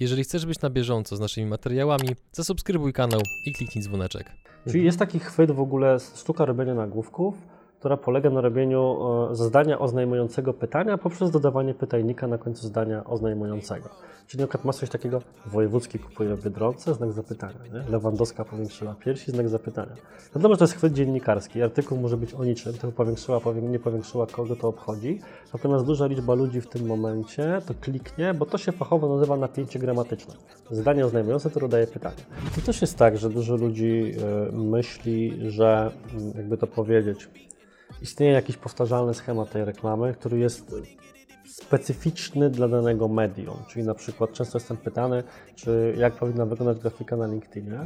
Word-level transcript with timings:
Jeżeli 0.00 0.24
chcesz 0.24 0.46
być 0.46 0.60
na 0.60 0.70
bieżąco 0.70 1.16
z 1.16 1.20
naszymi 1.20 1.46
materiałami, 1.46 2.08
zasubskrybuj 2.32 2.92
kanał 2.92 3.20
i 3.46 3.52
kliknij 3.52 3.84
dzwoneczek. 3.84 4.32
Czyli 4.68 4.84
jest 4.84 4.98
taki 4.98 5.18
chwyt 5.18 5.50
w 5.50 5.60
ogóle 5.60 5.98
sztuka 6.16 6.44
robienia 6.44 6.74
nagłówków, 6.74 7.34
która 7.80 7.96
polega 7.96 8.30
na 8.30 8.40
robieniu 8.40 8.96
e, 9.30 9.36
zdania 9.36 9.78
oznajmującego 9.78 10.54
pytania 10.54 10.98
poprzez 10.98 11.30
dodawanie 11.30 11.74
pytajnika 11.74 12.26
na 12.26 12.38
końcu 12.38 12.66
zdania 12.66 13.04
oznajmującego. 13.04 13.88
Czyli 14.26 14.40
na 14.40 14.46
przykład 14.46 14.64
masz 14.64 14.76
coś 14.76 14.90
takiego, 14.90 15.22
wojewódzki 15.46 15.98
kupuje 15.98 16.36
w 16.36 16.44
Biedronce, 16.44 16.94
znak 16.94 17.12
zapytania, 17.12 17.58
nie? 17.72 17.90
Lewandowska 17.90 18.44
powiększyła 18.44 18.94
piersi, 18.94 19.32
znak 19.32 19.48
zapytania. 19.48 19.92
Wiadomo, 20.34 20.54
że 20.54 20.58
to 20.58 20.64
jest 20.64 20.74
chwyt 20.74 20.92
dziennikarski, 20.92 21.62
artykuł 21.62 21.98
może 21.98 22.16
być 22.16 22.34
o 22.34 22.44
niczym, 22.44 22.72
tylko 22.72 22.92
powiększyła, 22.92 23.40
nie 23.62 23.78
powiększyła, 23.78 24.26
kogo 24.26 24.56
to 24.56 24.68
obchodzi. 24.68 25.20
Natomiast 25.52 25.84
duża 25.84 26.06
liczba 26.06 26.34
ludzi 26.34 26.60
w 26.60 26.66
tym 26.66 26.86
momencie 26.86 27.60
to 27.66 27.74
kliknie, 27.80 28.34
bo 28.34 28.46
to 28.46 28.58
się 28.58 28.72
fachowo 28.72 29.14
nazywa 29.14 29.36
napięcie 29.36 29.78
gramatyczne. 29.78 30.34
Zdanie 30.70 31.06
oznajmujące 31.06 31.50
to 31.50 31.60
dodaje 31.60 31.86
pytanie. 31.86 32.22
To 32.54 32.60
też 32.60 32.80
jest 32.80 32.98
tak, 32.98 33.18
że 33.18 33.30
dużo 33.30 33.56
ludzi 33.56 34.14
e, 34.48 34.52
myśli, 34.52 35.50
że 35.50 35.90
mm, 36.12 36.32
jakby 36.36 36.56
to 36.56 36.66
powiedzieć, 36.66 37.28
istnieje 38.02 38.32
jakiś 38.32 38.56
powtarzalny 38.56 39.14
schemat 39.14 39.50
tej 39.50 39.64
reklamy, 39.64 40.14
który 40.14 40.38
jest 40.38 40.74
specyficzny 41.46 42.50
dla 42.50 42.68
danego 42.68 43.08
medium. 43.08 43.56
Czyli 43.68 43.84
na 43.84 43.94
przykład 43.94 44.32
często 44.32 44.58
jestem 44.58 44.76
pytany, 44.76 45.22
czy 45.54 45.94
jak 45.98 46.14
powinna 46.14 46.46
wyglądać 46.46 46.78
grafika 46.82 47.16
na 47.16 47.26
LinkedInie 47.26 47.78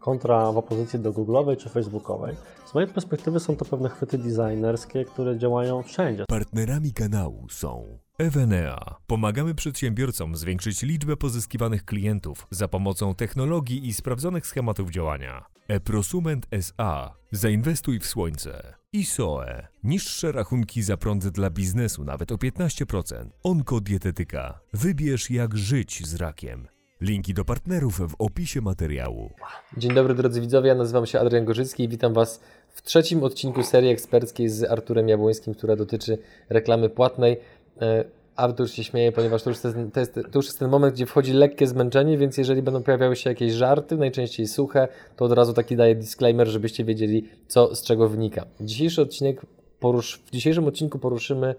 kontra 0.00 0.52
w 0.52 0.58
opozycji 0.58 0.98
do 0.98 1.12
Google'owej 1.12 1.56
czy 1.56 1.68
Facebookowej. 1.68 2.36
Z 2.66 2.74
mojej 2.74 2.90
perspektywy 2.90 3.40
są 3.40 3.56
to 3.56 3.64
pewne 3.64 3.88
chwyty 3.88 4.18
designerskie, 4.18 5.04
które 5.04 5.38
działają 5.38 5.82
wszędzie. 5.82 6.24
Partnerami 6.28 6.92
kanału 6.92 7.46
są 7.50 7.98
Evenea. 8.18 8.96
Pomagamy 9.06 9.54
przedsiębiorcom 9.54 10.36
zwiększyć 10.36 10.82
liczbę 10.82 11.16
pozyskiwanych 11.16 11.84
klientów 11.84 12.46
za 12.50 12.68
pomocą 12.68 13.14
technologii 13.14 13.88
i 13.88 13.94
sprawdzonych 13.94 14.46
schematów 14.46 14.90
działania. 14.90 15.44
E-Prosument 15.68 16.46
SA. 16.50 17.14
Zainwestuj 17.32 17.98
w 17.98 18.06
słońce. 18.06 18.74
ISOE. 18.92 19.66
Niższe 19.84 20.32
rachunki 20.32 20.82
za 20.82 20.96
prąd 20.96 21.28
dla 21.28 21.50
biznesu 21.50 22.04
nawet 22.04 22.32
o 22.32 22.36
15%. 22.36 23.28
Onkodietetyka. 23.42 24.60
Wybierz 24.72 25.30
jak 25.30 25.56
żyć 25.56 26.06
z 26.06 26.14
rakiem. 26.14 26.68
Linki 27.00 27.34
do 27.34 27.44
partnerów 27.44 28.00
w 28.10 28.14
opisie 28.18 28.60
materiału. 28.60 29.30
Dzień 29.76 29.94
dobry 29.94 30.14
drodzy 30.14 30.40
widzowie, 30.40 30.68
ja 30.68 30.74
nazywam 30.74 31.06
się 31.06 31.20
Adrian 31.20 31.44
Gorzycki 31.44 31.84
i 31.84 31.88
witam 31.88 32.12
Was 32.12 32.40
w 32.68 32.82
trzecim 32.82 33.24
odcinku 33.24 33.62
serii 33.62 33.90
eksperckiej 33.90 34.48
z 34.48 34.64
Arturem 34.64 35.08
Jabłońskim, 35.08 35.54
która 35.54 35.76
dotyczy 35.76 36.18
reklamy 36.48 36.88
płatnej. 36.88 37.40
E, 37.80 38.04
Artur 38.36 38.70
się 38.70 38.84
śmieje, 38.84 39.12
ponieważ 39.12 39.42
to 39.42 39.50
już, 39.50 39.64
jest, 39.64 39.76
to, 39.92 40.00
jest, 40.00 40.14
to 40.14 40.38
już 40.38 40.46
jest 40.46 40.58
ten 40.58 40.70
moment, 40.70 40.94
gdzie 40.94 41.06
wchodzi 41.06 41.32
lekkie 41.32 41.66
zmęczenie, 41.66 42.18
więc 42.18 42.38
jeżeli 42.38 42.62
będą 42.62 42.82
pojawiały 42.82 43.16
się 43.16 43.30
jakieś 43.30 43.52
żarty, 43.52 43.96
najczęściej 43.96 44.46
suche, 44.46 44.88
to 45.16 45.24
od 45.24 45.32
razu 45.32 45.52
taki 45.52 45.76
daję 45.76 45.94
disclaimer, 45.94 46.48
żebyście 46.48 46.84
wiedzieli, 46.84 47.28
co 47.48 47.74
z 47.74 47.82
czego 47.82 48.08
wynika. 48.08 48.46
Dzisiejszy 48.60 49.02
odcinek 49.02 49.40
porusz, 49.80 50.22
w 50.26 50.30
dzisiejszym 50.30 50.66
odcinku 50.66 50.98
poruszymy 50.98 51.54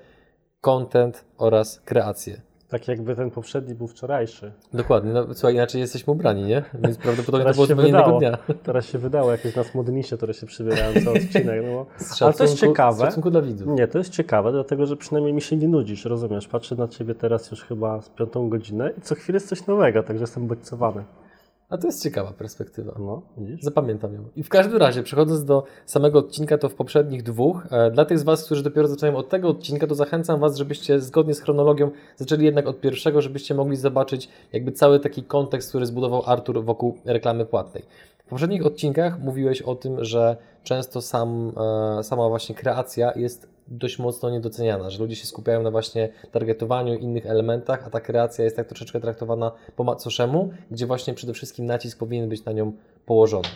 content 0.61 1.25
oraz 1.37 1.81
kreację. 1.85 2.48
Tak 2.69 2.87
jakby 2.87 3.15
ten 3.15 3.31
poprzedni 3.31 3.75
był 3.75 3.87
wczorajszy. 3.87 4.51
Dokładnie, 4.73 5.13
no 5.13 5.33
słuchaj, 5.33 5.53
inaczej 5.53 5.81
jesteśmy 5.81 6.13
ubrani, 6.13 6.43
nie? 6.43 6.63
Więc 6.73 6.97
prawdopodobnie 7.07 7.47
to 7.47 7.53
było 7.53 7.65
zupełnie 7.65 7.89
innego 7.89 8.17
dnia. 8.17 8.37
Teraz 8.63 8.85
się 8.85 8.97
wydało, 8.97 9.31
jakieś 9.31 9.55
nas 9.55 9.75
modnisie, 9.75 10.17
które 10.17 10.33
się 10.33 10.45
przybierają 10.45 11.01
co 11.03 11.11
odcinek. 11.11 11.61
No, 11.65 11.85
ale 12.25 12.33
to 12.33 12.43
jest 12.43 12.59
ciekawe. 12.59 13.05
szacunku 13.05 13.31
dla 13.31 13.41
widzów. 13.41 13.67
Nie, 13.67 13.87
to 13.87 13.97
jest 13.97 14.09
ciekawe, 14.09 14.51
dlatego 14.51 14.85
że 14.85 14.97
przynajmniej 14.97 15.33
mi 15.33 15.41
się 15.41 15.57
nie 15.57 15.67
nudzisz, 15.67 16.05
rozumiesz? 16.05 16.47
Patrzę 16.47 16.75
na 16.75 16.87
Ciebie 16.87 17.15
teraz 17.15 17.51
już 17.51 17.63
chyba 17.63 18.01
z 18.01 18.09
piątą 18.09 18.49
godzinę 18.49 18.91
i 18.97 19.01
co 19.01 19.15
chwilę 19.15 19.35
jest 19.35 19.49
coś 19.49 19.67
nowego, 19.67 20.03
także 20.03 20.23
jestem 20.23 20.47
bodźcowany. 20.47 21.03
A 21.69 21.77
to 21.77 21.87
jest 21.87 22.03
ciekawa 22.03 22.31
perspektywa. 22.33 22.95
No, 22.99 23.21
widzisz? 23.37 23.61
Zapamiętam 23.61 24.13
ją. 24.13 24.23
I 24.35 24.43
w 24.43 24.49
każdym 24.49 24.77
razie, 24.77 25.03
przechodząc 25.03 25.45
do 25.45 25.63
samego 25.85 26.19
odcinka, 26.19 26.57
to 26.57 26.69
w 26.69 26.75
poprzednich 26.75 27.23
dwóch, 27.23 27.67
e, 27.71 27.91
dla 27.91 28.05
tych 28.05 28.19
z 28.19 28.23
Was, 28.23 28.45
którzy 28.45 28.63
dopiero 28.63 28.87
zaczynają 28.87 29.17
od 29.17 29.29
tego 29.29 29.49
odcinka, 29.49 29.87
to 29.87 29.95
zachęcam 29.95 30.39
Was, 30.39 30.57
żebyście 30.57 30.99
zgodnie 30.99 31.33
z 31.33 31.41
chronologią 31.41 31.91
zaczęli 32.15 32.45
jednak 32.45 32.67
od 32.67 32.81
pierwszego, 32.81 33.21
żebyście 33.21 33.55
mogli 33.55 33.75
zobaczyć 33.77 34.29
jakby 34.53 34.71
cały 34.71 34.99
taki 34.99 35.23
kontekst, 35.23 35.69
który 35.69 35.85
zbudował 35.85 36.23
Artur 36.25 36.63
wokół 36.63 36.97
reklamy 37.05 37.45
płatnej. 37.45 37.83
W 38.25 38.29
poprzednich 38.29 38.65
odcinkach 38.65 39.19
mówiłeś 39.19 39.61
o 39.61 39.75
tym, 39.75 40.03
że 40.03 40.37
często 40.63 41.01
sam, 41.01 41.51
e, 41.99 42.03
sama 42.03 42.29
właśnie 42.29 42.55
kreacja 42.55 43.11
jest 43.15 43.58
dość 43.71 43.99
mocno 43.99 44.29
niedoceniana, 44.29 44.89
że 44.89 44.99
ludzie 44.99 45.15
się 45.15 45.25
skupiają 45.25 45.63
na 45.63 45.71
właśnie 45.71 46.09
targetowaniu, 46.31 46.95
innych 46.95 47.25
elementach, 47.25 47.87
a 47.87 47.89
ta 47.89 47.99
kreacja 47.99 48.43
jest 48.43 48.55
tak 48.55 48.67
troszeczkę 48.67 48.99
traktowana 48.99 49.51
po 49.75 49.83
macoszemu, 49.83 50.49
gdzie 50.71 50.85
właśnie 50.85 51.13
przede 51.13 51.33
wszystkim 51.33 51.65
nacisk 51.65 51.99
powinien 51.99 52.29
być 52.29 52.45
na 52.45 52.51
nią 52.51 52.71
położony. 53.05 53.47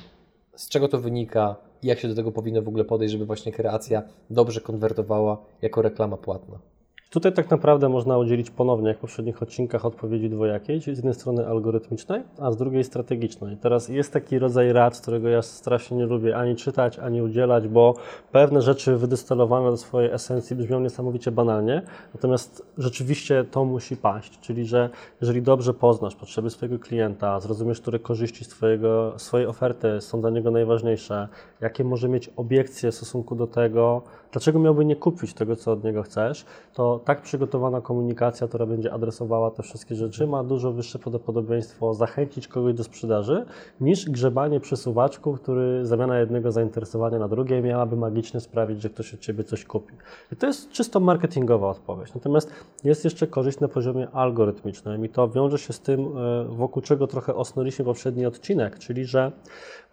Z 0.55 0.69
czego 0.69 0.87
to 0.87 0.99
wynika 0.99 1.55
i 1.83 1.87
jak 1.87 1.99
się 1.99 2.07
do 2.07 2.15
tego 2.15 2.31
powinno 2.31 2.61
w 2.61 2.67
ogóle 2.67 2.85
podejść, 2.85 3.11
żeby 3.11 3.25
właśnie 3.25 3.51
kreacja 3.51 4.03
dobrze 4.29 4.61
konwertowała 4.61 5.45
jako 5.61 5.81
reklama 5.81 6.17
płatna? 6.17 6.72
Tutaj 7.13 7.33
tak 7.33 7.51
naprawdę 7.51 7.89
można 7.89 8.17
udzielić 8.17 8.51
ponownie, 8.51 8.87
jak 8.87 8.97
w 8.97 9.01
poprzednich 9.01 9.43
odcinkach, 9.43 9.85
odpowiedzi 9.85 10.29
dwojakiej, 10.29 10.81
czyli 10.81 10.95
z 10.95 10.99
jednej 10.99 11.13
strony 11.13 11.47
algorytmicznej, 11.47 12.21
a 12.39 12.51
z 12.51 12.57
drugiej 12.57 12.83
strategicznej. 12.83 13.57
Teraz 13.57 13.89
jest 13.89 14.13
taki 14.13 14.39
rodzaj 14.39 14.73
rad, 14.73 15.01
którego 15.01 15.29
ja 15.29 15.41
strasznie 15.41 15.97
nie 15.97 16.05
lubię 16.05 16.37
ani 16.37 16.55
czytać, 16.55 16.99
ani 16.99 17.21
udzielać, 17.21 17.67
bo 17.67 17.95
pewne 18.31 18.61
rzeczy 18.61 18.97
wydystylowane 18.97 19.71
do 19.71 19.77
swojej 19.77 20.11
esencji 20.11 20.55
brzmią 20.55 20.79
niesamowicie 20.79 21.31
banalnie, 21.31 21.81
natomiast 22.13 22.65
rzeczywiście 22.77 23.45
to 23.51 23.65
musi 23.65 23.97
paść, 23.97 24.39
czyli 24.39 24.65
że 24.65 24.89
jeżeli 25.21 25.41
dobrze 25.41 25.73
poznasz 25.73 26.15
potrzeby 26.15 26.49
swojego 26.49 26.79
klienta, 26.79 27.39
zrozumiesz, 27.39 27.81
które 27.81 27.99
korzyści 27.99 28.45
swojego, 28.45 29.13
swojej 29.17 29.47
oferty 29.47 30.01
są 30.01 30.21
dla 30.21 30.29
niego 30.29 30.51
najważniejsze, 30.51 31.27
jakie 31.61 31.83
może 31.83 32.09
mieć 32.09 32.29
obiekcje 32.35 32.91
w 32.91 32.95
stosunku 32.95 33.35
do 33.35 33.47
tego, 33.47 34.01
dlaczego 34.33 34.59
miałby 34.59 34.85
nie 34.85 34.95
kupić 34.95 35.33
tego, 35.33 35.55
co 35.55 35.71
od 35.71 35.83
niego 35.83 36.03
chcesz, 36.03 36.45
to 36.73 36.99
tak 37.05 37.21
przygotowana 37.21 37.81
komunikacja, 37.81 38.47
która 38.47 38.65
będzie 38.65 38.93
adresowała 38.93 39.51
te 39.51 39.63
wszystkie 39.63 39.95
rzeczy, 39.95 40.27
ma 40.27 40.43
dużo 40.43 40.71
wyższe 40.71 40.99
prawdopodobieństwo 40.99 41.93
zachęcić 41.93 42.47
kogoś 42.47 42.73
do 42.73 42.83
sprzedaży, 42.83 43.45
niż 43.81 44.09
grzebanie 44.09 44.59
przesuwaczku, 44.59 45.33
który 45.33 45.85
zamiana 45.85 46.19
jednego 46.19 46.51
zainteresowania 46.51 47.19
na 47.19 47.27
drugie 47.27 47.61
miałaby 47.61 47.95
magicznie 47.95 48.39
sprawić, 48.39 48.81
że 48.81 48.89
ktoś 48.89 49.13
od 49.13 49.19
Ciebie 49.19 49.43
coś 49.43 49.65
kupi. 49.65 49.93
I 50.31 50.35
to 50.35 50.47
jest 50.47 50.71
czysto 50.71 50.99
marketingowa 50.99 51.69
odpowiedź. 51.69 52.13
Natomiast 52.13 52.51
jest 52.83 53.03
jeszcze 53.03 53.27
korzyść 53.27 53.59
na 53.59 53.67
poziomie 53.67 54.09
algorytmicznym 54.09 55.05
i 55.05 55.09
to 55.09 55.29
wiąże 55.29 55.57
się 55.57 55.73
z 55.73 55.79
tym, 55.79 56.17
e, 56.17 56.45
wokół 56.49 56.81
czego 56.81 57.07
trochę 57.07 57.35
osnuliśmy 57.35 57.85
poprzedni 57.85 58.25
odcinek, 58.25 58.79
czyli 58.79 59.05
że 59.05 59.31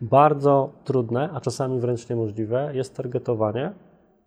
bardzo 0.01 0.71
trudne, 0.84 1.31
a 1.34 1.41
czasami 1.41 1.81
wręcz 1.81 2.09
niemożliwe 2.09 2.71
jest 2.75 2.97
targetowanie 2.97 3.72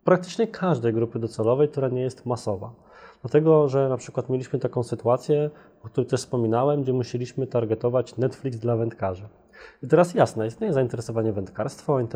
praktycznie 0.03 0.47
każdej 0.47 0.93
grupy 0.93 1.19
docelowej, 1.19 1.69
która 1.69 1.87
nie 1.87 2.01
jest 2.01 2.25
masowa. 2.25 2.73
Dlatego, 3.21 3.69
że 3.69 3.89
na 3.89 3.97
przykład 3.97 4.29
mieliśmy 4.29 4.59
taką 4.59 4.83
sytuację, 4.83 5.49
o 5.83 5.87
której 5.87 6.09
też 6.09 6.19
wspominałem, 6.19 6.83
gdzie 6.83 6.93
musieliśmy 6.93 7.47
targetować 7.47 8.17
Netflix 8.17 8.57
dla 8.57 8.75
wędkarzy. 8.75 9.27
I 9.83 9.87
teraz 9.87 10.13
jasne, 10.13 10.47
istnieje 10.47 10.73
zainteresowanie 10.73 11.33
wędkarstwem, 11.33 12.07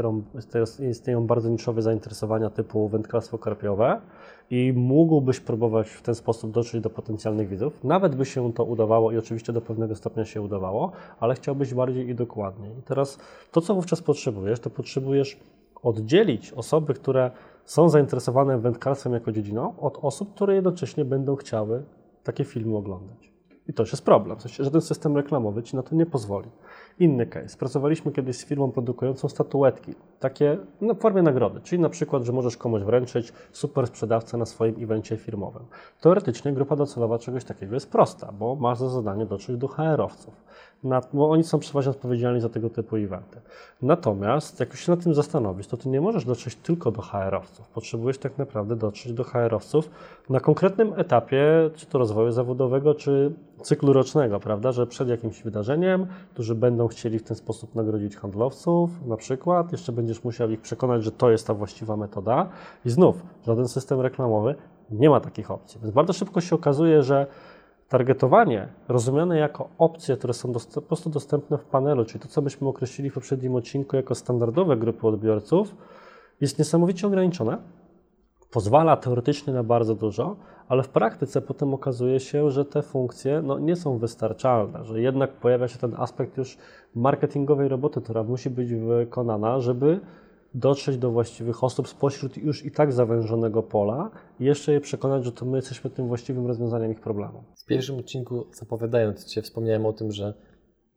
istnieją 0.89 1.27
bardzo 1.27 1.49
niszowe 1.49 1.81
zainteresowania 1.81 2.49
typu 2.49 2.87
wędkarstwo 2.87 3.37
karpiowe 3.37 4.01
i 4.49 4.73
mógłbyś 4.75 5.39
próbować 5.39 5.89
w 5.89 6.01
ten 6.01 6.15
sposób 6.15 6.51
dotrzeć 6.51 6.81
do 6.81 6.89
potencjalnych 6.89 7.49
widzów. 7.49 7.83
Nawet 7.83 8.15
by 8.15 8.25
się 8.25 8.53
to 8.53 8.63
udawało 8.63 9.11
i 9.11 9.17
oczywiście 9.17 9.53
do 9.53 9.61
pewnego 9.61 9.95
stopnia 9.95 10.25
się 10.25 10.41
udawało, 10.41 10.91
ale 11.19 11.35
chciałbyś 11.35 11.73
bardziej 11.73 12.09
i 12.09 12.15
dokładniej. 12.15 12.77
I 12.79 12.81
teraz 12.81 13.19
to, 13.51 13.61
co 13.61 13.75
wówczas 13.75 14.01
potrzebujesz, 14.01 14.59
to 14.59 14.69
potrzebujesz 14.69 15.39
oddzielić 15.83 16.53
osoby, 16.53 16.93
które 16.93 17.31
są 17.67 17.89
zainteresowane 17.89 18.59
wędkarstwem 18.59 19.13
jako 19.13 19.31
dziedziną, 19.31 19.79
od 19.79 19.97
osób, 20.01 20.33
które 20.33 20.55
jednocześnie 20.55 21.05
będą 21.05 21.35
chciały 21.35 21.83
takie 22.23 22.43
filmy 22.43 22.77
oglądać. 22.77 23.31
I 23.67 23.73
to 23.73 23.83
już 23.83 23.91
jest 23.91 24.05
problem, 24.05 24.37
w 24.37 24.41
sensie, 24.41 24.63
że 24.63 24.71
ten 24.71 24.81
system 24.81 25.15
reklamowy 25.15 25.63
Ci 25.63 25.75
na 25.75 25.83
to 25.83 25.95
nie 25.95 26.05
pozwoli. 26.05 26.49
Inny 26.99 27.25
case. 27.25 27.57
Pracowaliśmy 27.57 28.11
kiedyś 28.11 28.37
z 28.37 28.45
firmą 28.45 28.71
produkującą 28.71 29.29
statuetki, 29.29 29.95
takie 30.19 30.57
no, 30.81 30.93
w 30.93 30.99
formie 30.99 31.21
nagrody, 31.21 31.61
czyli 31.61 31.81
na 31.81 31.89
przykład, 31.89 32.23
że 32.23 32.31
możesz 32.31 32.57
komuś 32.57 32.81
wręczyć 32.81 33.33
super 33.51 33.87
sprzedawcę 33.87 34.37
na 34.37 34.45
swoim 34.45 34.83
evencie 34.83 35.17
firmowym. 35.17 35.63
Teoretycznie 36.01 36.53
grupa 36.53 36.75
docelowa 36.75 37.19
czegoś 37.19 37.43
takiego 37.43 37.73
jest 37.73 37.91
prosta, 37.91 38.31
bo 38.39 38.55
masz 38.55 38.77
za 38.77 38.89
zadanie 38.89 39.25
dotrzeć 39.25 39.57
do 39.57 39.67
HR-owców, 39.67 40.33
na, 40.83 41.01
bo 41.13 41.29
oni 41.29 41.43
są 41.43 41.59
przeważnie 41.59 41.91
odpowiedzialni 41.91 42.41
za 42.41 42.49
tego 42.49 42.69
typu 42.69 42.95
eventy. 42.95 43.41
Natomiast 43.81 44.59
jak 44.59 44.75
się 44.75 44.91
nad 44.91 45.03
tym 45.03 45.13
zastanowić, 45.13 45.67
to 45.67 45.77
ty 45.77 45.89
nie 45.89 46.01
możesz 46.01 46.25
dotrzeć 46.25 46.55
tylko 46.55 46.91
do 46.91 47.01
HR-owców. 47.01 47.69
Potrzebujesz 47.69 48.17
tak 48.17 48.37
naprawdę 48.37 48.75
dotrzeć 48.75 49.13
do 49.13 49.23
HR-owców 49.23 49.89
na 50.29 50.39
konkretnym 50.39 50.93
etapie, 50.97 51.69
czy 51.75 51.85
to 51.85 51.97
rozwoju 51.97 52.31
zawodowego, 52.31 52.95
czy 52.95 53.31
cyklu 53.61 53.93
rocznego, 53.93 54.39
prawda, 54.39 54.71
że 54.71 54.87
przed 54.87 55.09
jakimś 55.09 55.43
wydarzeniem, 55.43 56.07
którzy 56.33 56.55
będą 56.55 56.86
chcieli 56.87 57.19
w 57.19 57.23
ten 57.23 57.37
sposób 57.37 57.75
nagrodzić 57.75 58.15
handlowców, 58.15 59.05
na 59.07 59.17
przykład, 59.17 59.71
jeszcze 59.71 59.91
będziesz 59.91 60.23
musiał 60.23 60.49
ich 60.49 60.61
przekonać, 60.61 61.03
że 61.03 61.11
to 61.11 61.31
jest 61.31 61.47
ta 61.47 61.53
właściwa 61.53 61.97
metoda 61.97 62.49
i 62.85 62.89
znów, 62.89 63.23
żaden 63.45 63.67
system 63.67 64.01
reklamowy 64.01 64.55
nie 64.91 65.09
ma 65.09 65.19
takich 65.19 65.51
opcji. 65.51 65.79
Więc 65.81 65.93
bardzo 65.93 66.13
szybko 66.13 66.41
się 66.41 66.55
okazuje, 66.55 67.03
że 67.03 67.27
Targetowanie 67.89 68.67
rozumiane 68.87 69.37
jako 69.37 69.69
opcje, 69.77 70.17
które 70.17 70.33
są 70.33 70.53
po 70.75 70.81
prostu 70.81 71.09
dostępne 71.09 71.57
w 71.57 71.65
panelu, 71.65 72.05
czyli 72.05 72.19
to, 72.19 72.27
co 72.27 72.41
byśmy 72.41 72.67
określili 72.67 73.09
w 73.09 73.13
poprzednim 73.13 73.55
odcinku 73.55 73.95
jako 73.95 74.15
standardowe 74.15 74.77
grupy 74.77 75.07
odbiorców, 75.07 75.75
jest 76.41 76.59
niesamowicie 76.59 77.07
ograniczone. 77.07 77.57
Pozwala 78.51 78.97
teoretycznie 78.97 79.53
na 79.53 79.63
bardzo 79.63 79.95
dużo, 79.95 80.35
ale 80.67 80.83
w 80.83 80.89
praktyce 80.89 81.41
potem 81.41 81.73
okazuje 81.73 82.19
się, 82.19 82.51
że 82.51 82.65
te 82.65 82.81
funkcje 82.81 83.41
no, 83.41 83.59
nie 83.59 83.75
są 83.75 83.97
wystarczalne, 83.97 84.85
że 84.85 85.01
jednak 85.01 85.33
pojawia 85.33 85.67
się 85.67 85.79
ten 85.79 85.95
aspekt 85.97 86.37
już 86.37 86.57
marketingowej 86.95 87.67
roboty, 87.67 88.01
która 88.01 88.23
musi 88.23 88.49
być 88.49 88.73
wykonana, 88.73 89.59
żeby 89.59 89.99
dotrzeć 90.53 90.97
do 90.97 91.11
właściwych 91.11 91.63
osób 91.63 91.87
spośród 91.87 92.37
już 92.37 92.65
i 92.65 92.71
tak 92.71 92.93
zawężonego 92.93 93.63
pola 93.63 94.11
i 94.39 94.45
jeszcze 94.45 94.73
je 94.73 94.81
przekonać, 94.81 95.25
że 95.25 95.31
to 95.31 95.45
my 95.45 95.57
jesteśmy 95.57 95.89
tym 95.89 96.07
właściwym 96.07 96.47
rozwiązaniem 96.47 96.91
ich 96.91 97.01
problemu. 97.01 97.43
W 97.63 97.65
pierwszym 97.65 97.97
odcinku, 97.97 98.45
zapowiadając 98.51 99.25
Cię, 99.25 99.41
wspomniałem 99.41 99.85
o 99.85 99.93
tym, 99.93 100.11
że 100.11 100.33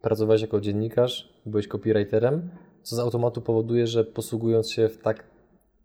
pracowałeś 0.00 0.42
jako 0.42 0.60
dziennikarz, 0.60 1.40
byłeś 1.46 1.68
copywriterem, 1.68 2.50
co 2.82 2.96
z 2.96 2.98
automatu 2.98 3.40
powoduje, 3.40 3.86
że 3.86 4.04
posługując 4.04 4.70
się 4.70 4.88
w 4.88 4.98
tak 4.98 5.24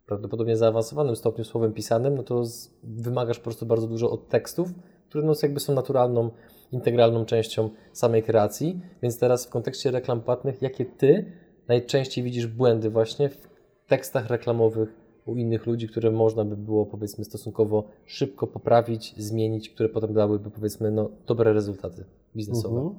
prawdopodobnie 0.06 0.56
zaawansowanym 0.56 1.16
stopniu 1.16 1.44
słowem 1.44 1.72
pisanym, 1.72 2.14
no 2.14 2.22
to 2.22 2.44
z, 2.44 2.70
wymagasz 2.82 3.38
po 3.38 3.44
prostu 3.44 3.66
bardzo 3.66 3.86
dużo 3.86 4.10
od 4.10 4.28
tekstów, 4.28 4.68
które 5.08 5.24
no 5.24 5.32
jakby 5.42 5.60
są 5.60 5.74
naturalną, 5.74 6.30
integralną 6.72 7.24
częścią 7.24 7.70
samej 7.92 8.22
kreacji. 8.22 8.80
Więc 9.02 9.18
teraz 9.18 9.46
w 9.46 9.50
kontekście 9.50 9.90
reklam 9.90 10.20
płatnych, 10.20 10.62
jakie 10.62 10.84
Ty 10.84 11.32
najczęściej 11.68 12.24
widzisz 12.24 12.46
błędy 12.46 12.90
właśnie 12.90 13.28
w 13.28 13.48
tekstach 13.86 14.30
reklamowych 14.30 15.06
u 15.26 15.36
innych 15.36 15.66
ludzi, 15.66 15.88
które 15.88 16.10
można 16.10 16.44
by 16.44 16.56
było 16.56 16.86
powiedzmy 16.86 17.24
stosunkowo 17.24 17.84
szybko 18.04 18.46
poprawić, 18.46 19.14
zmienić, 19.16 19.70
które 19.70 19.88
potem 19.88 20.14
dałyby 20.14 20.50
powiedzmy 20.50 20.90
no, 20.90 21.10
dobre 21.26 21.52
rezultaty 21.52 22.04
biznesowe. 22.36 22.80
Mhm. 22.80 22.94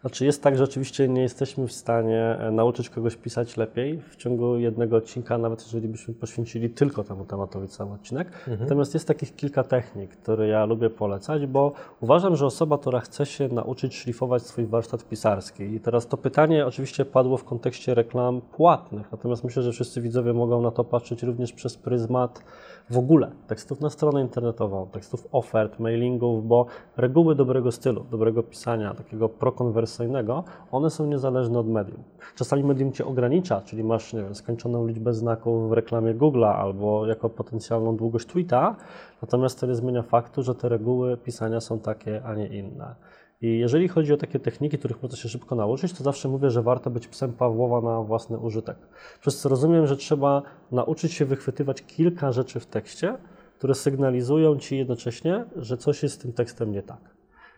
Znaczy 0.00 0.24
jest 0.24 0.42
tak, 0.42 0.56
że 0.56 0.64
oczywiście 0.64 1.08
nie 1.08 1.22
jesteśmy 1.22 1.66
w 1.66 1.72
stanie 1.72 2.36
e, 2.40 2.50
nauczyć 2.50 2.90
kogoś 2.90 3.16
pisać 3.16 3.56
lepiej 3.56 4.02
w 4.10 4.16
ciągu 4.16 4.56
jednego 4.56 4.96
odcinka, 4.96 5.38
nawet 5.38 5.62
jeżeli 5.62 5.88
byśmy 5.88 6.14
poświęcili 6.14 6.70
tylko 6.70 7.04
temu 7.04 7.24
tematowi 7.24 7.68
cały 7.68 7.92
odcinek. 7.92 8.26
Mhm. 8.26 8.60
Natomiast 8.60 8.94
jest 8.94 9.08
takich 9.08 9.36
kilka 9.36 9.64
technik, 9.64 10.10
które 10.10 10.48
ja 10.48 10.64
lubię 10.64 10.90
polecać, 10.90 11.46
bo 11.46 11.72
uważam, 12.00 12.36
że 12.36 12.46
osoba, 12.46 12.78
która 12.78 13.00
chce 13.00 13.26
się 13.26 13.48
nauczyć 13.48 13.96
szlifować 13.96 14.42
swój 14.42 14.66
warsztat 14.66 15.08
pisarski 15.08 15.64
i 15.64 15.80
teraz 15.80 16.06
to 16.06 16.16
pytanie 16.16 16.66
oczywiście 16.66 17.04
padło 17.04 17.36
w 17.36 17.44
kontekście 17.44 17.94
reklam 17.94 18.40
płatnych, 18.40 19.12
natomiast 19.12 19.44
myślę, 19.44 19.62
że 19.62 19.72
wszyscy 19.72 20.00
widzowie 20.00 20.32
mogą 20.32 20.62
na 20.62 20.70
to 20.70 20.84
patrzeć 20.84 21.22
również 21.22 21.52
przez 21.52 21.76
pryzmat 21.76 22.44
w 22.90 22.98
ogóle 22.98 23.30
tekstów 23.46 23.80
na 23.80 23.90
stronę 23.90 24.20
internetową, 24.20 24.86
tekstów 24.86 25.26
ofert, 25.32 25.78
mailingów, 25.78 26.46
bo 26.46 26.66
reguły 26.96 27.34
dobrego 27.34 27.72
stylu, 27.72 28.04
dobrego 28.10 28.42
pisania, 28.42 28.94
takiego 28.94 29.28
prokonwersyjnego, 29.28 30.44
one 30.72 30.90
są 30.90 31.06
niezależne 31.06 31.58
od 31.58 31.68
medium. 31.68 32.02
Czasami 32.36 32.64
medium 32.64 32.92
cię 32.92 33.06
ogranicza, 33.06 33.60
czyli 33.60 33.84
masz 33.84 34.12
nie 34.12 34.22
wiem, 34.22 34.34
skończoną 34.34 34.86
liczbę 34.86 35.14
znaków 35.14 35.68
w 35.68 35.72
reklamie 35.72 36.14
Google'a 36.14 36.54
albo 36.54 37.06
jako 37.06 37.28
potencjalną 37.28 37.96
długość 37.96 38.26
tweeta, 38.26 38.76
natomiast 39.22 39.60
to 39.60 39.66
nie 39.66 39.74
zmienia 39.74 40.02
faktu, 40.02 40.42
że 40.42 40.54
te 40.54 40.68
reguły 40.68 41.16
pisania 41.16 41.60
są 41.60 41.78
takie, 41.78 42.22
a 42.24 42.34
nie 42.34 42.46
inne. 42.46 42.94
I 43.42 43.58
jeżeli 43.58 43.88
chodzi 43.88 44.12
o 44.12 44.16
takie 44.16 44.40
techniki, 44.40 44.78
których 44.78 45.02
można 45.02 45.18
się 45.18 45.28
szybko 45.28 45.54
nauczyć, 45.54 45.92
to 45.92 46.04
zawsze 46.04 46.28
mówię, 46.28 46.50
że 46.50 46.62
warto 46.62 46.90
być 46.90 47.08
psem 47.08 47.32
Pawłowa 47.32 47.80
na 47.80 48.02
własny 48.02 48.38
użytek. 48.38 48.76
Przez 49.20 49.40
co 49.40 49.48
rozumiem, 49.48 49.86
że 49.86 49.96
trzeba 49.96 50.42
nauczyć 50.72 51.12
się 51.12 51.24
wychwytywać 51.24 51.82
kilka 51.82 52.32
rzeczy 52.32 52.60
w 52.60 52.66
tekście, 52.66 53.16
które 53.58 53.74
sygnalizują 53.74 54.56
ci 54.56 54.78
jednocześnie, 54.78 55.44
że 55.56 55.76
coś 55.76 56.02
jest 56.02 56.14
z 56.14 56.18
tym 56.18 56.32
tekstem 56.32 56.72
nie 56.72 56.82
tak. 56.82 57.00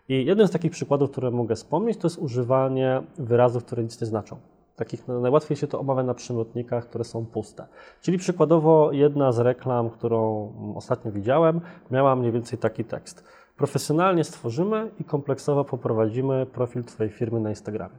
I 0.09 0.25
jeden 0.25 0.47
z 0.47 0.51
takich 0.51 0.71
przykładów, 0.71 1.11
które 1.11 1.31
mogę 1.31 1.55
wspomnieć, 1.55 1.97
to 1.97 2.07
jest 2.07 2.17
używanie 2.17 3.03
wyrazów, 3.17 3.65
które 3.65 3.83
nic 3.83 4.01
nie 4.01 4.07
znaczą. 4.07 4.37
Takich 4.75 5.07
najłatwiej 5.07 5.57
się 5.57 5.67
to 5.67 5.79
omawia 5.79 6.03
na 6.03 6.13
przymiotnikach, 6.13 6.87
które 6.87 7.03
są 7.03 7.25
puste. 7.25 7.67
Czyli 8.01 8.17
przykładowo 8.17 8.91
jedna 8.91 9.31
z 9.31 9.39
reklam, 9.39 9.89
którą 9.89 10.53
ostatnio 10.75 11.11
widziałem, 11.11 11.61
miała 11.91 12.15
mniej 12.15 12.31
więcej 12.31 12.59
taki 12.59 12.85
tekst. 12.85 13.23
Profesjonalnie 13.63 14.23
stworzymy 14.23 14.91
i 14.99 15.03
kompleksowo 15.03 15.65
poprowadzimy 15.65 16.45
profil 16.45 16.83
Twojej 16.83 17.13
firmy 17.13 17.39
na 17.39 17.49
Instagramie. 17.49 17.95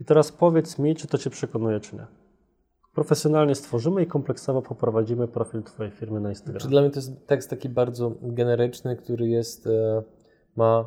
I 0.00 0.04
teraz 0.04 0.32
powiedz 0.32 0.78
mi, 0.78 0.94
czy 0.94 1.06
to 1.06 1.18
Cię 1.18 1.30
przekonuje, 1.30 1.80
czy 1.80 1.96
nie. 1.96 2.06
Profesjonalnie 2.94 3.54
stworzymy 3.54 4.02
i 4.02 4.06
kompleksowo 4.06 4.62
poprowadzimy 4.62 5.28
profil 5.28 5.62
Twojej 5.62 5.92
firmy 5.92 6.20
na 6.20 6.28
Instagramie. 6.28 6.60
Czy 6.60 6.68
dla 6.68 6.80
mnie 6.82 6.90
to 6.90 6.98
jest 6.98 7.26
tekst 7.26 7.50
taki 7.50 7.68
bardzo 7.68 8.12
generyczny, 8.22 8.96
który 8.96 9.28
jest, 9.28 9.66
e, 9.66 10.02
ma 10.56 10.86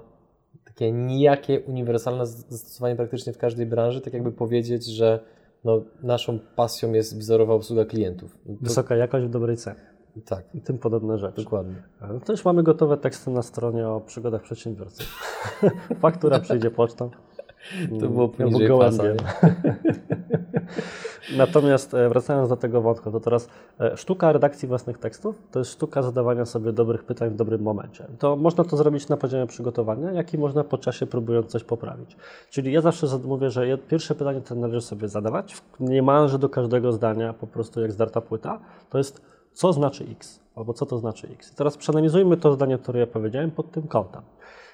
takie 0.65 0.91
nijakie 0.91 1.61
uniwersalne 1.61 2.25
zastosowanie 2.25 2.95
praktycznie 2.95 3.33
w 3.33 3.37
każdej 3.37 3.65
branży, 3.65 4.01
tak 4.01 4.13
jakby 4.13 4.31
powiedzieć, 4.31 4.85
że 4.85 5.19
no, 5.63 5.83
naszą 6.03 6.39
pasją 6.55 6.93
jest 6.93 7.19
wzorowa 7.19 7.53
obsługa 7.53 7.85
klientów. 7.85 8.37
To... 8.45 8.53
Wysoka 8.61 8.95
jakość 8.95 9.25
w 9.25 9.29
dobrej 9.29 9.57
cenie. 9.57 9.92
Tak. 10.21 10.55
I 10.55 10.61
tym 10.61 10.77
podobne 10.77 11.17
rzeczy. 11.17 11.43
Dokładnie. 11.43 11.75
No 12.01 12.19
to 12.19 12.33
już 12.33 12.45
mamy 12.45 12.63
gotowe 12.63 12.97
teksty 12.97 13.31
na 13.31 13.41
stronie 13.41 13.87
o 13.87 14.01
przygodach 14.01 14.41
przedsiębiorców. 14.41 15.07
Faktura 16.01 16.39
przyjdzie 16.39 16.71
pocztą. 16.71 17.09
To 17.99 18.09
było 18.09 18.29
poniżej 18.29 18.69
pasa. 18.79 19.03
Natomiast 21.37 21.93
e, 21.93 22.09
wracając 22.09 22.49
do 22.49 22.55
tego 22.55 22.81
wątku, 22.81 23.11
to 23.11 23.19
teraz 23.19 23.49
e, 23.79 23.97
sztuka 23.97 24.31
redakcji 24.31 24.67
własnych 24.67 24.97
tekstów 24.97 25.35
to 25.51 25.59
jest 25.59 25.71
sztuka 25.71 26.01
zadawania 26.01 26.45
sobie 26.45 26.71
dobrych 26.71 27.03
pytań 27.03 27.29
w 27.29 27.35
dobrym 27.35 27.61
momencie. 27.61 28.05
To 28.19 28.35
można 28.35 28.63
to 28.63 28.77
zrobić 28.77 29.09
na 29.09 29.17
poziomie 29.17 29.47
przygotowania, 29.47 30.11
jak 30.11 30.33
i 30.33 30.37
można 30.37 30.63
po 30.63 30.77
czasie 30.77 31.05
próbując 31.05 31.51
coś 31.51 31.63
poprawić. 31.63 32.17
Czyli 32.49 32.73
ja 32.73 32.81
zawsze 32.81 33.07
mówię, 33.23 33.49
że 33.49 33.77
pierwsze 33.77 34.15
pytanie, 34.15 34.41
które 34.41 34.59
należy 34.59 34.81
sobie 34.81 35.07
zadawać, 35.07 35.55
niemalże 35.79 36.39
do 36.39 36.49
każdego 36.49 36.91
zdania, 36.91 37.33
po 37.33 37.47
prostu 37.47 37.81
jak 37.81 37.91
zdarta 37.91 38.21
płyta, 38.21 38.59
to 38.89 38.97
jest 38.97 39.21
co 39.53 39.73
znaczy 39.73 40.05
X, 40.11 40.39
albo 40.55 40.73
co 40.73 40.85
to 40.85 40.97
znaczy 40.97 41.27
X. 41.33 41.55
Teraz 41.55 41.77
przeanalizujmy 41.77 42.37
to 42.37 42.53
zdanie, 42.53 42.77
które 42.77 42.99
ja 42.99 43.07
powiedziałem 43.07 43.51
pod 43.51 43.71
tym 43.71 43.87
kątem. 43.87 44.21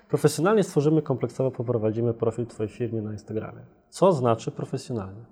Profesjonalnie 0.09 0.63
stworzymy, 0.63 1.01
kompleksowo 1.01 1.51
poprowadzimy 1.51 2.13
profil 2.13 2.45
Twojej 2.45 2.69
firmy 2.69 3.01
na 3.01 3.11
Instagramie. 3.11 3.61
Co 3.89 4.11
znaczy 4.11 4.51
profesjonalnie? 4.51 5.25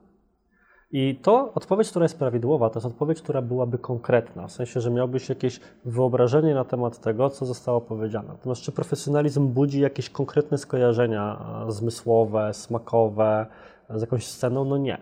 I 0.91 1.19
to 1.21 1.53
odpowiedź, 1.53 1.89
która 1.89 2.05
jest 2.05 2.19
prawidłowa, 2.19 2.69
to 2.69 2.79
jest 2.79 2.87
odpowiedź, 2.87 3.21
która 3.21 3.41
byłaby 3.41 3.77
konkretna, 3.77 4.47
w 4.47 4.51
sensie, 4.51 4.81
że 4.81 4.91
miałbyś 4.91 5.29
jakieś 5.29 5.59
wyobrażenie 5.85 6.55
na 6.55 6.63
temat 6.63 6.99
tego, 6.99 7.29
co 7.29 7.45
zostało 7.45 7.81
powiedziane. 7.81 8.27
Natomiast 8.27 8.61
czy 8.61 8.71
profesjonalizm 8.71 9.47
budzi 9.47 9.81
jakieś 9.81 10.09
konkretne 10.09 10.57
skojarzenia 10.57 11.45
zmysłowe, 11.67 12.53
smakowe 12.53 13.45
z 13.89 14.01
jakąś 14.01 14.27
sceną? 14.27 14.65
No 14.65 14.77
nie. 14.77 14.97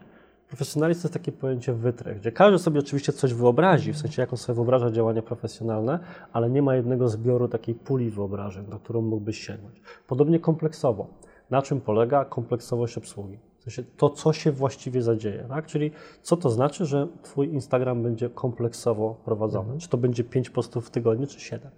Profesjonalizm 0.56 1.02
to 1.02 1.08
jest 1.08 1.14
takie 1.14 1.32
pojęcie 1.32 1.74
wytrych, 1.74 2.20
gdzie 2.20 2.32
każdy 2.32 2.60
sobie 2.60 2.80
oczywiście 2.80 3.14
coś 3.14 3.34
wyobrazi, 3.34 3.94
w 3.94 3.98
sensie 3.98 4.22
jaką 4.22 4.38
sobie 4.38 4.56
wyobraża 4.56 4.92
działanie 4.92 5.22
profesjonalne, 5.22 6.00
ale 6.34 6.50
nie 6.50 6.62
ma 6.62 6.76
jednego 6.76 7.10
zbioru 7.10 7.48
takiej 7.48 7.76
puli 7.76 8.12
wyobrażeń, 8.12 8.66
do 8.66 8.80
którą 8.80 9.02
mógłbyś 9.02 9.48
sięgnąć. 9.48 9.82
Podobnie 10.08 10.40
kompleksowo. 10.40 11.08
Na 11.50 11.62
czym 11.62 11.82
polega 11.82 12.26
kompleksowość 12.26 12.98
obsługi? 12.98 13.40
W 13.60 13.64
sensie 13.64 13.84
to, 13.98 14.10
co 14.10 14.34
się 14.34 14.52
właściwie 14.52 15.02
zadzieje, 15.02 15.46
tak? 15.50 15.66
Czyli 15.66 15.92
co 16.22 16.38
to 16.38 16.50
znaczy, 16.50 16.86
że 16.86 17.08
Twój 17.24 17.54
Instagram 17.54 18.04
będzie 18.04 18.30
kompleksowo 18.30 19.16
prowadzony? 19.26 19.64
Mhm. 19.64 19.80
Czy 19.80 19.90
to 19.90 19.98
będzie 19.98 20.24
5 20.24 20.50
postów 20.50 20.88
w 20.88 20.90
tygodniu, 20.90 21.28
czy 21.28 21.40
7? 21.40 21.72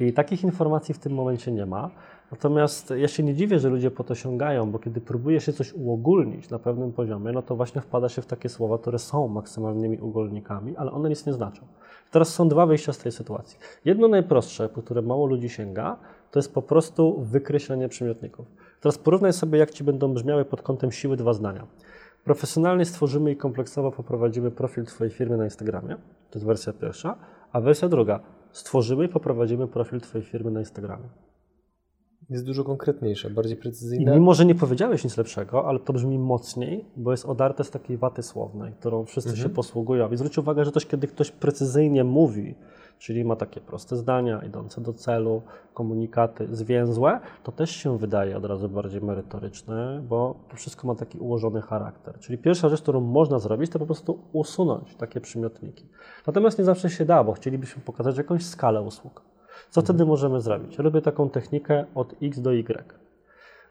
I 0.00 0.12
takich 0.12 0.44
informacji 0.44 0.94
w 0.94 0.98
tym 0.98 1.12
momencie 1.12 1.52
nie 1.52 1.66
ma. 1.66 1.90
Natomiast 2.30 2.92
ja 2.96 3.08
się 3.08 3.22
nie 3.22 3.34
dziwię, 3.34 3.58
że 3.58 3.68
ludzie 3.68 3.90
po 3.90 4.04
to 4.04 4.14
sięgają, 4.14 4.70
bo 4.70 4.78
kiedy 4.78 5.00
próbuje 5.00 5.40
się 5.40 5.52
coś 5.52 5.72
uogólnić 5.72 6.50
na 6.50 6.58
pewnym 6.58 6.92
poziomie, 6.92 7.32
no 7.32 7.42
to 7.42 7.56
właśnie 7.56 7.80
wpada 7.80 8.08
się 8.08 8.22
w 8.22 8.26
takie 8.26 8.48
słowa, 8.48 8.78
które 8.78 8.98
są 8.98 9.28
maksymalnymi 9.28 9.98
ugolnikami, 9.98 10.76
ale 10.76 10.90
one 10.90 11.08
nic 11.08 11.26
nie 11.26 11.32
znaczą. 11.32 11.62
Teraz 12.10 12.28
są 12.28 12.48
dwa 12.48 12.66
wyjścia 12.66 12.92
z 12.92 12.98
tej 12.98 13.12
sytuacji. 13.12 13.58
Jedno 13.84 14.08
najprostsze, 14.08 14.68
po 14.68 14.82
które 14.82 15.02
mało 15.02 15.26
ludzi 15.26 15.48
sięga, 15.48 15.96
to 16.30 16.38
jest 16.38 16.54
po 16.54 16.62
prostu 16.62 17.20
wykreślenie 17.20 17.88
przymiotników. 17.88 18.46
Teraz 18.80 18.98
porównaj 18.98 19.32
sobie, 19.32 19.58
jak 19.58 19.70
ci 19.70 19.84
będą 19.84 20.14
brzmiały 20.14 20.44
pod 20.44 20.62
kątem 20.62 20.92
siły 20.92 21.16
dwa 21.16 21.32
zdania. 21.32 21.66
Profesjonalnie 22.24 22.84
stworzymy 22.84 23.30
i 23.30 23.36
kompleksowo 23.36 23.92
poprowadzimy 23.92 24.50
profil 24.50 24.84
Twojej 24.84 25.12
firmy 25.12 25.36
na 25.36 25.44
Instagramie. 25.44 25.96
To 26.30 26.38
jest 26.38 26.46
wersja 26.46 26.72
pierwsza. 26.72 27.16
A 27.52 27.60
wersja 27.60 27.88
druga. 27.88 28.20
Stworzymy 28.52 29.04
i 29.04 29.08
poprowadzimy 29.08 29.68
profil 29.68 30.00
Twojej 30.00 30.26
firmy 30.26 30.50
na 30.50 30.60
Instagramie 30.60 31.08
jest 32.30 32.44
dużo 32.44 32.64
konkretniejsze, 32.64 33.30
bardziej 33.30 33.56
precyzyjne. 33.56 34.12
I 34.12 34.14
mimo, 34.14 34.34
że 34.34 34.44
nie 34.44 34.54
powiedziałeś 34.54 35.04
nic 35.04 35.16
lepszego, 35.16 35.68
ale 35.68 35.78
to 35.78 35.92
brzmi 35.92 36.18
mocniej, 36.18 36.84
bo 36.96 37.10
jest 37.10 37.26
odarte 37.26 37.64
z 37.64 37.70
takiej 37.70 37.96
waty 37.96 38.22
słownej, 38.22 38.72
którą 38.72 39.04
wszyscy 39.04 39.30
mhm. 39.30 39.48
się 39.48 39.54
posługują. 39.54 40.12
I 40.12 40.16
zwróć 40.16 40.38
uwagę, 40.38 40.64
że 40.64 40.72
też 40.72 40.86
kiedy 40.86 41.06
ktoś 41.06 41.30
precyzyjnie 41.30 42.04
mówi, 42.04 42.54
czyli 42.98 43.24
ma 43.24 43.36
takie 43.36 43.60
proste 43.60 43.96
zdania, 43.96 44.42
idące 44.46 44.80
do 44.80 44.92
celu, 44.92 45.42
komunikaty 45.74 46.56
zwięzłe, 46.56 47.20
to 47.42 47.52
też 47.52 47.70
się 47.70 47.98
wydaje 47.98 48.36
od 48.36 48.44
razu 48.44 48.68
bardziej 48.68 49.00
merytoryczne, 49.00 50.02
bo 50.08 50.34
to 50.48 50.56
wszystko 50.56 50.86
ma 50.86 50.94
taki 50.94 51.18
ułożony 51.18 51.62
charakter. 51.62 52.18
Czyli 52.18 52.38
pierwsza 52.38 52.68
rzecz, 52.68 52.82
którą 52.82 53.00
można 53.00 53.38
zrobić, 53.38 53.70
to 53.70 53.78
po 53.78 53.86
prostu 53.86 54.18
usunąć 54.32 54.94
takie 54.94 55.20
przymiotniki. 55.20 55.86
Natomiast 56.26 56.58
nie 56.58 56.64
zawsze 56.64 56.90
się 56.90 57.04
da, 57.04 57.24
bo 57.24 57.32
chcielibyśmy 57.32 57.82
pokazać 57.82 58.18
jakąś 58.18 58.46
skalę 58.46 58.82
usług. 58.82 59.22
Co 59.70 59.82
wtedy 59.82 60.06
możemy 60.06 60.40
zrobić? 60.40 60.78
Robię 60.78 61.02
taką 61.02 61.30
technikę 61.30 61.84
od 61.94 62.14
X 62.22 62.40
do 62.40 62.52
Y. 62.54 62.94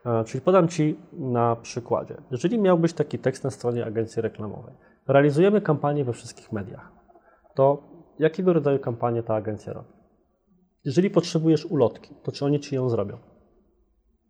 E, 0.06 0.24
Czyli 0.24 0.42
podam 0.42 0.68
Ci 0.68 1.00
na 1.14 1.56
przykładzie. 1.56 2.16
Jeżeli 2.32 2.60
miałbyś 2.60 2.94
taki 2.94 3.20
tekst 3.20 3.44
na 3.44 3.50
stronie 3.50 3.86
agencji 3.86 4.22
reklamowej, 4.22 4.74
realizujemy 5.08 5.62
kampanię 5.62 6.06
we 6.06 6.14
wszystkich 6.14 6.52
mediach, 6.52 6.92
to 7.56 7.97
jakiego 8.20 8.54
rodzaju 8.54 8.80
kampanię 8.80 9.24
ta 9.24 9.36
agencja 9.36 9.74
robi? 9.74 9.90
Jeżeli 10.86 11.10
potrzebujesz 11.10 11.66
ulotki, 11.66 12.16
to 12.24 12.32
czy 12.32 12.46
oni 12.46 12.60
Ci 12.60 12.76
ją 12.76 12.90
zrobią? 12.90 13.18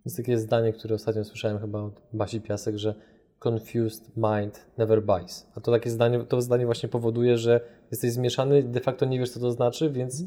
Jest 0.05 0.17
takie 0.17 0.37
zdanie, 0.37 0.73
które 0.73 0.95
ostatnio 0.95 1.23
słyszałem 1.23 1.59
chyba 1.59 1.81
od 1.81 2.01
Basi 2.13 2.41
Piasek, 2.41 2.77
że 2.77 2.95
confused 3.39 4.11
mind 4.17 4.65
never 4.77 5.03
buys. 5.03 5.47
A 5.55 5.61
to 5.61 5.71
takie 5.71 5.89
zdanie, 5.89 6.19
to 6.19 6.41
zdanie 6.41 6.65
właśnie 6.65 6.89
powoduje, 6.89 7.37
że 7.37 7.61
jesteś 7.91 8.11
zmieszany, 8.11 8.63
de 8.63 8.79
facto 8.79 9.05
nie 9.05 9.19
wiesz, 9.19 9.29
co 9.29 9.39
to 9.39 9.51
znaczy, 9.51 9.91
więc 9.91 10.23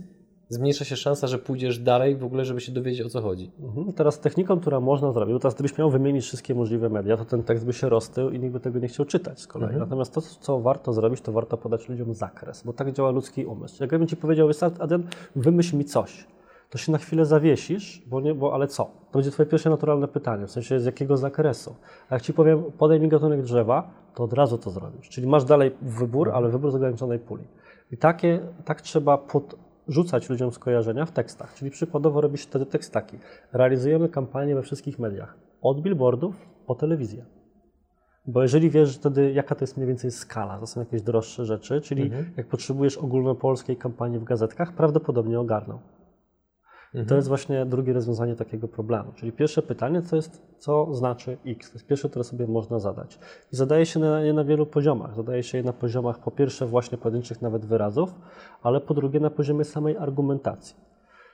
zmniejsza 0.50 0.84
się 0.84 0.96
szansa, 0.96 1.26
że 1.26 1.38
pójdziesz 1.38 1.78
dalej 1.78 2.16
w 2.16 2.24
ogóle, 2.24 2.44
żeby 2.44 2.60
się 2.60 2.72
dowiedzieć, 2.72 3.06
o 3.06 3.08
co 3.08 3.20
chodzi. 3.20 3.50
Mhm. 3.60 3.92
Teraz 3.92 4.20
techniką, 4.20 4.60
która 4.60 4.80
można 4.80 5.12
zrobić, 5.12 5.32
bo 5.32 5.38
teraz 5.38 5.54
gdybyś 5.54 5.78
miał 5.78 5.90
wymienić 5.90 6.24
wszystkie 6.24 6.54
możliwe 6.54 6.88
media, 6.88 7.16
to 7.16 7.24
ten 7.24 7.42
tekst 7.42 7.66
by 7.66 7.72
się 7.72 7.88
roztył 7.88 8.30
i 8.30 8.38
nikt 8.38 8.52
by 8.52 8.60
tego 8.60 8.78
nie 8.78 8.88
chciał 8.88 9.06
czytać 9.06 9.40
z 9.40 9.46
kolei. 9.46 9.66
Mhm. 9.68 9.80
Natomiast 9.82 10.14
to, 10.14 10.20
co 10.20 10.60
warto 10.60 10.92
zrobić, 10.92 11.20
to 11.20 11.32
warto 11.32 11.56
podać 11.56 11.88
ludziom 11.88 12.14
zakres, 12.14 12.62
bo 12.62 12.72
tak 12.72 12.92
działa 12.92 13.10
ludzki 13.10 13.46
umysł. 13.46 13.82
Jak 13.82 13.92
ja 13.92 13.98
bym 13.98 14.06
Ci 14.06 14.16
powiedział, 14.16 14.48
"Wiesz 14.48 14.56
co, 14.56 14.66
Adrian, 14.66 15.02
wymyśl 15.36 15.76
mi 15.76 15.84
coś, 15.84 16.26
to 16.70 16.78
się 16.78 16.92
na 16.92 16.98
chwilę 16.98 17.24
zawiesisz, 17.24 18.02
bo 18.06 18.20
nie, 18.20 18.34
bo 18.34 18.54
ale 18.54 18.66
co? 18.66 18.84
To 18.84 19.18
będzie 19.18 19.30
Twoje 19.30 19.46
pierwsze 19.46 19.70
naturalne 19.70 20.08
pytanie, 20.08 20.46
w 20.46 20.50
sensie 20.50 20.80
z 20.80 20.84
jakiego 20.84 21.16
zakresu. 21.16 21.74
A 22.08 22.14
jak 22.14 22.22
Ci 22.22 22.32
powiem, 22.34 22.62
podaj 22.78 23.00
mi 23.00 23.08
gatunek 23.08 23.42
drzewa, 23.42 23.90
to 24.14 24.24
od 24.24 24.32
razu 24.32 24.58
to 24.58 24.70
zrobisz. 24.70 25.08
Czyli 25.08 25.26
masz 25.26 25.44
dalej 25.44 25.70
wybór, 25.82 26.30
ale 26.30 26.48
wybór 26.48 26.70
z 26.70 26.74
ograniczonej 26.74 27.18
puli. 27.18 27.44
I 27.92 27.96
takie, 27.96 28.40
tak 28.64 28.80
trzeba 28.80 29.18
podrzucać 29.90 30.30
ludziom 30.30 30.52
skojarzenia 30.52 31.06
w 31.06 31.12
tekstach. 31.12 31.54
Czyli 31.54 31.70
przykładowo 31.70 32.20
robisz 32.20 32.42
wtedy 32.42 32.66
tekst 32.66 32.92
taki. 32.92 33.18
Realizujemy 33.52 34.08
kampanię 34.08 34.54
we 34.54 34.62
wszystkich 34.62 34.98
mediach. 34.98 35.36
Od 35.62 35.80
billboardów 35.82 36.36
po 36.66 36.74
telewizję. 36.74 37.24
Bo 38.26 38.42
jeżeli 38.42 38.70
wiesz 38.70 38.96
wtedy, 38.96 39.32
jaka 39.32 39.54
to 39.54 39.62
jest 39.64 39.76
mniej 39.76 39.88
więcej 39.88 40.10
skala, 40.10 40.58
to 40.58 40.66
są 40.66 40.80
jakieś 40.80 41.02
droższe 41.02 41.44
rzeczy, 41.44 41.80
czyli 41.80 42.02
Mhm. 42.02 42.24
jak 42.36 42.46
potrzebujesz 42.46 42.98
ogólnopolskiej 42.98 43.76
kampanii 43.76 44.18
w 44.18 44.24
gazetkach, 44.24 44.72
prawdopodobnie 44.72 45.40
ogarną. 45.40 45.78
Mhm. 46.94 47.08
to 47.08 47.16
jest 47.16 47.28
właśnie 47.28 47.66
drugie 47.66 47.92
rozwiązanie 47.92 48.36
takiego 48.36 48.68
problemu. 48.68 49.12
Czyli 49.12 49.32
pierwsze 49.32 49.62
pytanie 49.62 50.02
to 50.02 50.16
jest, 50.16 50.42
co 50.58 50.94
znaczy 50.94 51.36
X. 51.46 51.70
To 51.70 51.74
jest 51.74 51.86
pierwsze, 51.86 52.08
które 52.08 52.24
sobie 52.24 52.46
można 52.46 52.78
zadać. 52.78 53.18
I 53.52 53.56
zadaje 53.56 53.86
się 53.86 54.00
je 54.00 54.32
na 54.32 54.44
wielu 54.44 54.66
poziomach. 54.66 55.14
Zadaje 55.14 55.42
się 55.42 55.58
je 55.58 55.64
na 55.64 55.72
poziomach 55.72 56.18
po 56.18 56.30
pierwsze 56.30 56.66
właśnie 56.66 56.98
pojedynczych 56.98 57.42
nawet 57.42 57.66
wyrazów, 57.66 58.14
ale 58.62 58.80
po 58.80 58.94
drugie 58.94 59.20
na 59.20 59.30
poziomie 59.30 59.64
samej 59.64 59.96
argumentacji. 59.96 60.76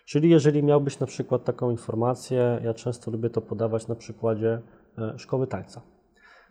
Czyli 0.05 0.31
jeżeli 0.31 0.63
miałbyś 0.63 0.99
na 1.01 1.07
przykład 1.07 1.45
taką 1.45 1.71
informację, 1.71 2.61
ja 2.65 2.75
często 2.75 3.11
lubię 3.11 3.31
to 3.31 3.41
podawać 3.41 3.89
na 3.89 3.95
przykładzie 3.95 4.61
e, 4.99 5.19
szkoły 5.19 5.47
tańca, 5.47 5.81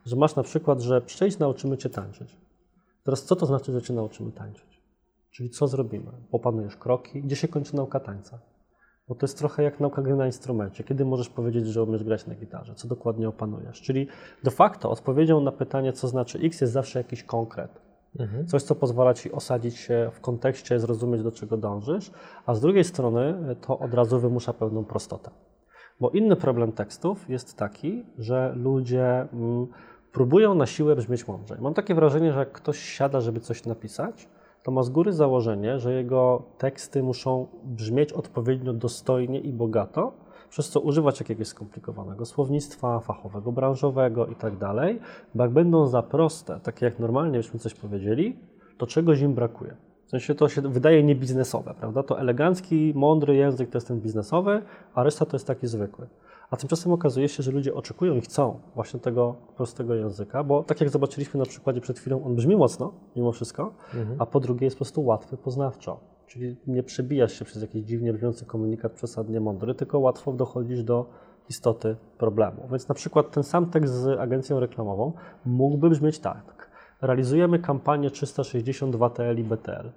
że 0.05 0.15
masz 0.15 0.35
na 0.35 0.43
przykład, 0.43 0.81
że 0.81 1.01
przyjdź, 1.01 1.39
nauczymy 1.39 1.77
Cię 1.77 1.89
tańczyć. 1.89 2.37
Teraz 3.03 3.23
co 3.23 3.35
to 3.35 3.45
znaczy, 3.45 3.71
że 3.71 3.81
Cię 3.81 3.93
nauczymy 3.93 4.31
tańczyć? 4.31 4.81
Czyli 5.31 5.49
co 5.49 5.67
zrobimy? 5.67 6.11
Opanujesz 6.31 6.77
kroki, 6.77 7.21
gdzie 7.21 7.35
się 7.35 7.47
kończy 7.47 7.75
nauka 7.75 7.99
tańca? 7.99 8.39
Bo 9.07 9.15
to 9.15 9.25
jest 9.25 9.37
trochę 9.37 9.63
jak 9.63 9.79
nauka 9.79 10.01
gry 10.01 10.15
na 10.15 10.25
instrumencie. 10.25 10.83
Kiedy 10.83 11.05
możesz 11.05 11.29
powiedzieć, 11.29 11.67
że 11.67 11.83
umiesz 11.83 12.03
grać 12.03 12.27
na 12.27 12.35
gitarze? 12.35 12.75
Co 12.75 12.87
dokładnie 12.87 13.29
opanujesz? 13.29 13.81
Czyli 13.81 14.07
de 14.43 14.51
facto 14.51 14.91
odpowiedzią 14.91 15.41
na 15.41 15.51
pytanie, 15.51 15.93
co 15.93 16.07
znaczy 16.07 16.39
X, 16.39 16.61
jest 16.61 16.73
zawsze 16.73 16.99
jakiś 16.99 17.23
konkret. 17.23 17.81
Mhm. 18.19 18.47
Coś, 18.47 18.63
co 18.63 18.75
pozwala 18.75 19.13
ci 19.13 19.31
osadzić 19.31 19.77
się 19.77 20.09
w 20.13 20.19
kontekście, 20.19 20.79
zrozumieć, 20.79 21.23
do 21.23 21.31
czego 21.31 21.57
dążysz, 21.57 22.11
a 22.45 22.53
z 22.53 22.61
drugiej 22.61 22.83
strony 22.83 23.49
e, 23.51 23.55
to 23.55 23.79
od 23.79 23.93
razu 23.93 24.19
wymusza 24.19 24.53
pełną 24.53 24.85
prostotę. 24.85 25.31
Bo 25.99 26.09
inny 26.09 26.35
problem 26.35 26.71
tekstów 26.71 27.29
jest 27.29 27.57
taki, 27.57 28.05
że 28.17 28.53
ludzie 28.55 29.27
mm, 29.33 29.67
próbują 30.11 30.55
na 30.55 30.65
siłę 30.65 30.95
brzmieć 30.95 31.27
mądrzej. 31.27 31.57
Mam 31.61 31.73
takie 31.73 31.95
wrażenie, 31.95 32.33
że 32.33 32.39
jak 32.39 32.51
ktoś 32.51 32.79
siada, 32.79 33.21
żeby 33.21 33.39
coś 33.39 33.65
napisać, 33.65 34.27
to 34.65 34.71
ma 34.71 34.83
z 34.83 34.89
góry 34.89 35.13
założenie, 35.13 35.79
że 35.79 35.93
jego 35.93 36.43
teksty 36.57 37.03
muszą 37.03 37.47
brzmieć 37.63 38.13
odpowiednio 38.13 38.73
dostojnie 38.73 39.39
i 39.39 39.53
bogato, 39.53 40.13
przez 40.49 40.69
co 40.69 40.79
używać 40.79 41.19
jakiegoś 41.19 41.47
skomplikowanego 41.47 42.25
słownictwa 42.25 42.99
fachowego, 42.99 43.51
branżowego 43.51 44.25
i 44.25 44.35
tak 44.35 44.55
bo 45.35 45.43
jak 45.43 45.53
będą 45.53 45.87
za 45.87 46.01
proste, 46.03 46.59
takie 46.59 46.85
jak 46.85 46.99
normalnie 46.99 47.37
byśmy 47.37 47.59
coś 47.59 47.73
powiedzieli, 47.73 48.39
to 48.77 48.87
czegoś 48.87 49.21
im 49.21 49.33
brakuje. 49.33 49.75
W 50.05 50.09
sensie 50.09 50.35
to 50.35 50.49
się 50.49 50.61
wydaje 50.61 51.03
niebiznesowe, 51.03 51.73
prawda? 51.79 52.03
To 52.03 52.19
elegancki, 52.19 52.93
mądry 52.95 53.35
język 53.35 53.69
to 53.69 53.77
jest 53.77 53.87
ten 53.87 53.99
biznesowy, 54.01 54.61
a 54.93 55.03
reszta 55.03 55.25
to 55.25 55.35
jest 55.35 55.47
taki 55.47 55.67
zwykły. 55.67 56.07
A 56.51 56.57
tymczasem 56.57 56.91
okazuje 56.91 57.29
się, 57.29 57.43
że 57.43 57.51
ludzie 57.51 57.73
oczekują 57.73 58.15
i 58.15 58.21
chcą 58.21 58.59
właśnie 58.75 58.99
tego 58.99 59.35
prostego 59.55 59.95
języka, 59.95 60.43
bo 60.43 60.63
tak 60.63 60.81
jak 60.81 60.89
zobaczyliśmy 60.89 61.39
na 61.39 61.45
przykładzie 61.45 61.81
przed 61.81 61.99
chwilą, 61.99 62.23
on 62.23 62.35
brzmi 62.35 62.55
mocno, 62.55 62.93
mimo 63.15 63.31
wszystko, 63.31 63.73
a 64.19 64.25
po 64.25 64.39
drugie 64.39 64.65
jest 64.65 64.75
po 64.75 64.77
prostu 64.77 65.05
łatwy 65.05 65.37
poznawczo. 65.37 65.99
Czyli 66.27 66.55
nie 66.67 66.83
przebijasz 66.83 67.33
się 67.33 67.45
przez 67.45 67.61
jakiś 67.61 67.83
dziwnie 67.83 68.13
brzmiący 68.13 68.45
komunikat 68.45 68.91
przesadnie 68.91 69.39
mądry, 69.39 69.75
tylko 69.75 69.99
łatwo 69.99 70.33
dochodzisz 70.33 70.83
do 70.83 71.09
istoty 71.49 71.95
problemu. 72.17 72.67
Więc 72.71 72.87
na 72.87 72.95
przykład 72.95 73.31
ten 73.31 73.43
sam 73.43 73.69
tekst 73.69 73.93
z 73.93 74.19
agencją 74.19 74.59
reklamową 74.59 75.13
mógłby 75.45 75.89
brzmieć 75.89 76.19
tak. 76.19 76.69
Realizujemy 77.01 77.59
kampanię 77.59 78.11
362 78.11 79.09
TL 79.09 79.39
i 79.39 79.43
BTL. 79.43 79.91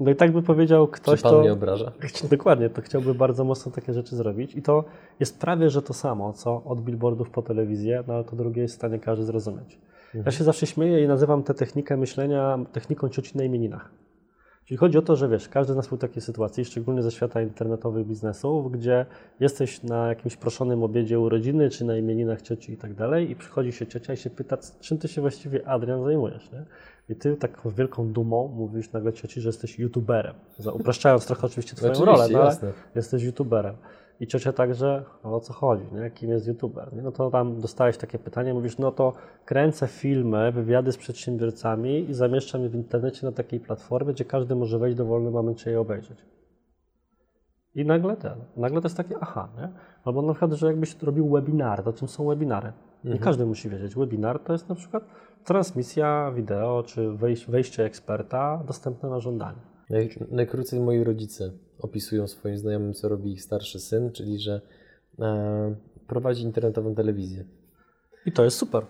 No 0.00 0.10
i 0.10 0.16
tak 0.16 0.32
by 0.32 0.42
powiedział 0.42 0.88
ktoś, 0.88 1.18
Czy 1.18 1.22
pan 1.22 1.32
to... 1.32 1.40
mnie 1.40 1.52
obraża? 1.52 1.92
Dokładnie, 2.30 2.70
to 2.70 2.82
chciałby 2.82 3.14
bardzo 3.14 3.44
mocno 3.44 3.72
takie 3.72 3.92
rzeczy 3.92 4.16
zrobić 4.16 4.54
i 4.54 4.62
to 4.62 4.84
jest 5.20 5.40
prawie, 5.40 5.70
że 5.70 5.82
to 5.82 5.94
samo, 5.94 6.32
co 6.32 6.62
od 6.64 6.80
billboardów 6.80 7.30
po 7.30 7.42
telewizję, 7.42 8.04
no 8.08 8.14
ale 8.14 8.24
to 8.24 8.36
drugie 8.36 8.62
jest 8.62 8.74
w 8.74 8.78
stanie 8.78 8.98
każdy 8.98 9.24
zrozumieć. 9.24 9.78
Ja 10.26 10.32
się 10.32 10.44
zawsze 10.44 10.66
śmieję 10.66 11.04
i 11.04 11.08
nazywam 11.08 11.42
tę 11.42 11.54
technikę 11.54 11.96
myślenia 11.96 12.58
techniką 12.72 13.08
cioci 13.08 13.38
na 13.38 13.44
imieninach. 13.44 13.90
Czyli 14.70 14.78
chodzi 14.78 14.98
o 14.98 15.02
to, 15.02 15.16
że 15.16 15.28
wiesz, 15.28 15.48
każdy 15.48 15.72
z 15.72 15.76
nas 15.76 15.88
był 15.88 15.98
w 15.98 16.00
takiej 16.00 16.22
sytuacji, 16.22 16.64
szczególnie 16.64 17.02
ze 17.02 17.10
świata 17.10 17.42
internetowych 17.42 18.06
biznesów, 18.06 18.72
gdzie 18.72 19.06
jesteś 19.40 19.82
na 19.82 20.08
jakimś 20.08 20.36
proszonym 20.36 20.82
obiedzie 20.82 21.20
urodziny, 21.20 21.70
czy 21.70 21.84
na 21.84 21.96
imieninach 21.96 22.42
cioci 22.42 22.72
i 22.72 22.76
tak 22.76 22.94
dalej 22.94 23.30
i 23.30 23.36
przychodzi 23.36 23.72
się 23.72 23.86
ciocia 23.86 24.12
i 24.12 24.16
się 24.16 24.30
pyta, 24.30 24.56
czym 24.80 24.98
ty 24.98 25.08
się 25.08 25.20
właściwie, 25.20 25.68
Adrian, 25.68 26.04
zajmujesz, 26.04 26.52
nie? 26.52 26.64
I 27.08 27.16
ty 27.16 27.36
taką 27.36 27.70
wielką 27.70 28.12
dumą 28.12 28.48
mówisz 28.48 28.92
nagle 28.92 29.12
cioci, 29.12 29.40
że 29.40 29.48
jesteś 29.48 29.78
youtuberem. 29.78 30.34
Za- 30.58 30.72
Upraszczając 30.72 31.26
trochę 31.26 31.46
oczywiście 31.46 31.76
twoją 31.76 31.92
Oczywiście, 31.92 32.16
rolę, 32.16 32.28
no, 32.32 32.40
ale 32.40 32.72
jesteś 32.94 33.22
youtuberem. 33.22 33.74
I 34.20 34.26
ciocia 34.26 34.52
także, 34.52 35.04
no 35.24 35.34
o 35.34 35.40
co 35.40 35.52
chodzi, 35.52 35.84
nie? 35.92 36.10
kim 36.10 36.30
jest 36.30 36.46
youtuber? 36.46 36.92
Nie? 36.92 37.02
No 37.02 37.12
to 37.12 37.30
tam 37.30 37.60
dostałeś 37.60 37.96
takie 37.96 38.18
pytanie, 38.18 38.54
mówisz, 38.54 38.78
no 38.78 38.92
to 38.92 39.12
kręcę 39.44 39.86
filmy, 39.86 40.52
wywiady 40.52 40.92
z 40.92 40.96
przedsiębiorcami 40.96 42.10
i 42.10 42.14
zamieszczam 42.14 42.62
je 42.62 42.68
w 42.68 42.74
internecie 42.74 43.26
na 43.26 43.32
takiej 43.32 43.60
platformie, 43.60 44.12
gdzie 44.12 44.24
każdy 44.24 44.54
może 44.54 44.78
wejść 44.78 44.94
w 44.94 44.98
dowolnym 44.98 45.32
momencie 45.32 45.70
i 45.70 45.72
je 45.72 45.80
obejrzeć. 45.80 46.24
I 47.74 47.84
nagle 47.84 48.16
ten, 48.16 48.34
nagle 48.56 48.80
to 48.80 48.86
jest 48.86 48.96
takie 48.96 49.16
aha, 49.20 49.48
nie? 49.56 49.68
Albo 50.04 50.22
na 50.22 50.32
przykład, 50.32 50.52
że 50.52 50.66
jakbyś 50.66 51.02
robił 51.02 51.30
webinary, 51.30 51.82
to 51.82 51.92
czym 51.92 52.08
są 52.08 52.26
webinary? 52.26 52.72
Nie 53.04 53.18
każdy 53.18 53.46
musi 53.46 53.68
wiedzieć. 53.68 53.94
Webinar 53.94 54.38
to 54.38 54.52
jest 54.52 54.68
na 54.68 54.74
przykład 54.74 55.04
transmisja 55.44 56.32
wideo, 56.34 56.82
czy 56.82 57.12
wejś, 57.12 57.46
wejście 57.46 57.84
eksperta 57.84 58.62
dostępne 58.66 59.10
na 59.10 59.20
żądanie. 59.20 59.69
Naj, 59.90 60.16
najkrócej 60.30 60.80
moi 60.80 61.04
rodzice 61.04 61.52
opisują 61.78 62.28
swoim 62.28 62.58
znajomym, 62.58 62.94
co 62.94 63.08
robi 63.08 63.32
ich 63.32 63.42
starszy 63.42 63.80
syn, 63.80 64.12
czyli 64.12 64.38
że 64.38 64.60
e, 65.18 65.74
prowadzi 66.06 66.42
internetową 66.42 66.94
telewizję. 66.94 67.44
I 68.26 68.32
to 68.32 68.44
jest 68.44 68.56
super. 68.56 68.86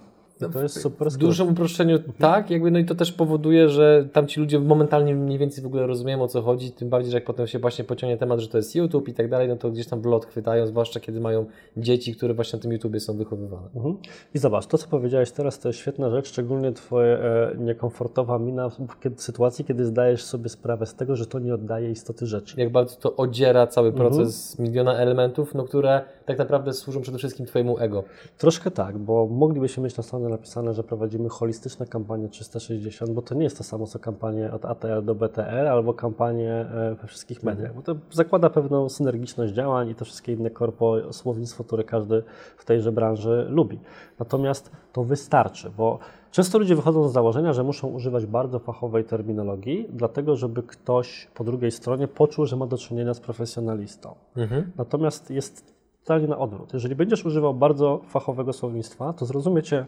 I 0.48 0.52
to 0.52 0.62
jest 0.62 0.80
super 0.80 1.10
W 1.10 1.16
dużym 1.16 1.48
uproszczeniu 1.48 1.98
tak, 2.18 2.50
jakby, 2.50 2.70
no 2.70 2.78
i 2.78 2.84
to 2.84 2.94
też 2.94 3.12
powoduje, 3.12 3.68
że 3.68 4.08
tam 4.12 4.26
ci 4.26 4.40
ludzie 4.40 4.60
momentalnie 4.60 5.14
mniej 5.14 5.38
więcej 5.38 5.64
w 5.64 5.66
ogóle 5.66 5.86
rozumieją 5.86 6.22
o 6.22 6.28
co 6.28 6.42
chodzi, 6.42 6.72
tym 6.72 6.88
bardziej, 6.88 7.10
że 7.10 7.16
jak 7.16 7.24
potem 7.24 7.46
się 7.46 7.58
właśnie 7.58 7.84
pociągnie 7.84 8.16
temat, 8.16 8.40
że 8.40 8.48
to 8.48 8.56
jest 8.56 8.74
YouTube 8.74 9.08
i 9.08 9.14
tak 9.14 9.28
dalej, 9.28 9.48
no 9.48 9.56
to 9.56 9.70
gdzieś 9.70 9.86
tam 9.86 10.00
w 10.02 10.06
lot 10.06 10.26
chwytają, 10.26 10.66
zwłaszcza 10.66 11.00
kiedy 11.00 11.20
mają 11.20 11.46
dzieci, 11.76 12.14
które 12.14 12.34
właśnie 12.34 12.56
na 12.56 12.62
tym 12.62 12.72
YouTubie 12.72 13.00
są 13.00 13.16
wychowywane. 13.16 13.68
Mhm. 13.74 13.96
I 14.34 14.38
zobacz, 14.38 14.66
to 14.66 14.78
co 14.78 14.88
powiedziałeś 14.88 15.30
teraz 15.30 15.58
to 15.58 15.68
jest 15.68 15.78
świetna 15.78 16.10
rzecz, 16.10 16.28
szczególnie 16.28 16.72
twoja 16.72 17.18
e, 17.18 17.54
niekomfortowa 17.58 18.38
mina 18.38 18.68
w 18.68 18.76
sytuacji, 19.16 19.64
kiedy 19.64 19.84
zdajesz 19.84 20.24
sobie 20.24 20.48
sprawę 20.48 20.86
z 20.86 20.94
tego, 20.94 21.16
że 21.16 21.26
to 21.26 21.38
nie 21.38 21.54
oddaje 21.54 21.90
istoty 21.90 22.26
rzeczy. 22.26 22.60
Jak 22.60 22.72
bardzo 22.72 22.96
to 22.96 23.16
odziera 23.16 23.66
cały 23.66 23.92
proces 23.92 24.50
z 24.50 24.58
miliona 24.58 24.96
elementów, 24.96 25.54
no 25.54 25.64
które 25.64 26.00
tak 26.30 26.38
naprawdę 26.38 26.72
służą 26.72 27.00
przede 27.00 27.18
wszystkim 27.18 27.46
Twojemu 27.46 27.78
ego. 27.78 28.04
Troszkę 28.38 28.70
tak, 28.70 28.98
bo 28.98 29.26
moglibyśmy 29.26 29.82
mieć 29.82 29.96
na 29.96 30.02
stronie 30.02 30.28
napisane, 30.28 30.74
że 30.74 30.84
prowadzimy 30.84 31.28
holistyczne 31.28 31.86
kampanie 31.86 32.28
360, 32.28 33.12
bo 33.12 33.22
to 33.22 33.34
nie 33.34 33.44
jest 33.44 33.58
to 33.58 33.64
samo 33.64 33.86
co 33.86 33.98
kampanie 33.98 34.52
od 34.52 34.64
ATL 34.64 35.04
do 35.04 35.14
BTL 35.14 35.68
albo 35.68 35.94
kampanie 35.94 36.52
e, 36.52 36.96
we 37.00 37.06
wszystkich 37.06 37.42
mediach, 37.42 37.74
bo 37.74 37.82
to 37.82 37.94
zakłada 38.10 38.50
pewną 38.50 38.88
synergiczność 38.88 39.52
działań 39.52 39.88
i 39.88 39.94
te 39.94 40.04
wszystkie 40.04 40.32
inne 40.32 40.50
korpo, 40.50 41.12
słownictwo, 41.12 41.64
które 41.64 41.84
każdy 41.84 42.22
w 42.56 42.64
tejże 42.64 42.92
branży 42.92 43.46
lubi. 43.48 43.80
Natomiast 44.18 44.70
to 44.92 45.04
wystarczy, 45.04 45.70
bo 45.76 45.98
Często 46.30 46.58
ludzie 46.58 46.76
wychodzą 46.76 47.08
z 47.08 47.12
założenia, 47.12 47.52
że 47.52 47.64
muszą 47.64 47.88
używać 47.88 48.26
bardzo 48.26 48.58
fachowej 48.58 49.04
terminologii, 49.04 49.88
dlatego 49.92 50.36
żeby 50.36 50.62
ktoś 50.62 51.28
po 51.34 51.44
drugiej 51.44 51.70
stronie 51.70 52.08
poczuł, 52.08 52.46
że 52.46 52.56
ma 52.56 52.66
do 52.66 52.78
czynienia 52.78 53.14
z 53.14 53.20
profesjonalistą. 53.20 54.14
Mhm. 54.36 54.72
Natomiast 54.76 55.30
jest 55.30 55.79
totalnie 56.10 56.28
na 56.28 56.38
odwrót. 56.38 56.72
Jeżeli 56.72 56.96
będziesz 56.96 57.24
używał 57.24 57.54
bardzo 57.54 58.00
fachowego 58.04 58.52
słownictwa, 58.52 59.12
to 59.12 59.26
zrozumiecie 59.26 59.86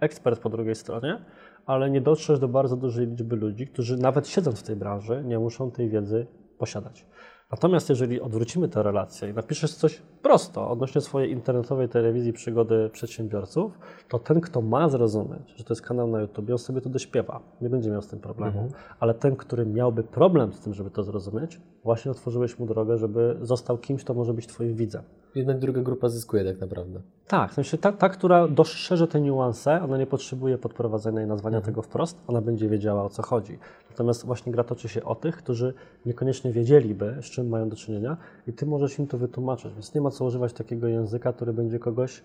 ekspert 0.00 0.40
po 0.40 0.48
drugiej 0.48 0.74
stronie, 0.74 1.18
ale 1.66 1.90
nie 1.90 2.00
dotrzesz 2.00 2.38
do 2.38 2.48
bardzo 2.48 2.76
dużej 2.76 3.06
liczby 3.06 3.36
ludzi, 3.36 3.66
którzy 3.66 3.96
nawet 3.96 4.28
siedząc 4.28 4.60
w 4.60 4.62
tej 4.62 4.76
branży, 4.76 5.22
nie 5.24 5.38
muszą 5.38 5.70
tej 5.70 5.88
wiedzy 5.88 6.26
posiadać. 6.58 7.06
Natomiast 7.50 7.88
jeżeli 7.88 8.20
odwrócimy 8.20 8.68
tę 8.68 8.82
relację 8.82 9.30
i 9.30 9.34
napiszesz 9.34 9.74
coś 9.74 10.02
prosto 10.22 10.70
odnośnie 10.70 11.00
swojej 11.00 11.30
internetowej 11.30 11.88
telewizji 11.88 12.32
przygody 12.32 12.90
przedsiębiorców, 12.92 13.78
to 14.08 14.18
ten, 14.18 14.40
kto 14.40 14.62
ma 14.62 14.88
zrozumieć, 14.88 15.54
że 15.56 15.64
to 15.64 15.74
jest 15.74 15.82
kanał 15.82 16.08
na 16.08 16.20
YouTube, 16.20 16.50
on 16.50 16.58
sobie 16.58 16.80
to 16.80 16.90
dośpiewa, 16.90 17.40
nie 17.60 17.70
będzie 17.70 17.90
miał 17.90 18.02
z 18.02 18.08
tym 18.08 18.18
problemu. 18.18 18.60
Mhm. 18.60 18.82
Ale 19.00 19.14
ten, 19.14 19.36
który 19.36 19.66
miałby 19.66 20.02
problem 20.02 20.52
z 20.52 20.60
tym, 20.60 20.74
żeby 20.74 20.90
to 20.90 21.02
zrozumieć, 21.02 21.60
właśnie 21.84 22.10
otworzyłeś 22.10 22.58
mu 22.58 22.66
drogę, 22.66 22.98
żeby 22.98 23.36
został 23.40 23.78
kimś, 23.78 24.04
kto 24.04 24.14
może 24.14 24.34
być 24.34 24.46
Twoim 24.46 24.74
widzem. 24.74 25.02
Jedna 25.34 25.54
i 25.54 25.58
druga 25.58 25.80
grupa 25.80 26.08
zyskuje 26.08 26.44
tak 26.44 26.60
naprawdę. 26.60 27.00
Tak, 27.28 27.50
w 27.50 27.54
sensie 27.54 27.78
ta, 27.78 27.92
ta 27.92 28.08
która 28.08 28.48
dostrzeże 28.48 29.08
te 29.08 29.20
niuanse, 29.20 29.82
ona 29.82 29.98
nie 29.98 30.06
potrzebuje 30.06 30.58
podprowadzenia 30.58 31.22
i 31.22 31.26
nazwania 31.26 31.56
mhm. 31.56 31.74
tego 31.74 31.82
wprost, 31.82 32.18
ona 32.26 32.40
będzie 32.40 32.68
wiedziała 32.68 33.04
o 33.04 33.08
co 33.08 33.22
chodzi. 33.22 33.58
Natomiast 33.90 34.26
właśnie 34.26 34.52
gra 34.52 34.64
toczy 34.64 34.88
się 34.88 35.04
o 35.04 35.14
tych, 35.14 35.36
którzy 35.36 35.74
niekoniecznie 36.06 36.52
wiedzieliby, 36.52 37.16
z 37.20 37.24
czym 37.24 37.48
mają 37.48 37.68
do 37.68 37.76
czynienia 37.76 38.16
i 38.46 38.52
ty 38.52 38.66
możesz 38.66 38.98
im 38.98 39.06
to 39.06 39.18
wytłumaczyć, 39.18 39.72
więc 39.72 39.94
nie 39.94 40.00
ma 40.00 40.10
co 40.10 40.24
używać 40.24 40.52
takiego 40.52 40.88
języka, 40.88 41.32
który 41.32 41.52
będzie 41.52 41.78
kogoś 41.78 42.22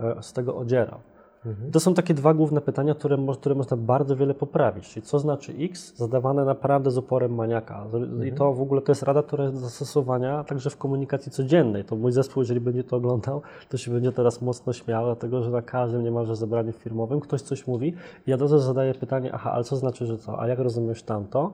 e, 0.00 0.22
z 0.22 0.32
tego 0.32 0.56
odzierał. 0.56 1.00
Mhm. 1.46 1.70
To 1.70 1.80
są 1.80 1.94
takie 1.94 2.14
dwa 2.14 2.34
główne 2.34 2.60
pytania, 2.60 2.94
które, 2.94 3.18
które 3.40 3.54
można 3.54 3.76
bardzo 3.76 4.16
wiele 4.16 4.34
poprawić. 4.34 4.88
Czyli 4.88 5.06
co 5.06 5.18
znaczy 5.18 5.54
X, 5.58 5.96
zadawane 5.96 6.44
naprawdę 6.44 6.90
z 6.90 6.98
uporem 6.98 7.34
maniaka. 7.34 7.82
Mhm. 7.84 8.26
I 8.26 8.32
to 8.32 8.52
w 8.52 8.62
ogóle 8.62 8.82
to 8.82 8.92
jest 8.92 9.02
rada, 9.02 9.22
która 9.22 9.44
jest 9.44 9.56
do 9.56 9.60
zastosowania 9.60 10.44
także 10.44 10.70
w 10.70 10.76
komunikacji 10.76 11.32
codziennej. 11.32 11.84
To 11.84 11.96
mój 11.96 12.12
zespół, 12.12 12.42
jeżeli 12.42 12.60
będzie 12.60 12.84
to 12.84 12.96
oglądał, 12.96 13.42
to 13.68 13.76
się 13.76 13.90
będzie 13.90 14.12
teraz 14.12 14.42
mocno 14.42 14.72
śmiał, 14.72 15.04
dlatego 15.04 15.42
że 15.42 15.50
na 15.50 15.62
każdym 15.62 16.04
niemalże 16.04 16.36
zebraniu 16.36 16.72
firmowym 16.72 17.20
ktoś 17.20 17.40
coś 17.40 17.66
mówi 17.66 17.94
i 18.26 18.30
ja 18.30 18.36
razu 18.36 18.58
zadaję 18.58 18.94
pytanie, 18.94 19.30
aha, 19.32 19.52
ale 19.52 19.64
co 19.64 19.76
znaczy, 19.76 20.06
że 20.06 20.18
co? 20.18 20.40
A 20.40 20.48
jak 20.48 20.58
rozumiesz 20.58 21.02
tamto? 21.02 21.52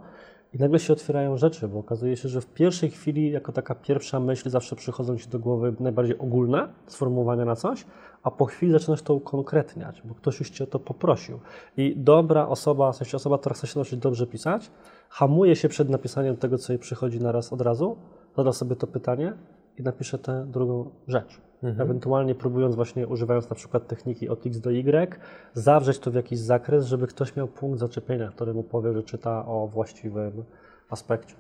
I 0.57 0.59
nagle 0.59 0.79
się 0.79 0.93
otwierają 0.93 1.37
rzeczy, 1.37 1.69
bo 1.69 1.79
okazuje 1.79 2.17
się, 2.17 2.29
że 2.29 2.41
w 2.41 2.47
pierwszej 2.47 2.91
chwili, 2.91 3.31
jako 3.31 3.53
taka 3.53 3.75
pierwsza 3.75 4.21
myśl, 4.21 4.51
zawsze 4.51 4.77
przychodzą 4.77 5.19
ci 5.19 5.29
do 5.29 5.39
głowy 5.39 5.75
najbardziej 5.81 6.19
ogólne 6.19 6.69
sformułowania 6.87 7.45
na 7.45 7.57
coś, 7.57 7.85
a 8.23 8.31
po 8.31 8.45
chwili 8.45 8.73
zaczynasz 8.73 9.03
to 9.03 9.15
ukonkretniać, 9.15 10.03
bo 10.05 10.15
ktoś 10.15 10.39
już 10.39 10.51
cię 10.51 10.65
o 10.65 10.67
to 10.67 10.79
poprosił. 10.79 11.41
I 11.77 11.95
dobra 11.97 12.49
osoba, 12.49 12.93
w 12.93 12.97
sensie 12.97 13.17
osoba, 13.17 13.39
która 13.39 13.55
chce 13.55 13.67
się 13.67 13.79
nauczyć 13.79 14.01
dobrze 14.01 14.27
pisać, 14.27 14.71
hamuje 15.09 15.57
się 15.57 15.69
przed 15.69 15.89
napisaniem 15.89 16.37
tego, 16.37 16.59
co 16.59 16.73
jej 16.73 16.79
przychodzi 16.79 17.21
naraz 17.21 17.53
od 17.53 17.61
razu, 17.61 17.97
zada 18.37 18.53
sobie 18.53 18.77
to 18.77 18.87
pytanie 18.87 19.33
i 19.79 19.83
napisze 19.83 20.19
tę 20.19 20.47
drugą 20.47 20.91
rzecz. 21.09 21.41
Mhm. 21.63 21.81
Ewentualnie 21.81 22.35
próbując 22.35 22.75
właśnie, 22.75 23.09
używając 23.09 23.51
na 23.51 23.57
przykład 23.57 23.87
techniki 23.87 24.29
od 24.29 24.47
X 24.47 24.61
do 24.61 24.73
Y, 24.73 25.19
zawrzeć 25.55 25.99
to 25.99 26.11
w 26.11 26.15
jakiś 26.15 26.39
zakres, 26.39 26.87
żeby 26.87 27.07
ktoś 27.07 27.37
miał 27.37 27.49
punkt 27.49 27.81
zaczepienia, 27.81 28.29
który 28.29 28.55
mu 28.55 28.63
powie, 28.63 28.93
że 28.93 29.03
czyta 29.03 29.47
o 29.47 29.69
właściwym 29.69 30.45
aspekcie. 30.91 31.35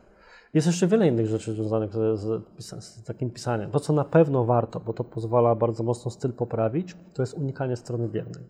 Jest 0.54 0.66
jeszcze 0.66 0.86
wiele 0.86 1.08
innych 1.08 1.26
rzeczy 1.26 1.52
związanych 1.52 1.92
z, 1.92 2.20
z, 2.58 2.84
z, 2.84 3.04
takim 3.04 3.30
pisaniem. 3.30 3.70
To, 3.70 3.80
co 3.80 3.92
na 3.92 4.04
pewno 4.04 4.44
warto, 4.44 4.80
bo 4.80 4.92
to 4.92 5.04
pozwala 5.04 5.54
bardzo 5.54 5.82
mocno 5.82 6.10
styl 6.10 6.32
poprawić, 6.32 6.96
to 7.14 7.22
jest 7.22 7.34
unikanie 7.34 7.76
strony 7.76 8.08
biernej. 8.08 8.44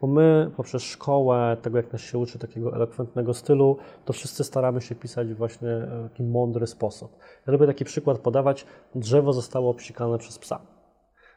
Bo 0.00 0.06
my 0.06 0.50
poprzez 0.56 0.82
szkołę, 0.82 1.56
tego 1.62 1.76
jak 1.76 1.92
nas 1.92 2.00
się 2.00 2.18
uczy 2.18 2.38
takiego 2.38 2.74
elokwentnego 2.74 3.34
stylu, 3.34 3.76
to 4.04 4.12
wszyscy 4.12 4.44
staramy 4.44 4.80
się 4.80 4.94
pisać 4.94 5.34
właśnie 5.34 5.68
w 5.68 6.08
taki 6.10 6.22
mądry 6.22 6.66
sposób. 6.66 7.16
Ja 7.46 7.52
lubię 7.52 7.66
taki 7.66 7.84
przykład 7.84 8.18
podawać. 8.18 8.66
Drzewo 8.94 9.32
zostało 9.32 9.70
obsikane 9.70 10.18
przez 10.18 10.38
psa. 10.38 10.60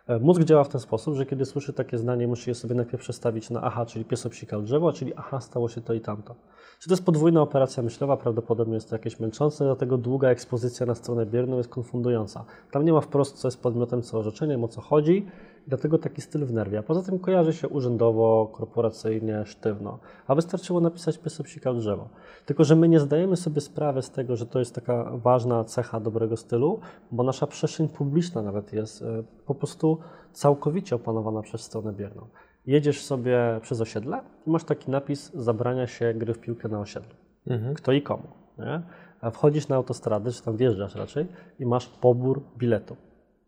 E, 0.10 0.20
mózg 0.20 0.44
działa 0.44 0.64
w 0.64 0.70
ten 0.70 0.82
sposób, 0.82 1.16
że 1.16 1.26
kiedy 1.26 1.46
słyszy 1.46 1.74
takie 1.74 1.98
zdanie, 1.98 2.28
musi 2.28 2.50
je 2.50 2.56
sobie 2.56 2.76
najpierw 2.76 3.04
przestawić 3.04 3.50
na 3.50 3.62
aha, 3.62 3.86
czyli 3.86 4.06
pies 4.06 4.26
obsikał 4.26 4.62
drzewo, 4.62 4.94
czyli 4.94 5.14
aha, 5.16 5.42
stało 5.42 5.70
się 5.70 5.82
to 5.82 5.94
i 5.94 6.02
tamto. 6.02 6.36
Czy 6.80 6.90
to 6.90 6.94
jest 6.94 7.06
podwójna 7.06 7.42
operacja 7.42 7.84
myślowa? 7.84 8.18
Prawdopodobnie 8.18 8.74
jest 8.74 8.90
to 8.90 8.96
jakieś 8.96 9.20
męczące, 9.20 9.66
dlatego 9.66 9.98
długa 9.98 10.30
ekspozycja 10.30 10.86
na 10.86 10.96
stronę 10.96 11.26
bierną 11.26 11.58
jest 11.58 11.70
konfundująca. 11.70 12.46
Tam 12.72 12.86
nie 12.86 12.94
ma 12.94 13.02
wprost, 13.02 13.38
co 13.38 13.48
jest 13.48 13.62
podmiotem, 13.62 14.02
co 14.02 14.20
orzeczeniem, 14.20 14.64
o 14.64 14.68
co 14.68 14.82
chodzi, 14.82 15.26
dlatego 15.70 15.98
taki 15.98 16.22
styl 16.22 16.46
wnerwia. 16.46 16.84
Poza 16.84 17.04
tym 17.04 17.20
kojarzy 17.20 17.54
się 17.54 17.68
urzędowo, 17.68 18.50
korporacyjnie, 18.54 19.46
sztywno. 19.46 20.00
A 20.28 20.36
wystarczyło 20.36 20.80
napisać 20.82 21.18
pies 21.18 21.42
obsikał 21.42 21.76
drzewo. 21.76 22.10
Tylko, 22.46 22.64
że 22.64 22.76
my 22.76 22.90
nie 22.90 23.00
zdajemy 23.00 23.38
sobie 23.38 23.62
sprawy 23.62 24.02
z 24.02 24.12
tego, 24.12 24.36
że 24.36 24.46
to 24.46 24.60
jest 24.60 24.76
taka 24.76 25.12
ważna 25.18 25.64
cecha 25.64 26.00
dobrego 26.00 26.38
stylu, 26.38 26.80
bo 27.12 27.24
nasza 27.24 27.48
przestrzeń 27.48 27.90
publiczna 27.90 28.42
nawet 28.42 28.74
jest 28.74 29.02
e, 29.02 29.24
po 29.46 29.56
prostu 29.56 29.98
całkowicie 30.34 30.96
opanowana 30.96 31.42
przez 31.42 31.62
stronę 31.62 31.94
bierną 31.94 32.28
jedziesz 32.70 33.02
sobie 33.02 33.60
przez 33.62 33.82
osiedle 33.82 34.22
i 34.48 34.50
masz 34.50 34.64
taki 34.64 34.92
napis 34.92 35.32
zabrania 35.34 35.88
się 35.88 36.14
gry 36.14 36.34
w 36.34 36.40
piłkę 36.40 36.68
na 36.68 36.80
osiedlu. 36.80 37.16
Mhm. 37.48 37.74
Kto 37.74 37.92
i 37.92 38.02
komu. 38.02 38.28
Nie? 38.58 38.82
A 39.22 39.30
wchodzisz 39.30 39.68
na 39.68 39.76
autostradę, 39.76 40.32
czy 40.32 40.44
tam 40.44 40.58
wjeżdżasz 40.58 40.96
raczej 40.96 41.28
i 41.60 41.66
masz 41.66 41.88
pobór 41.88 42.42
biletu. 42.58 42.96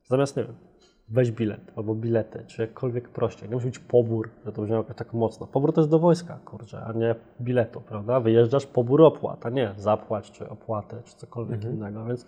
Zamiast, 0.04 0.38
nie 0.38 0.44
wiem, 0.44 0.56
weź 1.12 1.32
bilet 1.32 1.72
albo 1.76 1.96
bilety, 1.96 2.44
czy 2.48 2.62
jakkolwiek 2.62 3.10
prościej. 3.10 3.50
Nie 3.50 3.56
musi 3.56 3.66
być 3.68 3.80
pobór, 3.80 4.30
że 4.46 4.52
to 4.52 4.62
brzmi 4.62 4.76
jakoś 4.76 4.96
tak 4.96 5.14
mocno. 5.14 5.48
Pobór 5.48 5.74
to 5.74 5.82
jest 5.82 5.92
do 5.92 6.00
wojska, 6.00 6.40
kurczę, 6.46 6.84
a 6.86 6.94
nie 6.94 7.16
biletu, 7.42 7.82
prawda? 7.82 8.20
Wyjeżdżasz, 8.20 8.66
pobór 8.66 9.02
opłat, 9.02 9.46
a 9.46 9.50
nie 9.50 9.74
zapłać, 9.78 10.32
czy 10.32 10.50
opłatę, 10.50 11.02
czy 11.06 11.16
cokolwiek 11.16 11.56
mhm. 11.56 11.76
innego. 11.76 12.06
Więc 12.06 12.26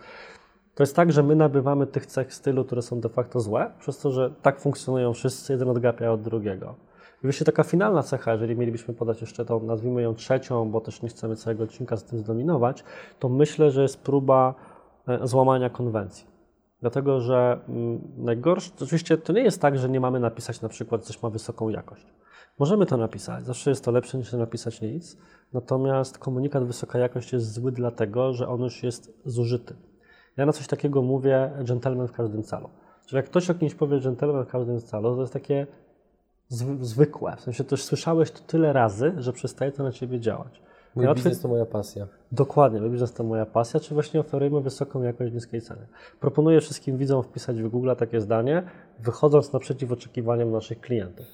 to 0.75 0.83
jest 0.83 0.95
tak, 0.95 1.11
że 1.11 1.23
my 1.23 1.35
nabywamy 1.35 1.87
tych 1.87 2.05
cech 2.05 2.33
stylu, 2.33 2.65
które 2.65 2.81
są 2.81 2.99
de 2.99 3.09
facto 3.09 3.39
złe, 3.39 3.71
przez 3.79 3.99
to, 3.99 4.11
że 4.11 4.31
tak 4.41 4.59
funkcjonują 4.59 5.13
wszyscy, 5.13 5.53
jeden 5.53 5.69
odgapia 5.69 6.11
od 6.11 6.21
drugiego. 6.21 6.75
I 7.23 7.27
wreszcie 7.27 7.45
taka 7.45 7.63
finalna 7.63 8.03
cecha, 8.03 8.31
jeżeli 8.31 8.55
mielibyśmy 8.55 8.93
podać 8.93 9.21
jeszcze 9.21 9.45
tą, 9.45 9.63
nazwijmy 9.63 10.01
ją 10.01 10.15
trzecią, 10.15 10.71
bo 10.71 10.81
też 10.81 11.01
nie 11.01 11.09
chcemy 11.09 11.35
całego 11.35 11.63
odcinka 11.63 11.97
z 11.97 12.03
tym 12.03 12.19
zdominować, 12.19 12.83
to 13.19 13.29
myślę, 13.29 13.71
że 13.71 13.81
jest 13.81 14.03
próba 14.03 14.53
e, 15.07 15.27
złamania 15.27 15.69
konwencji. 15.69 16.32
Dlatego, 16.83 17.19
że 17.19 17.59
mm, 17.69 18.01
najgorsze, 18.17 18.71
oczywiście 18.81 19.17
to 19.17 19.33
nie 19.33 19.41
jest 19.41 19.61
tak, 19.61 19.77
że 19.77 19.89
nie 19.89 19.99
mamy 19.99 20.19
napisać 20.19 20.61
na 20.61 20.69
przykład, 20.69 21.03
coś 21.03 21.21
ma 21.21 21.29
wysoką 21.29 21.69
jakość. 21.69 22.05
Możemy 22.59 22.85
to 22.85 22.97
napisać, 22.97 23.45
zawsze 23.45 23.69
jest 23.69 23.83
to 23.85 23.91
lepsze 23.91 24.17
niż 24.17 24.33
napisać 24.33 24.81
nic, 24.81 25.17
natomiast 25.53 26.17
komunikat 26.17 26.63
wysoka 26.63 26.99
jakość 26.99 27.33
jest 27.33 27.53
zły 27.53 27.71
dlatego, 27.71 28.33
że 28.33 28.47
on 28.47 28.61
już 28.61 28.83
jest 28.83 29.13
zużyty. 29.25 29.75
Ja 30.37 30.45
na 30.45 30.53
coś 30.53 30.67
takiego 30.67 31.01
mówię 31.01 31.51
gentleman 31.67 32.07
w 32.07 32.11
każdym 32.11 32.43
calu. 32.43 32.69
Czyli 33.05 33.17
jak 33.17 33.25
ktoś 33.25 33.49
o 33.49 33.53
kimś 33.53 33.75
powie 33.75 33.99
gentleman 33.99 34.45
w 34.45 34.47
każdym 34.47 34.81
calu, 34.81 35.15
to 35.15 35.21
jest 35.21 35.33
takie 35.33 35.67
zwykłe. 36.81 37.35
W 37.37 37.41
sensie 37.41 37.63
też 37.63 37.83
słyszałeś 37.83 38.31
to 38.31 38.39
tyle 38.47 38.73
razy, 38.73 39.13
że 39.17 39.33
przestaje 39.33 39.71
to 39.71 39.83
na 39.83 39.91
ciebie 39.91 40.19
działać. 40.19 40.61
Mój 40.95 41.05
ja 41.05 41.13
biznes 41.13 41.41
to 41.41 41.47
moja 41.47 41.65
pasja. 41.65 42.07
Dokładnie, 42.31 42.81
mój 42.81 42.89
biznes 42.89 43.13
to 43.13 43.23
moja 43.23 43.45
pasja, 43.45 43.79
czy 43.79 43.93
właśnie 43.93 44.19
oferujemy 44.19 44.61
wysoką 44.61 45.01
jakość 45.01 45.33
niskiej 45.33 45.61
ceny. 45.61 45.87
Proponuję 46.19 46.61
wszystkim 46.61 46.97
widzom 46.97 47.23
wpisać 47.23 47.61
w 47.61 47.69
Google 47.69 47.91
takie 47.97 48.21
zdanie, 48.21 48.63
wychodząc 48.99 49.53
naprzeciw 49.53 49.91
oczekiwaniom 49.91 50.51
naszych 50.51 50.81
klientów. 50.81 51.25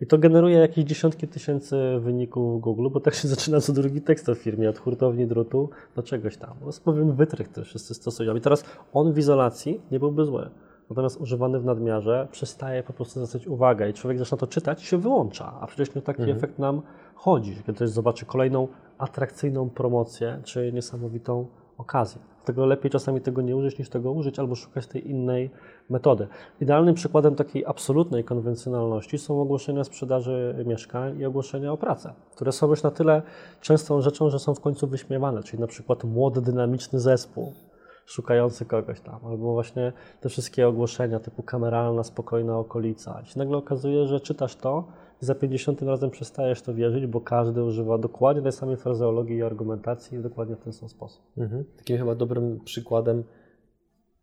I 0.00 0.06
to 0.06 0.18
generuje 0.18 0.58
jakieś 0.58 0.84
dziesiątki 0.84 1.28
tysięcy 1.28 1.76
wyników 2.00 2.60
Google, 2.60 2.88
bo 2.90 3.00
tak 3.00 3.14
się 3.14 3.28
zaczyna 3.34 3.60
co 3.60 3.72
drugi 3.72 4.00
tekst 4.00 4.28
o 4.28 4.34
firmie, 4.34 4.70
od 4.70 4.78
hurtowni 4.78 5.26
drutu 5.26 5.70
do 5.96 6.02
czegoś 6.02 6.36
tam. 6.36 6.54
To 6.60 6.66
jest 6.66 6.84
pewien 6.84 7.12
wytrych, 7.12 7.48
który 7.48 7.66
wszyscy 7.66 7.94
stosują. 7.94 8.36
I 8.36 8.40
teraz 8.40 8.64
on 8.92 9.12
w 9.12 9.18
izolacji 9.18 9.80
nie 9.90 9.98
byłby 9.98 10.24
zły. 10.24 10.50
Natomiast 10.90 11.20
używany 11.20 11.60
w 11.60 11.64
nadmiarze 11.64 12.28
przestaje 12.30 12.82
po 12.82 12.92
prostu 12.92 13.26
zwracać 13.26 13.46
uwagę 13.46 13.90
i 13.90 13.92
człowiek 13.92 14.18
zaczyna 14.18 14.38
to 14.38 14.46
czytać 14.46 14.82
i 14.82 14.86
się 14.86 14.98
wyłącza. 14.98 15.52
A 15.60 15.66
przecież 15.66 15.94
nie 15.94 16.02
taki 16.02 16.20
mhm. 16.20 16.38
efekt 16.38 16.58
nam 16.58 16.82
chodzi, 17.14 17.56
kiedy 17.56 17.72
ktoś 17.72 17.88
zobaczy 17.88 18.26
kolejną 18.26 18.68
atrakcyjną 18.98 19.70
promocję 19.70 20.40
czy 20.44 20.72
niesamowitą 20.72 21.46
okazję. 21.78 22.20
Dlatego 22.36 22.66
lepiej 22.66 22.90
czasami 22.90 23.20
tego 23.20 23.42
nie 23.42 23.56
użyć 23.56 23.78
niż 23.78 23.88
tego 23.88 24.12
użyć 24.12 24.38
albo 24.38 24.54
szukać 24.54 24.86
tej 24.86 25.10
innej 25.10 25.50
metody. 25.90 26.28
Idealnym 26.60 26.94
przykładem 26.94 27.34
takiej 27.34 27.66
absolutnej 27.66 28.24
konwencjonalności 28.24 29.18
są 29.18 29.40
ogłoszenia 29.40 29.84
sprzedaży 29.84 30.64
mieszkań 30.66 31.18
i 31.18 31.24
ogłoszenia 31.24 31.72
o 31.72 31.76
pracę, 31.76 32.12
które 32.34 32.52
są 32.52 32.70
już 32.70 32.82
na 32.82 32.90
tyle 32.90 33.22
częstą 33.60 34.00
rzeczą, 34.00 34.30
że 34.30 34.38
są 34.38 34.54
w 34.54 34.60
końcu 34.60 34.86
wyśmiewane, 34.86 35.42
czyli 35.42 35.60
na 35.60 35.66
przykład 35.66 36.04
młody, 36.04 36.40
dynamiczny 36.40 37.00
zespół 37.00 37.52
szukający 38.06 38.64
kogoś 38.64 39.00
tam, 39.00 39.20
albo 39.24 39.52
właśnie 39.52 39.92
te 40.20 40.28
wszystkie 40.28 40.68
ogłoszenia 40.68 41.20
typu 41.20 41.42
kameralna, 41.42 42.02
spokojna 42.02 42.58
okolica. 42.58 43.20
I 43.24 43.26
się 43.26 43.38
nagle 43.38 43.56
okazuje, 43.56 44.06
że 44.06 44.20
czytasz 44.20 44.56
to 44.56 44.84
i 45.22 45.24
za 45.24 45.34
50 45.34 45.82
razem 45.82 46.10
przestajesz 46.10 46.62
to 46.62 46.74
wierzyć, 46.74 47.06
bo 47.06 47.20
każdy 47.20 47.64
używa 47.64 47.98
dokładnie 47.98 48.42
tej 48.42 48.52
samej 48.52 48.76
frazeologii 48.76 49.36
i 49.36 49.42
argumentacji 49.42 50.18
dokładnie 50.18 50.56
w 50.56 50.60
ten 50.60 50.72
sam 50.72 50.88
sposób. 50.88 51.22
Mhm. 51.38 51.64
Takim 51.76 51.98
chyba 51.98 52.14
dobrym 52.14 52.60
przykładem 52.64 53.24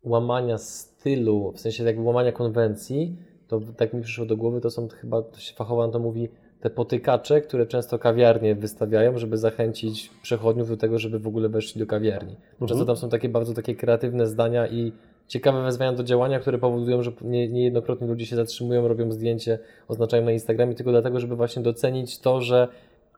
łamania 0.02 0.58
stylu, 0.58 1.52
w 1.52 1.60
sensie 1.60 1.84
jakby 1.84 2.02
łamania 2.02 2.32
konwencji, 2.32 3.18
to 3.48 3.60
tak 3.76 3.92
mi 3.92 4.02
przyszło 4.02 4.26
do 4.26 4.36
głowy, 4.36 4.60
to 4.60 4.70
są 4.70 4.88
chyba, 4.88 5.22
to 5.22 5.40
się 5.40 5.54
fachowo 5.54 5.88
to 5.88 5.98
mówi, 5.98 6.28
te 6.62 6.70
potykacze, 6.70 7.40
które 7.40 7.66
często 7.66 7.98
kawiarnie 7.98 8.54
wystawiają, 8.54 9.18
żeby 9.18 9.38
zachęcić 9.38 10.10
przechodniów 10.22 10.68
do 10.68 10.76
tego, 10.76 10.98
żeby 10.98 11.18
w 11.18 11.26
ogóle 11.26 11.48
weszli 11.48 11.78
do 11.78 11.86
kawiarni. 11.86 12.36
Często 12.68 12.84
tam 12.84 12.96
są 12.96 13.08
takie 13.08 13.28
bardzo 13.28 13.54
takie 13.54 13.74
kreatywne 13.74 14.26
zdania 14.26 14.68
i 14.68 14.92
ciekawe 15.28 15.62
wezwania 15.62 15.92
do 15.92 16.04
działania, 16.04 16.40
które 16.40 16.58
powodują, 16.58 17.02
że 17.02 17.12
nie, 17.20 17.48
niejednokrotnie 17.48 18.06
ludzie 18.06 18.26
się 18.26 18.36
zatrzymują, 18.36 18.88
robią 18.88 19.12
zdjęcie, 19.12 19.58
oznaczają 19.88 20.24
na 20.24 20.32
Instagramie 20.32 20.74
tylko 20.74 20.90
dlatego, 20.90 21.20
żeby 21.20 21.36
właśnie 21.36 21.62
docenić 21.62 22.18
to, 22.18 22.40
że 22.40 22.68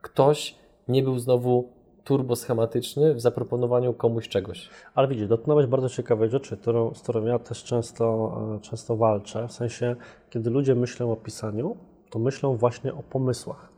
ktoś 0.03 0.55
nie 0.89 1.03
był 1.03 1.19
znowu 1.19 1.69
turboschematyczny 2.05 3.15
w 3.15 3.21
zaproponowaniu 3.21 3.95
komuś 3.95 4.29
czegoś. 4.29 4.69
Ale 4.95 5.09
widzisz, 5.09 5.29
dotknąłeś 5.29 5.67
bardzo 5.67 5.89
ciekawej 5.89 6.31
rzeczy, 6.31 6.57
którą, 6.57 6.95
z 6.95 7.03
którą 7.03 7.25
ja 7.25 7.39
też 7.39 7.65
często, 7.65 8.39
e, 8.57 8.61
często 8.61 8.97
walczę. 8.97 9.49
W 9.49 9.53
sensie, 9.53 9.97
kiedy 10.31 10.51
ludzie 10.51 10.75
myślą 10.75 11.13
o 11.13 11.17
pisaniu, 11.17 11.77
to 12.15 12.19
myślą 12.19 12.57
właśnie 12.57 12.95
o 12.95 13.03
pomysłach. 13.03 13.73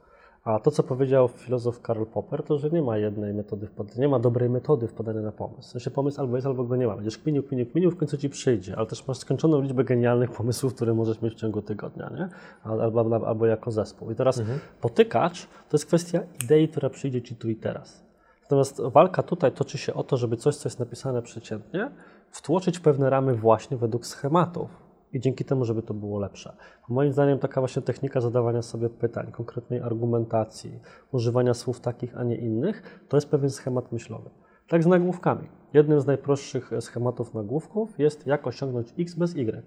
A 0.45 0.59
to, 0.59 0.71
co 0.71 0.83
powiedział 0.83 1.29
filozof 1.29 1.81
Karl 1.81 2.05
Popper, 2.05 2.43
to, 2.43 2.59
że 2.59 2.71
nie 2.71 2.83
ma 2.83 2.99
jednej 2.99 3.35
metody 3.35 3.69
nie 3.99 4.09
ma 4.09 4.19
dobrej 4.19 4.51
metody 4.51 4.89
wpadania 4.89 5.21
na 5.21 5.33
pomysł. 5.33 5.69
W 5.69 5.73
sensie 5.73 5.91
pomysł 5.91 6.21
albo 6.21 6.37
jest, 6.37 6.47
albo 6.47 6.65
go 6.65 6.77
nie 6.77 6.87
ma. 6.87 6.95
Będziesz 6.95 7.19
kminił, 7.19 7.43
kminił, 7.43 7.67
kminił, 7.67 7.91
w 7.91 7.97
końcu 7.97 8.17
ci 8.17 8.29
przyjdzie, 8.29 8.77
ale 8.77 8.87
też 8.87 9.07
masz 9.09 9.19
skończoną 9.19 9.61
liczbę 9.61 9.85
genialnych 9.85 10.31
pomysłów, 10.31 10.75
które 10.75 10.95
możesz 10.95 11.23
mieć 11.23 11.35
w 11.35 11.37
ciągu 11.37 11.63
tygodnia, 11.63 12.11
nie? 12.15 12.29
Albo, 12.65 13.01
albo, 13.01 13.29
albo 13.29 13.47
jako 13.47 13.71
zespół. 13.71 14.11
I 14.11 14.15
teraz 14.15 14.39
mhm. 14.39 14.59
potykacz 14.81 15.47
to 15.47 15.73
jest 15.73 15.87
kwestia 15.87 16.21
idei, 16.45 16.69
która 16.69 16.91
przyjdzie 16.91 17.23
ci 17.23 17.37
tu 17.37 17.49
i 17.49 17.57
teraz. 17.57 18.05
Natomiast 18.43 18.81
walka 18.81 19.23
tutaj 19.23 19.53
toczy 19.53 19.79
się 19.79 19.95
o 19.95 20.03
to, 20.05 20.17
żeby 20.17 20.37
coś, 20.37 20.57
co 20.57 20.69
jest 20.69 20.79
napisane 20.79 21.23
przeciętnie, 21.23 21.91
wtłoczyć 22.31 22.79
w 22.79 22.83
pewne 22.83 23.11
ramy 23.11 23.35
właśnie 23.35 23.77
według 23.77 24.07
schematów 24.07 24.86
i 25.13 25.21
dzięki 25.21 25.45
temu, 25.45 25.65
żeby 25.65 25.83
to 25.83 25.95
było 25.95 26.19
lepsze. 26.19 26.57
Moim 26.89 27.13
zdaniem 27.13 27.39
taka 27.39 27.61
właśnie 27.61 27.83
technika 27.83 28.21
zadawania 28.21 28.63
sobie 28.63 28.89
pytań, 28.89 29.33
konkretnej 29.33 29.81
argumentacji, 29.81 30.81
używania 31.13 31.55
słów 31.55 31.81
takich, 31.81 32.17
a 32.17 32.25
nie 32.25 32.37
innych, 32.37 33.07
to 33.09 33.17
jest 33.17 33.31
pewien 33.31 33.51
schemat 33.51 33.93
myślowy. 33.93 34.31
Tak 34.69 34.83
z 34.83 34.87
nagłówkami. 34.87 35.49
Jednym 35.75 36.01
z 36.01 36.07
najprostszych 36.07 36.71
schematów 36.81 37.35
nagłówków 37.35 37.99
jest 37.99 38.27
jak 38.27 38.47
osiągnąć 38.47 38.95
x 38.99 39.15
bez 39.15 39.35
y, 39.35 39.63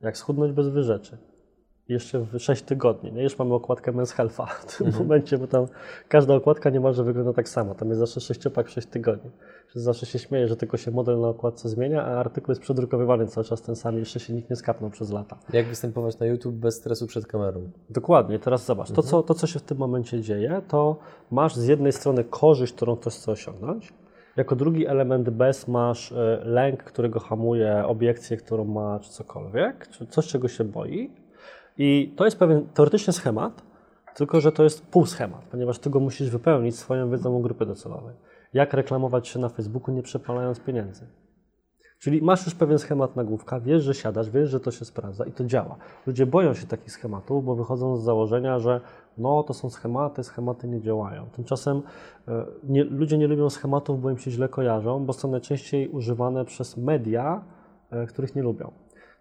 jak 0.00 0.16
schudnąć 0.16 0.52
bez 0.52 0.68
wyrzeczy 0.68 1.18
jeszcze 1.88 2.20
w 2.20 2.38
6 2.38 2.62
tygodni. 2.62 3.12
Nie? 3.12 3.22
Już 3.22 3.38
mamy 3.38 3.54
okładkę 3.54 3.92
Men's 3.92 4.16
Health'a 4.16 4.46
w 4.46 4.76
tym 4.76 4.86
mhm. 4.86 5.04
momencie, 5.04 5.38
bo 5.38 5.46
tam 5.46 5.66
każda 6.08 6.34
okładka 6.34 6.70
niemalże 6.70 7.04
wygląda 7.04 7.32
tak 7.32 7.48
samo. 7.48 7.74
Tam 7.74 7.88
jest 7.88 8.00
zawsze 8.00 8.20
sześciopak 8.20 8.66
w 8.66 8.70
6 8.70 8.88
tygodni. 8.88 9.30
Zawsze 9.74 10.06
się 10.06 10.18
śmieję, 10.18 10.48
że 10.48 10.56
tylko 10.56 10.76
się 10.76 10.90
model 10.90 11.20
na 11.20 11.28
okładce 11.28 11.68
zmienia, 11.68 12.04
a 12.04 12.06
artykuł 12.06 12.52
jest 12.52 12.60
przedrukowywany 12.60 13.26
cały 13.26 13.44
czas 13.44 13.62
ten 13.62 13.76
sam 13.76 13.98
jeszcze 13.98 14.20
się 14.20 14.32
nikt 14.32 14.50
nie 14.50 14.56
skapnął 14.56 14.90
przez 14.90 15.10
lata. 15.10 15.38
Jak 15.52 15.66
występować 15.66 16.18
na 16.18 16.26
YouTube 16.26 16.54
bez 16.54 16.76
stresu 16.76 17.06
przed 17.06 17.26
kamerą? 17.26 17.70
Dokładnie. 17.90 18.38
Teraz 18.38 18.66
zobacz. 18.66 18.92
To, 18.92 19.02
co, 19.02 19.22
to, 19.22 19.34
co 19.34 19.46
się 19.46 19.58
w 19.58 19.62
tym 19.62 19.78
momencie 19.78 20.20
dzieje, 20.20 20.62
to 20.68 20.96
masz 21.30 21.56
z 21.56 21.66
jednej 21.66 21.92
strony 21.92 22.24
korzyść, 22.24 22.72
którą 22.72 22.96
ktoś 22.96 23.14
chce 23.14 23.32
osiągnąć, 23.32 23.92
jako 24.36 24.56
drugi 24.56 24.86
element 24.86 25.30
bez 25.30 25.68
masz 25.68 26.12
e, 26.12 26.40
lęk, 26.44 26.82
którego 26.82 27.20
hamuje, 27.20 27.84
obiekcję, 27.86 28.36
którą 28.36 28.64
ma, 28.64 29.00
czy 29.00 29.10
cokolwiek, 29.10 29.88
czy 29.88 30.06
coś, 30.06 30.26
czego 30.26 30.48
się 30.48 30.64
boi. 30.64 31.21
I 31.78 32.14
to 32.16 32.24
jest 32.24 32.38
pewien 32.38 32.66
teoretyczny 32.74 33.12
schemat, 33.12 33.62
tylko 34.14 34.40
że 34.40 34.52
to 34.52 34.64
jest 34.64 34.86
półschemat, 34.86 35.44
ponieważ 35.50 35.78
ty 35.78 35.90
go 35.90 36.00
musisz 36.00 36.30
wypełnić 36.30 36.78
swoją 36.78 37.10
wiedzą 37.10 37.36
o 37.36 37.40
grupy 37.40 37.66
docelowej. 37.66 38.14
Jak 38.52 38.72
reklamować 38.72 39.28
się 39.28 39.38
na 39.38 39.48
Facebooku, 39.48 39.94
nie 39.94 40.02
przepalając 40.02 40.60
pieniędzy. 40.60 41.06
Czyli 42.02 42.22
masz 42.22 42.46
już 42.46 42.54
pewien 42.54 42.78
schemat 42.78 43.16
nagłówka, 43.16 43.60
wiesz, 43.60 43.82
że 43.82 43.94
siadasz, 43.94 44.30
wiesz, 44.30 44.50
że 44.50 44.60
to 44.60 44.70
się 44.70 44.84
sprawdza 44.84 45.24
i 45.24 45.32
to 45.32 45.44
działa. 45.44 45.76
Ludzie 46.06 46.26
boją 46.26 46.54
się 46.54 46.66
takich 46.66 46.92
schematów, 46.92 47.44
bo 47.44 47.54
wychodzą 47.54 47.96
z 47.96 48.04
założenia, 48.04 48.58
że 48.58 48.80
no 49.18 49.42
to 49.42 49.54
są 49.54 49.70
schematy, 49.70 50.24
schematy 50.24 50.68
nie 50.68 50.80
działają. 50.80 51.26
Tymczasem 51.26 51.82
e, 52.28 52.46
nie, 52.64 52.84
ludzie 52.84 53.18
nie 53.18 53.26
lubią 53.28 53.50
schematów, 53.50 54.02
bo 54.02 54.10
im 54.10 54.18
się 54.18 54.30
źle 54.30 54.48
kojarzą, 54.48 55.04
bo 55.04 55.12
są 55.12 55.30
najczęściej 55.30 55.88
używane 55.88 56.44
przez 56.44 56.76
media, 56.76 57.44
e, 57.90 58.06
których 58.06 58.36
nie 58.36 58.42
lubią. 58.42 58.72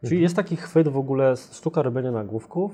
Czyli 0.01 0.15
mhm. 0.15 0.23
jest 0.23 0.35
taki 0.35 0.55
chwyt 0.55 0.87
w 0.87 0.97
ogóle, 0.97 1.35
sztuka 1.35 1.81
robienia 1.81 2.11
nagłówków, 2.11 2.71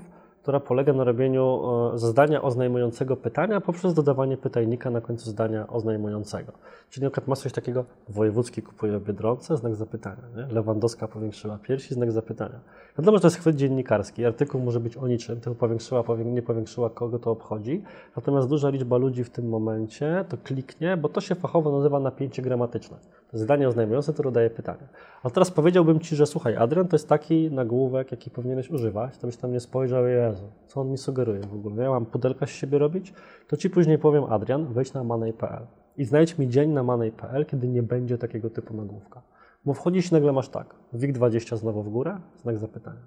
która 0.47 0.59
polega 0.59 0.93
na 0.93 1.03
robieniu 1.03 1.61
e, 1.93 1.97
zdania 1.97 2.41
oznajmującego 2.41 3.17
pytania 3.17 3.61
poprzez 3.61 3.93
dodawanie 3.93 4.37
pytajnika 4.37 4.89
na 4.89 5.01
końcu 5.01 5.29
zdania 5.29 5.67
oznajmującego. 5.67 6.51
Czyli 6.89 7.03
na 7.03 7.09
przykład 7.09 7.27
masz 7.27 7.39
coś 7.39 7.51
takiego, 7.51 7.85
wojewódzki 8.09 8.61
kupuje 8.61 8.99
Biedronce, 8.99 9.57
znak 9.57 9.75
zapytania, 9.75 10.23
nie? 10.35 10.53
Lewandowska 10.53 11.07
powiększyła 11.07 11.57
piersi, 11.57 11.93
znak 11.93 12.11
zapytania. 12.11 12.59
Wiadomo, 12.97 13.17
że 13.17 13.21
to 13.21 13.27
jest 13.27 13.37
chwyt 13.37 13.55
dziennikarski, 13.55 14.25
artykuł 14.25 14.61
może 14.61 14.79
być 14.79 14.97
o 14.97 15.07
niczym, 15.07 15.41
tylko 15.41 15.59
powiększyła, 15.59 16.03
nie 16.25 16.41
powiększyła, 16.41 16.89
kogo 16.89 17.19
to 17.19 17.31
obchodzi, 17.31 17.83
natomiast 18.15 18.49
duża 18.49 18.69
liczba 18.69 18.97
ludzi 18.97 19.23
w 19.23 19.29
tym 19.29 19.49
momencie 19.49 20.25
to 20.29 20.37
kliknie, 20.43 20.97
bo 20.97 21.09
to 21.09 21.21
się 21.21 21.35
fachowo 21.35 21.77
nazywa 21.77 21.99
napięcie 21.99 22.41
gramatyczne. 22.41 22.97
Zdanie 23.33 23.67
oznajmujące, 23.67 24.13
które 24.13 24.31
daje 24.31 24.49
pytanie. 24.49 24.87
A 25.23 25.29
teraz 25.29 25.51
powiedziałbym 25.51 25.99
Ci, 25.99 26.15
że 26.15 26.25
słuchaj, 26.25 26.55
Adrian 26.55 26.87
to 26.87 26.95
jest 26.95 27.09
taki 27.09 27.51
nagłówek, 27.51 28.11
jaki 28.11 28.29
powinieneś 28.29 28.69
używać, 28.69 29.17
to 29.17 29.27
byś 29.27 29.37
tam 29.37 29.51
nie 29.51 29.59
spojrzał, 29.59 30.07
Jezu, 30.07 30.47
co 30.67 30.81
on 30.81 30.91
mi 30.91 30.97
sugeruje 30.97 31.39
w 31.39 31.53
ogóle? 31.53 31.83
Ja 31.83 31.89
mam 31.89 32.05
pudelka 32.05 32.45
z 32.45 32.49
siebie 32.49 32.77
robić? 32.77 33.13
To 33.47 33.57
Ci 33.57 33.69
później 33.69 33.97
powiem, 33.97 34.23
Adrian, 34.23 34.73
wejdź 34.73 34.93
na 34.93 35.03
money.pl 35.03 35.65
i 35.97 36.05
znajdź 36.05 36.37
mi 36.37 36.49
dzień 36.49 36.69
na 36.71 36.83
money.pl, 36.83 37.45
kiedy 37.45 37.67
nie 37.67 37.83
będzie 37.83 38.17
takiego 38.17 38.49
typu 38.49 38.73
nagłówka. 38.73 39.21
Bo 39.65 39.73
wchodzisz 39.73 40.11
i 40.11 40.13
nagle 40.13 40.31
masz 40.31 40.49
tak, 40.49 40.75
WIG20 40.93 41.57
znowu 41.57 41.83
w 41.83 41.89
górę, 41.89 42.17
znak 42.41 42.57
zapytania. 42.57 43.01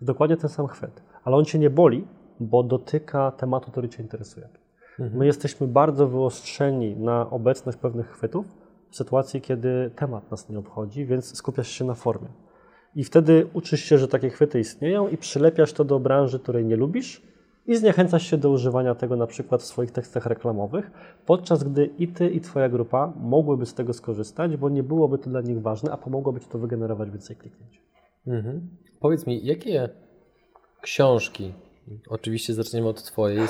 Dokładnie 0.00 0.36
ten 0.36 0.50
sam 0.50 0.66
chwyt, 0.66 1.02
ale 1.24 1.36
on 1.36 1.44
Cię 1.44 1.58
nie 1.58 1.70
boli, 1.70 2.06
bo 2.40 2.62
dotyka 2.62 3.30
tematu, 3.30 3.70
który 3.70 3.88
Cię 3.88 4.02
interesuje. 4.02 4.48
Mhm. 5.00 5.18
My 5.18 5.26
jesteśmy 5.26 5.66
bardzo 5.66 6.08
wyostrzeni 6.08 6.96
na 6.96 7.30
obecność 7.30 7.78
pewnych 7.78 8.10
chwytów, 8.10 8.61
w 8.92 8.96
sytuacji, 8.96 9.40
kiedy 9.40 9.90
temat 9.96 10.30
nas 10.30 10.48
nie 10.48 10.58
obchodzi, 10.58 11.06
więc 11.06 11.36
skupiasz 11.36 11.68
się 11.68 11.84
na 11.84 11.94
formie. 11.94 12.28
I 12.94 13.04
wtedy 13.04 13.46
uczysz 13.52 13.84
się, 13.84 13.98
że 13.98 14.08
takie 14.08 14.30
chwyty 14.30 14.60
istnieją 14.60 15.08
i 15.08 15.16
przylepiasz 15.16 15.72
to 15.72 15.84
do 15.84 16.00
branży, 16.00 16.38
której 16.38 16.64
nie 16.64 16.76
lubisz 16.76 17.22
i 17.66 17.76
zniechęcasz 17.76 18.26
się 18.26 18.36
do 18.36 18.50
używania 18.50 18.94
tego 18.94 19.16
na 19.16 19.26
przykład 19.26 19.62
w 19.62 19.64
swoich 19.64 19.90
tekstach 19.90 20.26
reklamowych, 20.26 20.90
podczas 21.26 21.64
gdy 21.64 21.86
i 21.98 22.08
ty, 22.08 22.28
i 22.28 22.40
twoja 22.40 22.68
grupa 22.68 23.12
mogłyby 23.16 23.66
z 23.66 23.74
tego 23.74 23.92
skorzystać, 23.92 24.56
bo 24.56 24.68
nie 24.68 24.82
byłoby 24.82 25.18
to 25.18 25.30
dla 25.30 25.40
nich 25.40 25.62
ważne, 25.62 25.92
a 25.92 25.96
pomogłoby 25.96 26.40
ci 26.40 26.46
to 26.48 26.58
wygenerować 26.58 27.10
więcej 27.10 27.36
kliknięć. 27.36 27.82
Mhm. 28.26 28.68
Powiedz 29.00 29.26
mi, 29.26 29.46
jakie 29.46 29.88
książki, 30.80 31.52
oczywiście 32.08 32.54
zaczniemy 32.54 32.88
od 32.88 33.02
twojej, 33.02 33.40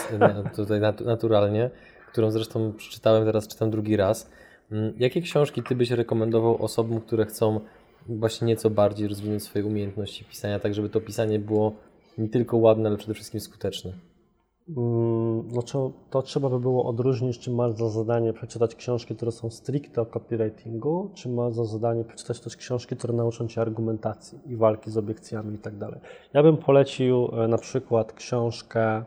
tutaj 0.57 0.81
naturalnie, 1.05 1.71
którą 2.13 2.31
zresztą 2.31 2.73
przeczytałem, 2.73 3.25
teraz 3.25 3.49
czytam 3.49 3.71
drugi 3.71 3.97
raz, 3.97 4.31
Jakie 4.99 5.23
książki 5.23 5.63
Ty 5.63 5.75
byś 5.75 5.91
rekomendował 5.91 6.63
osobom, 6.65 7.01
które 7.01 7.27
chcą 7.27 7.61
właśnie 8.09 8.47
nieco 8.47 8.71
bardziej 8.71 9.09
rozwinąć 9.09 9.43
swoje 9.43 9.67
umiejętności 9.67 10.25
pisania, 10.25 10.59
tak 10.59 10.75
żeby 10.75 10.89
to 10.89 11.01
pisanie 11.01 11.39
było 11.39 11.73
nie 12.19 12.29
tylko 12.29 12.57
ładne, 12.57 12.89
ale 12.89 12.99
przede 12.99 13.15
wszystkim 13.15 13.41
skuteczne? 13.41 13.93
Mm, 14.69 15.49
no 15.53 15.63
to, 16.11 16.23
trzeba 16.23 16.49
by 16.49 16.61
było 16.61 16.85
odróżnić, 16.85 17.39
czy 17.39 17.51
masz 17.51 17.73
za 17.73 17.89
zadanie 17.89 18.33
przeczytać 18.33 18.75
książki, 18.75 19.17
które 19.17 19.33
są 19.33 19.51
stricte 19.51 20.03
o 20.03 20.07
copywritingu, 20.07 21.11
czy 21.15 21.29
masz 21.29 21.55
za 21.55 21.65
zadanie 21.65 22.05
przeczytać 22.05 22.41
też 22.41 22.57
książki, 22.57 22.97
które 22.97 23.15
nauczą 23.15 23.49
Cię 23.49 23.61
argumentacji 23.61 24.39
i 24.47 24.57
walki 24.57 24.91
z 24.91 24.97
obiekcjami 24.97 25.55
i 25.55 25.59
tak. 25.59 25.75
Ja 26.33 26.43
bym 26.43 26.57
polecił 26.57 27.29
e, 27.33 27.49
na 27.49 27.59
przykład 27.59 28.13
książkę 28.13 29.05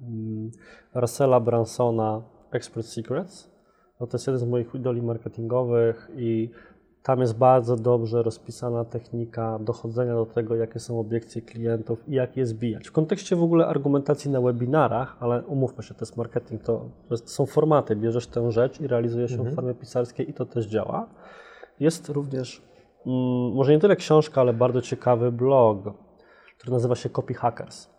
mm, 0.00 0.50
Russella 0.94 1.40
Bransona 1.40 2.22
Expert 2.50 2.86
Secrets. 2.86 3.53
No 4.00 4.06
to 4.06 4.16
jest 4.16 4.26
jeden 4.26 4.40
z 4.40 4.44
moich 4.44 4.74
idoli 4.74 5.02
marketingowych 5.02 6.10
i 6.16 6.50
tam 7.04 7.20
jest 7.20 7.38
bardzo 7.38 7.76
dobrze 7.76 8.22
rozpisana 8.22 8.84
technika 8.84 9.58
dochodzenia 9.58 10.14
do 10.14 10.26
tego, 10.26 10.56
jakie 10.56 10.80
są 10.80 11.00
obiekcje 11.00 11.42
klientów 11.42 12.08
i 12.08 12.14
jak 12.14 12.36
je 12.36 12.46
zbijać. 12.46 12.88
W 12.88 12.92
kontekście 12.92 13.36
w 13.36 13.42
ogóle 13.42 13.66
argumentacji 13.66 14.30
na 14.30 14.40
webinarach, 14.40 15.16
ale 15.20 15.42
umówmy 15.42 15.82
się, 15.82 15.94
to 15.94 16.00
jest 16.00 16.16
marketing, 16.16 16.62
to, 16.62 16.84
to 17.08 17.16
są 17.16 17.46
formaty, 17.46 17.96
bierzesz 17.96 18.26
tę 18.26 18.52
rzecz 18.52 18.80
i 18.80 18.86
realizujesz 18.86 19.30
ją 19.30 19.36
mhm. 19.36 19.52
w 19.52 19.56
formie 19.56 19.74
pisarskiej 19.74 20.30
i 20.30 20.34
to 20.34 20.46
też 20.46 20.66
działa. 20.66 21.08
Jest 21.80 22.08
również, 22.08 22.62
mm, 23.06 23.52
może 23.52 23.72
nie 23.72 23.78
tyle 23.78 23.96
książka, 23.96 24.40
ale 24.40 24.52
bardzo 24.52 24.82
ciekawy 24.82 25.32
blog, 25.32 25.78
który 26.58 26.72
nazywa 26.72 26.94
się 26.94 27.10
Copy 27.10 27.34
Hackers. 27.34 27.93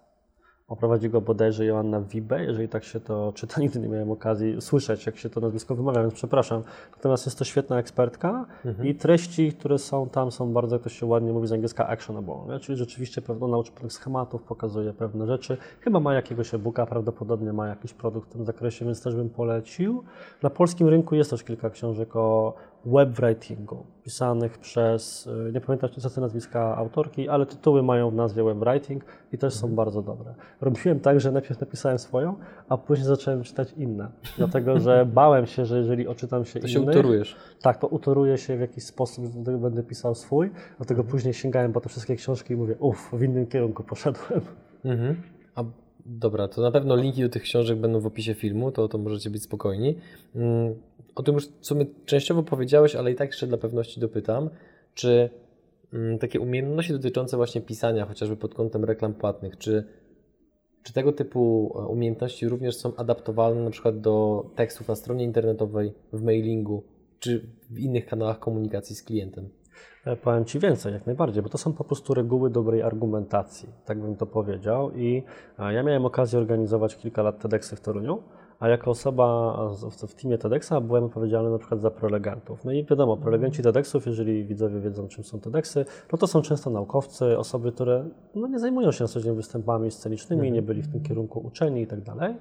Oprowadzi 0.67 1.09
go 1.09 1.21
bodajże 1.21 1.65
Joanna 1.65 2.01
Wibe, 2.01 2.43
jeżeli 2.43 2.67
tak 2.67 2.83
się 2.83 2.99
to 2.99 3.31
czyta, 3.35 3.61
nigdy 3.61 3.79
nie 3.79 3.87
miałem 3.87 4.11
okazji 4.11 4.61
słyszeć, 4.61 5.05
jak 5.05 5.17
się 5.17 5.29
to 5.29 5.39
nazwisko 5.39 5.75
wymawia, 5.75 6.01
więc 6.01 6.13
przepraszam. 6.13 6.63
Natomiast 6.91 7.25
jest 7.25 7.39
to 7.39 7.45
świetna 7.45 7.79
ekspertka 7.79 8.45
Mhm. 8.65 8.87
i 8.87 8.95
treści, 8.95 9.53
które 9.53 9.77
są 9.77 10.09
tam, 10.09 10.31
są 10.31 10.53
bardzo, 10.53 10.75
jak 10.75 10.83
to 10.83 10.89
się 10.89 11.05
ładnie 11.05 11.33
mówi 11.33 11.47
z 11.47 11.51
angielska, 11.51 11.87
actionable, 11.87 12.53
nie? 12.53 12.59
czyli 12.59 12.77
rzeczywiście 12.77 13.21
pewno 13.21 13.47
nauczy 13.47 13.71
pewnych 13.71 13.93
schematów, 13.93 14.43
pokazuje 14.43 14.93
pewne 14.93 15.27
rzeczy. 15.27 15.57
Chyba 15.79 15.99
ma 15.99 16.13
jakiegoś 16.13 16.53
e-booka, 16.53 16.85
prawdopodobnie 16.85 17.53
ma 17.53 17.67
jakiś 17.67 17.93
produkt 17.93 18.29
w 18.29 18.33
tym 18.33 18.45
zakresie, 18.45 18.85
więc 18.85 19.03
też 19.03 19.15
bym 19.15 19.29
polecił. 19.29 20.03
Na 20.43 20.49
polskim 20.49 20.87
rynku 20.87 21.15
jest 21.15 21.29
też 21.29 21.43
kilka 21.43 21.69
książek 21.69 22.15
o 22.15 22.53
webwritingu, 22.85 23.85
pisanych 24.03 24.57
przez, 24.57 25.27
y, 25.27 25.51
nie 25.53 25.61
pamiętam 25.61 25.89
niestety 25.97 26.21
nazwiska 26.21 26.77
autorki, 26.77 27.29
ale 27.29 27.45
tytuły 27.45 27.83
mają 27.83 28.09
w 28.09 28.13
nazwie 28.15 28.43
webwriting 28.43 29.05
i 29.31 29.37
też 29.37 29.53
są 29.53 29.75
bardzo 29.75 30.01
dobre. 30.01 30.33
Robiłem 30.61 30.99
tak, 30.99 31.19
że 31.19 31.31
najpierw 31.31 31.61
napisałem 31.61 31.99
swoją, 31.99 32.35
a 32.69 32.77
później 32.77 33.07
zacząłem 33.07 33.43
czytać 33.43 33.73
inne, 33.77 34.07
dlatego 34.37 34.79
że 34.79 35.05
bałem 35.13 35.45
się, 35.45 35.65
że 35.65 35.77
jeżeli 35.77 36.07
oczytam 36.07 36.45
się 36.45 36.59
To 36.59 36.67
się 36.67 36.79
innych, 36.79 36.95
utorujesz. 36.95 37.35
tak, 37.61 37.77
to 37.77 37.87
utoruję 37.87 38.37
się 38.37 38.57
w 38.57 38.59
jakiś 38.59 38.83
sposób, 38.83 39.25
dlatego 39.27 39.57
będę 39.57 39.83
pisał 39.83 40.15
swój, 40.15 40.51
dlatego 40.77 40.99
Mhm. 41.01 41.11
później 41.11 41.33
sięgałem 41.33 41.73
po 41.73 41.81
te 41.81 41.89
wszystkie 41.89 42.15
książki 42.15 42.53
i 42.53 42.57
mówię, 42.57 42.75
uff, 42.79 43.09
w 43.13 43.23
innym 43.23 43.47
kierunku 43.47 43.83
poszedłem. 43.83 44.41
Mhm. 44.85 45.21
A 45.55 45.63
dobra, 46.05 46.47
to 46.47 46.61
na 46.61 46.71
pewno 46.71 46.95
linki 46.95 47.21
do 47.21 47.29
tych 47.29 47.43
książek 47.43 47.79
będą 47.79 47.99
w 47.99 48.05
opisie 48.05 48.33
filmu, 48.33 48.71
to, 48.71 48.87
to 48.87 48.97
możecie 48.97 49.29
być 49.29 49.43
spokojni. 49.43 49.95
Mm, 50.35 50.75
O 51.15 51.23
tym 51.23 51.35
już 51.35 51.47
w 51.47 51.65
sumie 51.65 51.85
częściowo 52.05 52.43
powiedziałeś, 52.43 52.95
ale 52.95 53.11
i 53.11 53.15
tak 53.15 53.29
jeszcze 53.29 53.47
dla 53.47 53.57
pewności 53.57 53.99
dopytam, 53.99 54.49
czy 54.93 55.29
mm, 55.93 56.19
takie 56.19 56.39
umiejętności 56.39 56.93
dotyczące 56.93 57.37
właśnie 57.37 57.61
pisania, 57.61 58.05
chociażby 58.05 58.37
pod 58.37 58.55
kątem 58.55 58.83
reklam 58.85 59.13
płatnych, 59.13 59.57
czy, 59.57 59.83
czy 60.83 60.93
tego 60.93 61.11
typu 61.11 61.73
e, 61.75 61.87
umiejętności 61.87 62.49
również 62.49 62.75
są 62.75 62.95
adaptowalne 62.95 63.63
na 63.63 63.69
przykład 63.69 64.01
do 64.01 64.45
tekstów 64.55 64.87
na 64.87 64.95
stronie 64.95 65.23
internetowej, 65.23 65.93
w 66.13 66.23
mailingu, 66.23 66.83
czy 67.19 67.45
w 67.69 67.79
innych 67.79 68.05
kanałach 68.05 68.39
komunikacji 68.39 68.95
z 68.95 69.03
klientem? 69.03 69.49
E, 70.05 70.15
Powiem 70.15 70.45
Ci 70.45 70.59
więcej, 70.59 70.93
jak 70.93 71.05
najbardziej, 71.05 71.43
bo 71.43 71.49
to 71.49 71.57
są 71.57 71.73
po 71.73 71.83
prostu 71.83 72.13
reguły 72.13 72.49
dobrej 72.49 72.81
argumentacji, 72.81 73.69
tak 73.85 74.01
bym 74.01 74.15
to 74.15 74.25
powiedział. 74.25 74.91
I 74.91 75.23
e, 75.59 75.73
ja 75.73 75.83
miałem 75.83 76.05
okazję 76.05 76.39
organizować 76.39 76.95
kilka 76.95 77.21
lat 77.21 77.39
TEDxy 77.39 77.75
w 77.75 77.81
Toruniu, 77.81 78.23
a 78.59 78.69
jako 78.69 78.91
osoba 78.91 79.57
w 80.07 80.15
teamie 80.15 80.37
TEDxa 80.37 80.71
byłem 80.81 81.03
odpowiedzialny 81.03 81.49
na 81.49 81.57
przykład 81.57 81.81
za 81.81 81.91
prelegentów. 81.91 82.65
No 82.65 82.71
i 82.71 82.85
wiadomo, 82.85 83.17
prelegenci 83.17 83.63
TEDxów, 83.63 84.05
jeżeli 84.05 84.45
widzowie 84.45 84.79
wiedzą, 84.79 85.07
czym 85.07 85.23
są 85.23 85.39
TEDxy, 85.39 85.85
no 86.11 86.17
to 86.17 86.27
są 86.27 86.41
często 86.41 86.69
naukowcy, 86.69 87.37
osoby, 87.37 87.71
które 87.71 88.05
no 88.35 88.47
nie 88.47 88.59
zajmują 88.59 88.91
się 88.91 89.03
na 89.03 89.07
co 89.07 89.21
dzień 89.21 89.35
występami 89.35 89.91
scenicznymi, 89.91 90.51
nie 90.51 90.61
byli 90.61 90.81
w 90.81 90.91
tym 90.91 91.03
kierunku 91.03 91.39
uczeni 91.39 91.81
i 91.81 91.87
tak 91.87 92.01
dalej. 92.01 92.35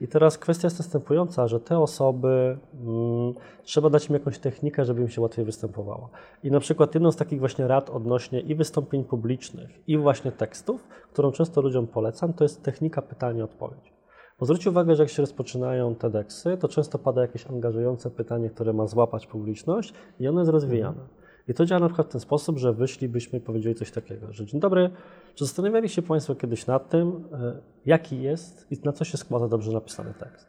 I 0.00 0.08
teraz 0.08 0.38
kwestia 0.38 0.66
jest 0.66 0.78
następująca, 0.78 1.48
że 1.48 1.60
te 1.60 1.78
osoby, 1.78 2.58
mm, 2.80 3.34
trzeba 3.62 3.90
dać 3.90 4.08
im 4.08 4.14
jakąś 4.14 4.38
technikę, 4.38 4.84
żeby 4.84 5.02
im 5.02 5.08
się 5.08 5.20
łatwiej 5.20 5.44
występowało. 5.44 6.10
I 6.44 6.50
na 6.50 6.60
przykład 6.60 6.94
jedną 6.94 7.12
z 7.12 7.16
takich 7.16 7.40
właśnie 7.40 7.66
rad 7.66 7.90
odnośnie 7.90 8.40
i 8.40 8.54
wystąpień 8.54 9.04
publicznych, 9.04 9.70
i 9.86 9.98
właśnie 9.98 10.32
tekstów, 10.32 10.88
którą 11.12 11.32
często 11.32 11.60
ludziom 11.60 11.86
polecam, 11.86 12.32
to 12.32 12.44
jest 12.44 12.62
technika 12.62 13.02
pytanie-odpowiedź. 13.02 13.97
Bo 14.38 14.46
zwróćcie 14.46 14.70
uwagę, 14.70 14.96
że 14.96 15.02
jak 15.02 15.10
się 15.10 15.22
rozpoczynają 15.22 15.94
TEDxy, 15.94 16.56
to 16.56 16.68
często 16.68 16.98
pada 16.98 17.22
jakieś 17.22 17.46
angażujące 17.46 18.10
pytanie, 18.10 18.50
które 18.50 18.72
ma 18.72 18.86
złapać 18.86 19.26
publiczność 19.26 19.94
i 20.20 20.28
ono 20.28 20.40
jest 20.40 20.50
rozwijane. 20.50 21.00
I 21.48 21.54
to 21.54 21.66
działa 21.66 21.80
na 21.80 21.88
przykład 21.88 22.06
w 22.06 22.10
ten 22.10 22.20
sposób, 22.20 22.58
że 22.58 22.72
wyszlibyśmy 22.72 23.38
i 23.38 23.42
powiedzieli 23.42 23.74
coś 23.74 23.90
takiego, 23.90 24.32
że 24.32 24.46
dzień 24.46 24.60
dobry, 24.60 24.90
czy 25.34 25.44
zastanawiali 25.44 25.88
się 25.88 26.02
Państwo 26.02 26.34
kiedyś 26.34 26.66
nad 26.66 26.88
tym, 26.88 27.28
e, 27.32 27.60
jaki 27.86 28.22
jest 28.22 28.66
i 28.70 28.76
na 28.84 28.92
co 28.92 29.04
się 29.04 29.16
składa 29.16 29.48
dobrze 29.48 29.72
napisany 29.72 30.14
tekst? 30.14 30.46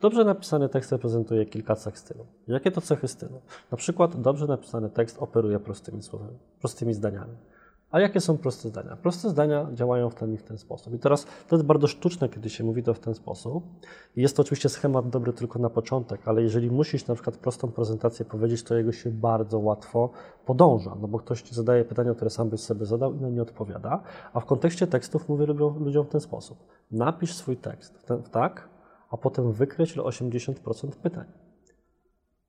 Dobrze 0.00 0.24
napisany 0.24 0.68
tekst 0.68 0.92
reprezentuje 0.92 1.46
kilka 1.46 1.74
cech 1.74 1.98
stylu. 1.98 2.26
Jakie 2.48 2.70
to 2.70 2.80
cechy 2.80 3.08
stylu? 3.08 3.40
Na 3.70 3.76
przykład 3.76 4.20
dobrze 4.20 4.46
napisany 4.46 4.90
tekst 4.90 5.16
operuje 5.18 5.60
prostymi 5.60 6.02
słowami, 6.02 6.38
prostymi 6.60 6.94
zdaniami. 6.94 7.36
A 7.96 8.00
jakie 8.00 8.20
są 8.20 8.38
proste 8.38 8.68
zdania? 8.68 8.96
Proste 8.96 9.30
zdania 9.30 9.66
działają 9.72 10.10
w 10.10 10.14
ten 10.14 10.34
i 10.34 10.36
w 10.36 10.42
ten 10.42 10.58
sposób. 10.58 10.94
I 10.94 10.98
teraz 10.98 11.26
to 11.48 11.56
jest 11.56 11.66
bardzo 11.66 11.86
sztuczne, 11.86 12.28
kiedy 12.28 12.50
się 12.50 12.64
mówi 12.64 12.82
to 12.82 12.94
w 12.94 12.98
ten 12.98 13.14
sposób. 13.14 13.64
Jest 14.16 14.36
to 14.36 14.42
oczywiście 14.42 14.68
schemat 14.68 15.08
dobry 15.08 15.32
tylko 15.32 15.58
na 15.58 15.70
początek, 15.70 16.20
ale 16.24 16.42
jeżeli 16.42 16.70
musisz 16.70 17.06
na 17.06 17.14
przykład 17.14 17.36
prostą 17.36 17.68
prezentację 17.68 18.24
powiedzieć, 18.24 18.62
to 18.62 18.74
jego 18.74 18.92
się 18.92 19.10
bardzo 19.10 19.58
łatwo 19.58 20.10
podąża, 20.46 20.96
no 21.00 21.08
bo 21.08 21.18
ktoś 21.18 21.42
ci 21.42 21.54
zadaje 21.54 21.84
pytania, 21.84 22.14
które 22.14 22.30
sam 22.30 22.48
byś 22.48 22.60
sobie 22.60 22.86
zadał 22.86 23.14
i 23.14 23.20
na 23.20 23.28
nie 23.28 23.42
odpowiada. 23.42 24.02
A 24.32 24.40
w 24.40 24.44
kontekście 24.44 24.86
tekstów 24.86 25.28
mówię 25.28 25.46
ludziom, 25.80 26.04
w 26.04 26.08
ten 26.08 26.20
sposób. 26.20 26.58
Napisz 26.90 27.34
swój 27.34 27.56
tekst 27.56 28.06
ten, 28.06 28.22
tak, 28.22 28.68
a 29.10 29.16
potem 29.16 29.52
wykreśl 29.52 30.00
80% 30.00 30.90
pytań. 31.02 31.26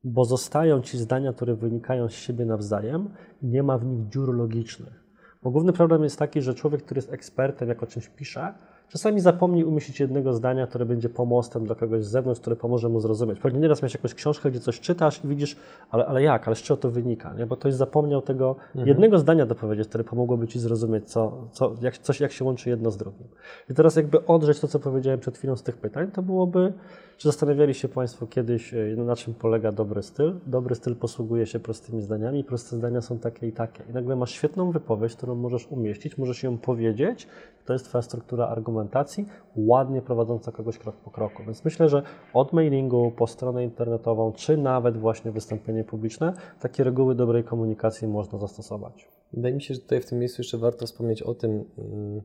Bo 0.03 0.25
zostają 0.25 0.81
ci 0.81 0.97
zdania, 0.97 1.33
które 1.33 1.55
wynikają 1.55 2.09
z 2.09 2.13
siebie 2.13 2.45
nawzajem 2.45 3.09
i 3.41 3.47
nie 3.47 3.63
ma 3.63 3.77
w 3.77 3.85
nich 3.85 4.09
dziur 4.09 4.35
logicznych. 4.35 5.06
Bo 5.43 5.51
główny 5.51 5.73
problem 5.73 6.03
jest 6.03 6.19
taki, 6.19 6.41
że 6.41 6.53
człowiek, 6.53 6.83
który 6.83 6.97
jest 6.97 7.13
ekspertem, 7.13 7.69
jak 7.69 7.83
o 7.83 7.87
czymś 7.87 8.09
pisze, 8.09 8.53
czasami 8.89 9.19
zapomni 9.19 9.65
umieścić 9.65 9.99
jednego 9.99 10.33
zdania, 10.33 10.67
które 10.67 10.85
będzie 10.85 11.09
pomostem 11.09 11.65
dla 11.65 11.75
kogoś 11.75 12.05
z 12.05 12.09
zewnątrz, 12.09 12.41
które 12.41 12.55
pomoże 12.55 12.89
mu 12.89 12.99
zrozumieć. 12.99 13.39
Pewnie 13.39 13.59
nieraz 13.59 13.81
miałeś 13.81 13.93
jakąś 13.93 14.13
książkę, 14.13 14.51
gdzie 14.51 14.59
coś 14.59 14.79
czytasz 14.79 15.23
i 15.23 15.27
widzisz, 15.27 15.55
ale, 15.91 16.05
ale 16.05 16.23
jak, 16.23 16.47
ale 16.47 16.55
z 16.55 16.61
czego 16.61 16.77
to 16.77 16.91
wynika, 16.91 17.33
nie? 17.33 17.45
bo 17.45 17.57
ktoś 17.57 17.73
zapomniał 17.73 18.21
tego 18.21 18.55
jednego 18.75 19.19
zdania 19.19 19.45
dopowiedzieć, 19.45 19.87
które 19.87 20.03
pomogłoby 20.03 20.47
ci 20.47 20.59
zrozumieć, 20.59 21.09
co, 21.09 21.47
co, 21.51 21.75
jak, 21.81 21.97
coś, 21.97 22.19
jak 22.19 22.31
się 22.31 22.45
łączy 22.45 22.69
jedno 22.69 22.91
z 22.91 22.97
drugim. 22.97 23.27
I 23.69 23.73
teraz 23.73 23.95
jakby 23.95 24.25
odrzeć 24.25 24.59
to, 24.59 24.67
co 24.67 24.79
powiedziałem 24.79 25.19
przed 25.19 25.37
chwilą 25.37 25.55
z 25.55 25.63
tych 25.63 25.77
pytań, 25.77 26.11
to 26.11 26.21
byłoby, 26.21 26.73
czy 27.17 27.27
zastanawiali 27.27 27.73
się 27.73 27.87
Państwo 27.87 28.27
kiedyś, 28.27 28.73
e, 28.73 28.77
na 28.97 29.15
czym 29.15 29.33
polega 29.33 29.71
dobry 29.71 30.03
styl? 30.03 30.33
Dobry 30.45 30.75
styl 30.75 30.95
posługuje 30.95 31.45
się 31.45 31.59
prostymi 31.59 32.01
zdaniami, 32.01 32.43
proste 32.43 32.75
zdania 32.75 33.01
są 33.01 33.19
takie 33.19 33.47
i 33.47 33.51
takie. 33.51 33.83
I 33.89 33.93
nagle 33.93 34.15
masz 34.15 34.31
świetną 34.31 34.71
wypowiedź, 34.71 35.15
którą 35.15 35.35
możesz 35.35 35.67
umieścić, 35.67 36.17
możesz 36.17 36.43
ją 36.43 36.57
powiedzieć, 36.57 37.27
to 37.65 37.73
jest 37.73 37.85
Twoja 37.85 38.01
struktura 38.01 38.47
argumentacji, 38.47 39.25
ładnie 39.55 40.01
prowadząca 40.01 40.51
kogoś 40.51 40.77
krok 40.77 40.95
po 40.95 41.11
kroku. 41.11 41.43
Więc 41.43 41.65
myślę, 41.65 41.89
że 41.89 42.03
od 42.33 42.53
mailingu 42.53 43.11
po 43.11 43.27
stronę 43.27 43.63
internetową, 43.63 44.31
czy 44.31 44.57
nawet 44.57 44.97
właśnie 44.97 45.31
wystąpienie 45.31 45.83
publiczne, 45.83 46.33
takie 46.59 46.83
reguły 46.83 47.15
dobrej 47.15 47.43
komunikacji 47.43 48.07
można 48.07 48.39
zastosować. 48.39 49.07
Wydaje 49.33 49.55
mi 49.55 49.61
się, 49.61 49.73
że 49.73 49.79
tutaj 49.79 50.01
w 50.01 50.05
tym 50.05 50.19
miejscu 50.19 50.41
jeszcze 50.41 50.57
warto 50.57 50.85
wspomnieć 50.85 51.21
o 51.21 51.33
tym, 51.33 51.63
mm, 51.77 52.21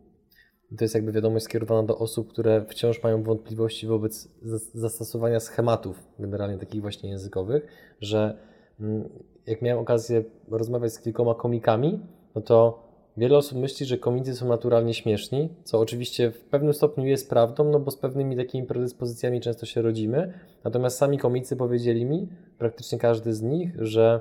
to 0.78 0.84
jest 0.84 0.94
jakby 0.94 1.12
wiadomość 1.12 1.44
skierowana 1.44 1.82
do 1.82 1.98
osób, 1.98 2.28
które 2.28 2.64
wciąż 2.68 3.02
mają 3.02 3.22
wątpliwości 3.22 3.86
wobec 3.86 4.28
zas- 4.44 4.70
zastosowania 4.74 5.40
schematów, 5.40 6.06
generalnie 6.18 6.58
takich 6.58 6.80
właśnie 6.80 7.10
językowych, 7.10 7.66
że 8.00 8.38
mm, 8.80 9.08
jak 9.46 9.62
miałem 9.62 9.82
okazję 9.82 10.24
rozmawiać 10.48 10.92
z 10.92 11.00
kilkoma 11.00 11.34
komikami, 11.34 12.00
no 12.34 12.40
to 12.42 12.88
wiele 13.16 13.36
osób 13.36 13.58
myśli, 13.58 13.86
że 13.86 13.98
komicy 13.98 14.36
są 14.36 14.48
naturalnie 14.48 14.94
śmieszni, 14.94 15.48
co 15.64 15.78
oczywiście 15.80 16.30
w 16.30 16.44
pewnym 16.44 16.74
stopniu 16.74 17.06
jest 17.06 17.30
prawdą, 17.30 17.64
no 17.64 17.80
bo 17.80 17.90
z 17.90 17.96
pewnymi 17.96 18.36
takimi 18.36 18.66
predyspozycjami 18.66 19.40
często 19.40 19.66
się 19.66 19.82
rodzimy. 19.82 20.32
Natomiast 20.64 20.98
sami 20.98 21.18
komicy 21.18 21.56
powiedzieli 21.56 22.04
mi, 22.04 22.28
praktycznie 22.58 22.98
każdy 22.98 23.34
z 23.34 23.42
nich, 23.42 23.74
że 23.78 24.20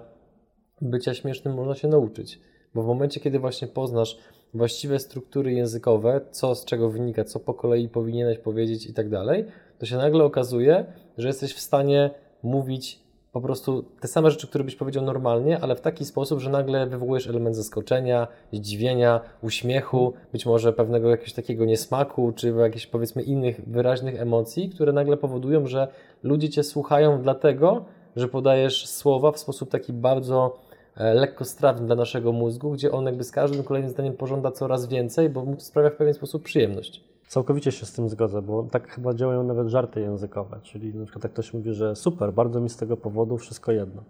bycia 0.82 1.14
śmiesznym 1.14 1.54
można 1.54 1.76
się 1.76 1.88
nauczyć. 1.88 2.40
Bo 2.74 2.84
w 2.84 2.88
momencie, 2.88 3.20
kiedy 3.20 3.40
właśnie 3.40 3.68
poznasz 3.68 4.18
właściwe 4.54 5.00
struktury 5.00 5.54
językowe, 5.54 6.22
co 6.32 6.56
z 6.56 6.66
czego 6.66 6.90
wynika, 6.90 7.24
co 7.24 7.40
po 7.40 7.54
kolei 7.54 7.90
powinieneś 7.90 8.38
powiedzieć 8.38 8.86
i 8.86 8.94
tak 8.94 9.10
dalej, 9.10 9.46
to 9.80 9.86
się 9.86 9.98
nagle 9.98 10.24
okazuje, 10.24 10.86
że 11.18 11.28
jesteś 11.28 11.54
w 11.54 11.60
stanie 11.60 12.10
mówić 12.44 13.00
po 13.32 13.42
prostu 13.42 13.84
te 14.00 14.08
same 14.08 14.32
rzeczy, 14.32 14.48
które 14.48 14.64
byś 14.64 14.76
powiedział 14.76 15.04
normalnie, 15.04 15.60
ale 15.60 15.76
w 15.76 15.82
taki 15.82 16.06
sposób, 16.06 16.40
że 16.40 16.50
nagle 16.50 16.88
wywołujesz 16.88 17.28
element 17.28 17.56
zaskoczenia, 17.56 18.28
zdziwienia, 18.54 19.22
uśmiechu, 19.42 20.14
być 20.32 20.46
może 20.46 20.74
pewnego 20.74 21.10
jakiegoś 21.10 21.34
takiego 21.34 21.66
niesmaku, 21.66 22.32
czy 22.36 22.50
jakichś 22.50 22.88
powiedzmy 22.88 23.24
innych 23.24 23.62
wyraźnych 23.68 24.22
emocji, 24.22 24.70
które 24.70 24.94
nagle 24.94 25.18
powodują, 25.18 25.68
że 25.68 25.88
ludzie 26.24 26.50
Cię 26.50 26.64
słuchają 26.64 27.22
dlatego, 27.22 27.86
że 28.16 28.28
podajesz 28.28 28.88
słowa 28.88 29.32
w 29.32 29.40
sposób 29.40 29.70
taki 29.70 29.94
bardzo 29.94 30.60
lekkostrawny 30.96 31.86
dla 31.88 31.96
naszego 31.96 32.32
mózgu, 32.32 32.72
gdzie 32.72 32.92
on 32.92 33.06
jakby 33.06 33.24
z 33.24 33.32
każdym 33.32 33.64
kolejnym 33.64 33.92
zdaniem 33.92 34.14
pożąda 34.14 34.52
coraz 34.52 34.88
więcej, 34.88 35.30
bo 35.30 35.46
mu 35.46 35.56
to 35.56 35.62
sprawia 35.62 35.90
w 35.90 35.96
pewien 35.96 36.14
sposób 36.14 36.44
przyjemność. 36.44 37.04
Całkowicie 37.28 37.72
się 37.72 37.86
z 37.86 37.94
tym 37.94 38.10
zgodzę, 38.10 38.42
bo 38.42 38.64
tak 38.64 38.88
chyba 38.90 39.14
działają 39.14 39.44
nawet 39.44 39.68
żarty 39.68 40.02
językowe, 40.02 40.60
czyli 40.64 40.96
na 40.96 41.06
przykład 41.06 41.24
jak 41.24 41.34
ktoś 41.34 41.54
mówi, 41.54 41.74
że 41.74 41.96
super, 41.96 42.34
bardzo 42.34 42.60
mi 42.62 42.70
z 42.70 42.78
tego 42.78 42.98
powodu 42.98 43.38
wszystko 43.38 43.72
jedno. 43.72 44.04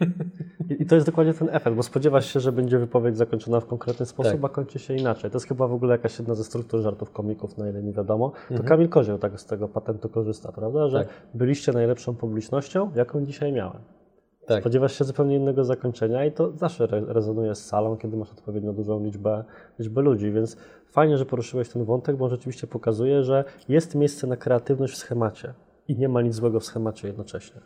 I, 0.80 0.86
to 0.86 0.94
jest 0.94 1.06
dokładnie 1.06 1.34
ten 1.34 1.48
efekt, 1.52 1.76
bo 1.76 1.82
spodziewasz 1.82 2.32
się, 2.32 2.40
że 2.40 2.52
będzie 2.52 2.78
wypowiedź 2.78 3.16
zakończona 3.16 3.60
w 3.60 3.66
konkretny 3.66 4.06
sposób, 4.06 4.32
Tak. 4.32 4.44
a 4.44 4.48
kończy 4.48 4.78
się 4.78 4.94
inaczej. 4.94 5.30
To 5.30 5.36
jest 5.36 5.46
chyba 5.46 5.66
w 5.68 5.72
ogóle 5.72 5.92
jakaś 5.92 6.18
jedna 6.18 6.34
ze 6.34 6.44
struktur 6.44 6.80
żartów 6.80 7.10
komików, 7.10 7.58
na 7.58 7.68
ile 7.68 7.82
mi 7.82 7.92
wiadomo. 7.92 8.30
To 8.30 8.54
Mhm. 8.54 8.68
Kamil 8.68 8.88
Kozioł 8.88 9.18
tak 9.18 9.40
z 9.40 9.46
tego 9.46 9.68
patentu 9.68 10.08
korzysta, 10.08 10.52
prawda? 10.52 10.88
Że 10.88 10.98
Tak. 10.98 11.08
byliście 11.34 11.72
najlepszą 11.72 12.14
publicznością, 12.14 12.90
jaką 12.94 13.24
dzisiaj 13.24 13.52
miałem. 13.52 13.80
Tak. 14.46 14.60
Spodziewasz 14.60 14.98
się 14.98 15.04
zupełnie 15.04 15.36
innego 15.36 15.64
zakończenia 15.64 16.24
i 16.24 16.32
to 16.32 16.52
zawsze 16.52 16.84
re 16.84 17.02
rezonuje 17.06 17.54
z 17.54 17.66
salą, 17.66 17.96
kiedy 17.96 18.16
masz 18.16 18.30
odpowiednio 18.30 18.72
dużą 18.72 19.04
liczbę, 19.04 19.44
liczbę 19.78 20.02
ludzi, 20.02 20.32
więc 20.32 20.56
fajnie, 20.86 21.18
że 21.18 21.26
poruszyłeś 21.26 21.68
ten 21.68 21.84
wątek, 21.84 22.16
bo 22.16 22.24
on 22.24 22.30
rzeczywiście 22.30 22.66
pokazuje, 22.66 23.24
że 23.24 23.44
jest 23.68 23.94
miejsce 23.94 24.26
na 24.26 24.36
kreatywność 24.36 24.94
w 24.94 24.96
schemacie 24.96 25.54
i 25.88 25.96
nie 25.96 26.08
ma 26.08 26.22
nic 26.22 26.34
złego 26.34 26.60
w 26.60 26.64
schemacie 26.64 27.08
jednocześnie. 27.08 27.60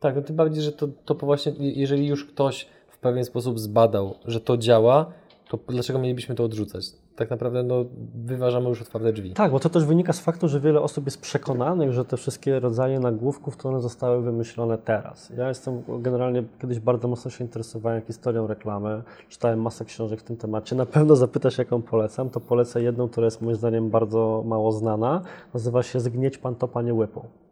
Tak, 0.00 0.16
no 0.16 0.22
tym 0.22 0.36
bardziej, 0.36 0.62
że 0.62 0.72
to, 0.72 0.88
to 1.04 1.14
właśnie, 1.14 1.52
jeżeli 1.58 2.06
już 2.06 2.24
ktoś 2.24 2.68
w 2.88 2.98
pewien 2.98 3.24
sposób 3.24 3.58
zbadał, 3.58 4.14
że 4.24 4.40
to 4.40 4.56
działa, 4.56 5.12
to 5.48 5.58
dlaczego 5.68 5.98
mielibyśmy 5.98 6.34
to 6.34 6.44
odrzucać? 6.44 6.84
Tak 7.18 7.30
naprawdę 7.30 7.62
no, 7.62 7.84
wyważamy 8.14 8.68
już 8.68 8.82
otwarte 8.82 9.12
drzwi. 9.12 9.32
Tak, 9.32 9.52
bo 9.52 9.60
to 9.60 9.68
też 9.68 9.84
wynika 9.84 10.12
z 10.12 10.20
faktu, 10.20 10.48
że 10.48 10.60
wiele 10.60 10.80
osób 10.80 11.04
jest 11.04 11.20
przekonanych, 11.20 11.92
że 11.92 12.04
te 12.04 12.16
wszystkie 12.16 12.60
rodzaje 12.60 13.00
nagłówków 13.00 13.56
to 13.56 13.68
one 13.68 13.80
zostały 13.80 14.22
wymyślone 14.22 14.78
teraz. 14.78 15.30
Ja 15.36 15.48
jestem 15.48 15.82
generalnie 15.88 16.44
kiedyś 16.60 16.80
bardzo 16.80 17.08
mocno 17.08 17.30
się 17.30 17.44
interesowałem 17.44 18.02
historią 18.02 18.46
reklamy, 18.46 19.02
czytałem 19.28 19.62
masę 19.62 19.84
książek 19.84 20.20
w 20.20 20.22
tym 20.22 20.36
temacie. 20.36 20.76
Na 20.76 20.86
pewno 20.86 21.16
zapytasz, 21.16 21.58
jaką 21.58 21.82
polecam, 21.82 22.30
to 22.30 22.40
polecę 22.40 22.82
jedną, 22.82 23.08
która 23.08 23.24
jest 23.24 23.42
moim 23.42 23.56
zdaniem 23.56 23.90
bardzo 23.90 24.42
mało 24.46 24.72
znana. 24.72 25.22
Nazywa 25.54 25.82
się 25.82 26.00
Zgnieć 26.00 26.38
pan 26.38 26.54
to 26.54 26.68
panie 26.68 26.94
łypą. 26.94 27.47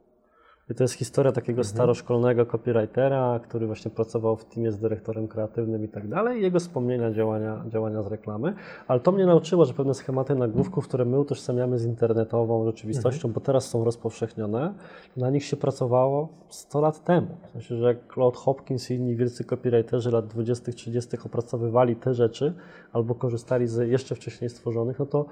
I 0.71 0.75
to 0.75 0.85
jest 0.85 0.95
historia 0.95 1.33
takiego 1.33 1.61
mhm. 1.61 1.75
staroszkolnego 1.75 2.47
copywritera, 2.47 3.41
który 3.43 3.67
właśnie 3.67 3.91
pracował 3.91 4.37
w 4.37 4.45
teamie 4.45 4.73
z 4.73 4.79
dyrektorem 4.79 5.29
kreatywnym 5.29 5.85
i 5.85 5.89
tak 5.89 6.09
dalej, 6.09 6.43
jego 6.43 6.61
wspomnienia 6.61 7.11
działania, 7.11 7.65
działania 7.69 8.03
z 8.03 8.07
reklamy. 8.07 8.55
Ale 8.89 9.01
to 9.01 9.13
mnie 9.13 9.27
nauczyło, 9.27 9.65
że 9.65 9.75
pewne 9.75 9.95
schematy 9.95 10.35
nagłówków, 10.35 10.89
które 10.89 11.05
my 11.05 11.21
utożsamiamy 11.21 11.79
z 11.79 11.85
internetową 11.85 12.65
rzeczywistością, 12.65 13.29
mhm. 13.29 13.35
bo 13.35 13.41
teraz 13.41 13.69
są 13.69 13.85
rozpowszechnione, 13.85 14.75
na 15.17 15.31
nich 15.31 15.45
się 15.45 15.57
pracowało 15.57 16.29
100 16.49 16.81
lat 16.81 17.05
temu. 17.05 17.37
W 17.49 17.51
sensie, 17.51 17.77
że 17.77 17.97
Claude 18.15 18.39
Hopkins 18.39 18.91
i 18.91 18.95
inni 18.95 19.17
wielcy 19.17 19.45
copywriterzy 19.45 20.11
lat 20.11 20.27
20., 20.27 20.73
30. 20.73 21.17
opracowywali 21.27 21.97
te 21.97 22.15
rzeczy 22.15 22.55
albo 22.93 23.15
korzystali 23.15 23.67
z 23.67 23.89
jeszcze 23.89 24.15
wcześniej 24.15 24.51
stworzonych, 24.51 24.99
no 24.99 25.07
to 25.07 25.27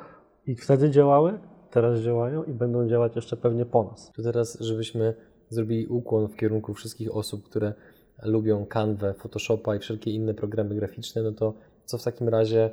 i 0.46 0.54
wtedy 0.54 0.90
działały, 0.90 1.38
teraz 1.74 2.00
działają 2.00 2.44
i 2.44 2.52
będą 2.52 2.88
działać 2.88 3.16
jeszcze 3.16 3.36
pewnie 3.36 3.66
po 3.66 3.84
nas. 3.84 4.12
To 4.16 4.22
teraz, 4.22 4.60
żebyśmy 4.60 5.14
zrobili 5.48 5.86
ukłon 5.86 6.28
w 6.28 6.36
kierunku 6.36 6.74
wszystkich 6.74 7.16
osób, 7.16 7.44
które 7.44 7.74
lubią 8.22 8.66
Canva, 8.66 9.12
Photoshopa 9.12 9.76
i 9.76 9.78
wszelkie 9.78 10.10
inne 10.10 10.34
programy 10.34 10.74
graficzne, 10.74 11.22
no 11.22 11.32
to 11.32 11.54
co 11.84 11.98
w 11.98 12.02
takim 12.02 12.28
razie 12.28 12.70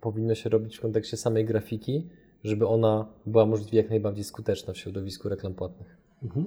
powinno 0.00 0.34
się 0.34 0.50
robić 0.50 0.76
w 0.76 0.80
kontekście 0.80 1.16
samej 1.16 1.44
grafiki, 1.44 2.08
żeby 2.44 2.66
ona 2.66 3.06
była 3.26 3.46
możliwie 3.46 3.78
jak 3.78 3.90
najbardziej 3.90 4.24
skuteczna 4.24 4.72
w 4.72 4.78
środowisku 4.78 5.28
reklam 5.28 5.54
płatnych? 5.54 5.96
Mhm. 6.22 6.46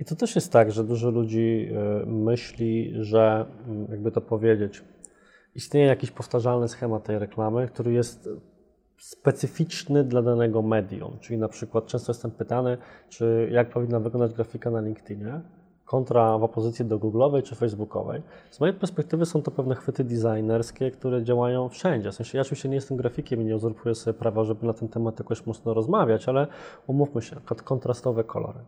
I 0.00 0.04
to 0.04 0.16
też 0.16 0.34
jest 0.34 0.52
tak, 0.52 0.72
że 0.72 0.84
dużo 0.84 1.10
ludzi 1.10 1.68
e, 1.72 2.06
myśli, 2.06 2.92
że 3.00 3.46
mm, 3.66 3.86
jakby 3.90 4.10
to 4.10 4.20
powiedzieć, 4.20 4.82
istnieje 5.54 5.86
jakiś 5.86 6.10
powtarzalny 6.10 6.68
schemat 6.68 7.04
tej 7.04 7.18
reklamy, 7.18 7.68
który 7.68 7.92
jest 7.92 8.28
specyficzny 8.98 10.04
dla 10.04 10.22
danego 10.22 10.62
medium. 10.62 11.18
Czyli 11.20 11.38
na 11.38 11.48
przykład 11.48 11.86
często 11.86 12.12
jestem 12.12 12.30
pytany, 12.30 12.78
czy 13.08 13.48
jak 13.52 13.70
powinna 13.70 14.00
wyglądać 14.00 14.34
grafika 14.34 14.70
na 14.70 14.80
LinkedInie 14.80 15.40
kontra 15.84 16.38
w 16.38 16.44
opozycji 16.44 16.84
do 16.84 16.98
Google'owej 16.98 17.42
czy 17.42 17.54
Facebookowej. 17.54 18.22
Z 18.50 18.60
mojej 18.60 18.76
perspektywy 18.76 19.26
są 19.26 19.42
to 19.42 19.50
pewne 19.50 19.74
chwyty 19.74 20.04
designerskie, 20.04 20.90
które 20.90 21.24
działają 21.24 21.68
wszędzie. 21.68 22.12
W 22.12 22.14
sensie 22.14 22.38
ja 22.38 22.42
oczywiście 22.42 22.68
nie 22.68 22.74
jestem 22.74 22.96
grafikiem 22.96 23.42
i 23.42 23.44
nie 23.44 23.56
uzurpuję 23.56 23.94
sobie 23.94 24.14
prawa, 24.14 24.44
żeby 24.44 24.66
na 24.66 24.72
ten 24.72 24.88
temat 24.88 25.18
jakoś 25.18 25.46
mocno 25.46 25.74
rozmawiać, 25.74 26.28
ale 26.28 26.46
umówmy 26.86 27.22
się, 27.22 27.36
kontrastowe 27.64 28.24
kolory 28.24 28.58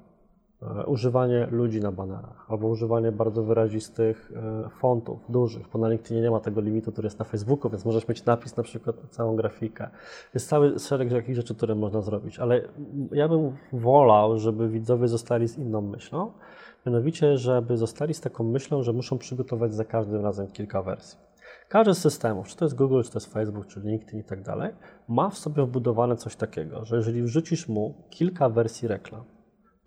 używanie 0.87 1.47
ludzi 1.51 1.81
na 1.81 1.93
banerach 1.93 2.47
albo 2.49 2.69
używanie 2.69 3.13
bardzo 3.13 3.43
wyrazistych 3.43 4.33
e, 4.37 4.69
fontów, 4.69 5.19
dużych, 5.29 5.69
bo 5.73 5.79
na 5.79 5.89
LinkedInie 5.89 6.21
nie 6.21 6.31
ma 6.31 6.41
tego 6.41 6.61
limitu, 6.61 6.93
który 6.93 7.07
jest 7.07 7.19
na 7.19 7.25
Facebooku, 7.25 7.71
więc 7.71 7.85
możesz 7.85 8.09
mieć 8.09 8.25
napis 8.25 8.57
na 8.57 8.63
przykład 8.63 9.03
na 9.03 9.09
całą 9.09 9.37
grafikę. 9.37 9.91
Jest 10.35 10.49
cały 10.49 10.79
szereg 10.79 11.11
takich 11.11 11.37
rzeczy, 11.37 11.55
które 11.55 11.75
można 11.75 12.01
zrobić, 12.01 12.39
ale 12.39 12.63
ja 13.13 13.29
bym 13.29 13.57
wolał, 13.73 14.39
żeby 14.39 14.69
widzowie 14.69 15.09
zostali 15.09 15.49
z 15.49 15.59
inną 15.59 15.81
myślą, 15.81 16.33
mianowicie, 16.87 17.39
żeby 17.39 17.77
zostali 17.77 18.15
z 18.15 18.21
taką 18.21 18.45
myślą, 18.45 18.83
że 18.83 18.93
muszą 18.93 19.19
przygotować 19.19 19.75
za 19.75 19.85
każdym 19.85 20.23
razem 20.23 20.47
kilka 20.47 20.83
wersji. 20.83 21.19
Każdy 21.69 21.95
z 21.95 21.99
systemów, 21.99 22.49
czy 22.49 22.57
to 22.57 22.65
jest 22.65 22.75
Google, 22.75 23.03
czy 23.03 23.11
to 23.11 23.17
jest 23.17 23.33
Facebook, 23.33 23.67
czy 23.67 23.81
LinkedIn 23.81 24.21
i 24.21 24.25
tak 24.25 24.43
dalej, 24.43 24.73
ma 25.09 25.31
w 25.31 25.39
sobie 25.39 25.63
wbudowane 25.67 26.17
coś 26.17 26.37
takiego, 26.37 26.85
że 26.85 26.97
jeżeli 26.97 27.23
wrzucisz 27.23 27.69
mu 27.69 27.95
kilka 28.11 28.49
wersji 28.49 28.89
reklam, 28.89 29.25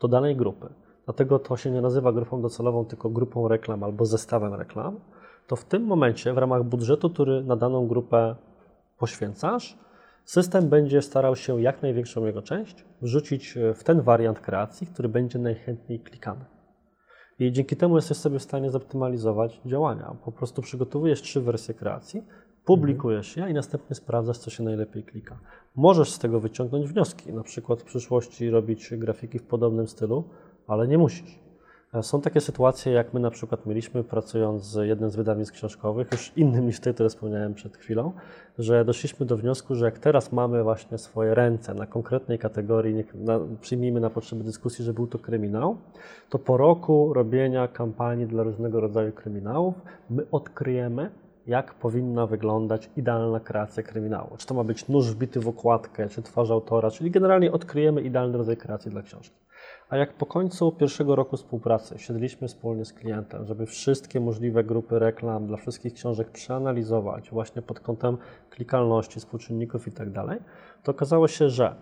do 0.01 0.07
danej 0.07 0.35
grupy. 0.35 0.69
Dlatego 1.05 1.39
to 1.39 1.57
się 1.57 1.71
nie 1.71 1.81
nazywa 1.81 2.11
grupą 2.11 2.41
docelową, 2.41 2.85
tylko 2.85 3.09
grupą 3.09 3.47
reklam 3.47 3.83
albo 3.83 4.05
zestawem 4.05 4.53
reklam. 4.53 4.99
To 5.47 5.55
w 5.55 5.65
tym 5.65 5.83
momencie, 5.83 6.33
w 6.33 6.37
ramach 6.37 6.63
budżetu, 6.63 7.09
który 7.09 7.43
na 7.43 7.55
daną 7.55 7.87
grupę 7.87 8.35
poświęcasz, 8.97 9.77
system 10.25 10.69
będzie 10.69 11.01
starał 11.01 11.35
się 11.35 11.61
jak 11.61 11.81
największą 11.81 12.25
jego 12.25 12.41
część 12.41 12.85
wrzucić 13.01 13.57
w 13.75 13.83
ten 13.83 14.01
wariant 14.01 14.39
kreacji, 14.39 14.87
który 14.87 15.09
będzie 15.09 15.39
najchętniej 15.39 15.99
klikany. 15.99 16.45
I 17.39 17.51
dzięki 17.51 17.75
temu 17.75 17.95
jesteś 17.95 18.17
sobie 18.17 18.39
w 18.39 18.43
stanie 18.43 18.69
zoptymalizować 18.69 19.61
działania. 19.65 20.15
Po 20.25 20.31
prostu 20.31 20.61
przygotowujesz 20.61 21.21
trzy 21.21 21.41
wersje 21.41 21.73
kreacji, 21.73 22.23
publikujesz 22.69 23.37
je 23.37 23.49
i 23.49 23.53
następnie 23.53 23.95
sprawdzasz, 23.95 24.37
co 24.37 24.49
się 24.49 24.63
najlepiej 24.63 25.03
klika. 25.03 25.39
Możesz 25.75 26.11
z 26.11 26.19
tego 26.19 26.39
wyciągnąć 26.39 26.87
wnioski, 26.87 27.33
na 27.33 27.43
przykład 27.43 27.81
w 27.81 27.85
przyszłości 27.85 28.49
robić 28.49 28.93
grafiki 28.97 29.39
w 29.39 29.43
podobnym 29.43 29.87
stylu, 29.87 30.23
ale 30.67 30.87
nie 30.87 30.97
musisz. 30.97 31.39
E, 31.93 32.03
są 32.03 32.21
takie 32.21 32.41
sytuacje, 32.41 32.91
jak 32.91 33.13
my 33.13 33.19
na 33.19 33.31
przykład 33.31 33.65
mieliśmy, 33.65 34.03
pracując 34.03 34.63
z 34.63 34.87
jednym 34.87 35.09
z 35.09 35.15
wydawnictw 35.15 35.53
książkowych, 35.53 36.07
już 36.11 36.31
innym 36.35 36.65
niż 36.65 36.79
ty, 36.79 36.93
które 36.93 37.09
wspomniałem 37.09 37.53
przed 37.53 37.77
chwilą, 37.77 38.11
że 38.57 38.85
doszliśmy 38.85 39.25
do 39.25 39.37
wniosku, 39.37 39.75
że 39.75 39.85
jak 39.85 39.99
teraz 39.99 40.31
mamy 40.31 40.63
właśnie 40.63 40.97
swoje 40.97 41.35
ręce 41.35 41.73
na 41.73 41.85
konkretnej 41.85 42.39
kategorii, 42.39 43.03
na, 43.15 43.39
przyjmijmy 43.61 43.99
na 43.99 44.09
potrzeby 44.09 44.43
dyskusji, 44.43 44.85
że 44.85 44.93
był 44.93 45.07
to 45.07 45.19
kryminał, 45.19 45.77
to 46.29 46.39
po 46.39 46.57
roku 46.57 47.13
robienia 47.13 47.67
kampanii 47.67 48.27
dla 48.27 48.43
różnego 48.43 48.79
rodzaju 48.79 49.11
kryminałów, 49.11 49.75
my 50.09 50.23
odkryjemy, 50.31 51.09
jak 51.49 51.73
powinna 51.73 52.27
wyglądać 52.27 52.89
idealna 52.97 53.39
kreacja 53.39 53.83
kryminału. 53.83 54.37
Czy 54.37 54.47
to 54.47 54.53
ma 54.53 54.63
być 54.63 54.87
nóż 54.87 55.11
wbity 55.11 55.39
w 55.39 55.47
okładkę, 55.47 56.09
czy 56.09 56.21
twarz 56.21 56.51
autora, 56.51 56.91
czyli 56.91 57.11
generalnie 57.11 57.51
odkryjemy 57.51 58.01
idealny 58.01 58.37
rodzaj 58.37 58.57
kreacji 58.57 58.91
dla 58.91 59.01
książki. 59.01 59.35
A 59.89 59.97
jak 59.97 60.13
po 60.13 60.25
końcu 60.25 60.71
pierwszego 60.71 61.15
roku 61.15 61.37
współpracy 61.37 61.99
siedliśmy 61.99 62.47
wspólnie 62.47 62.85
z 62.85 62.93
klientem, 62.93 63.45
żeby 63.45 63.65
wszystkie 63.65 64.19
możliwe 64.19 64.63
grupy 64.63 64.99
reklam 64.99 65.47
dla 65.47 65.57
wszystkich 65.57 65.93
książek 65.93 66.29
przeanalizować 66.31 67.29
właśnie 67.29 67.61
pod 67.61 67.79
kątem 67.79 68.17
klikalności, 68.49 69.19
współczynników 69.19 69.87
i 69.87 69.91
tak 69.91 70.09
to 70.83 70.91
okazało 70.91 71.27
się, 71.27 71.49
że 71.49 71.75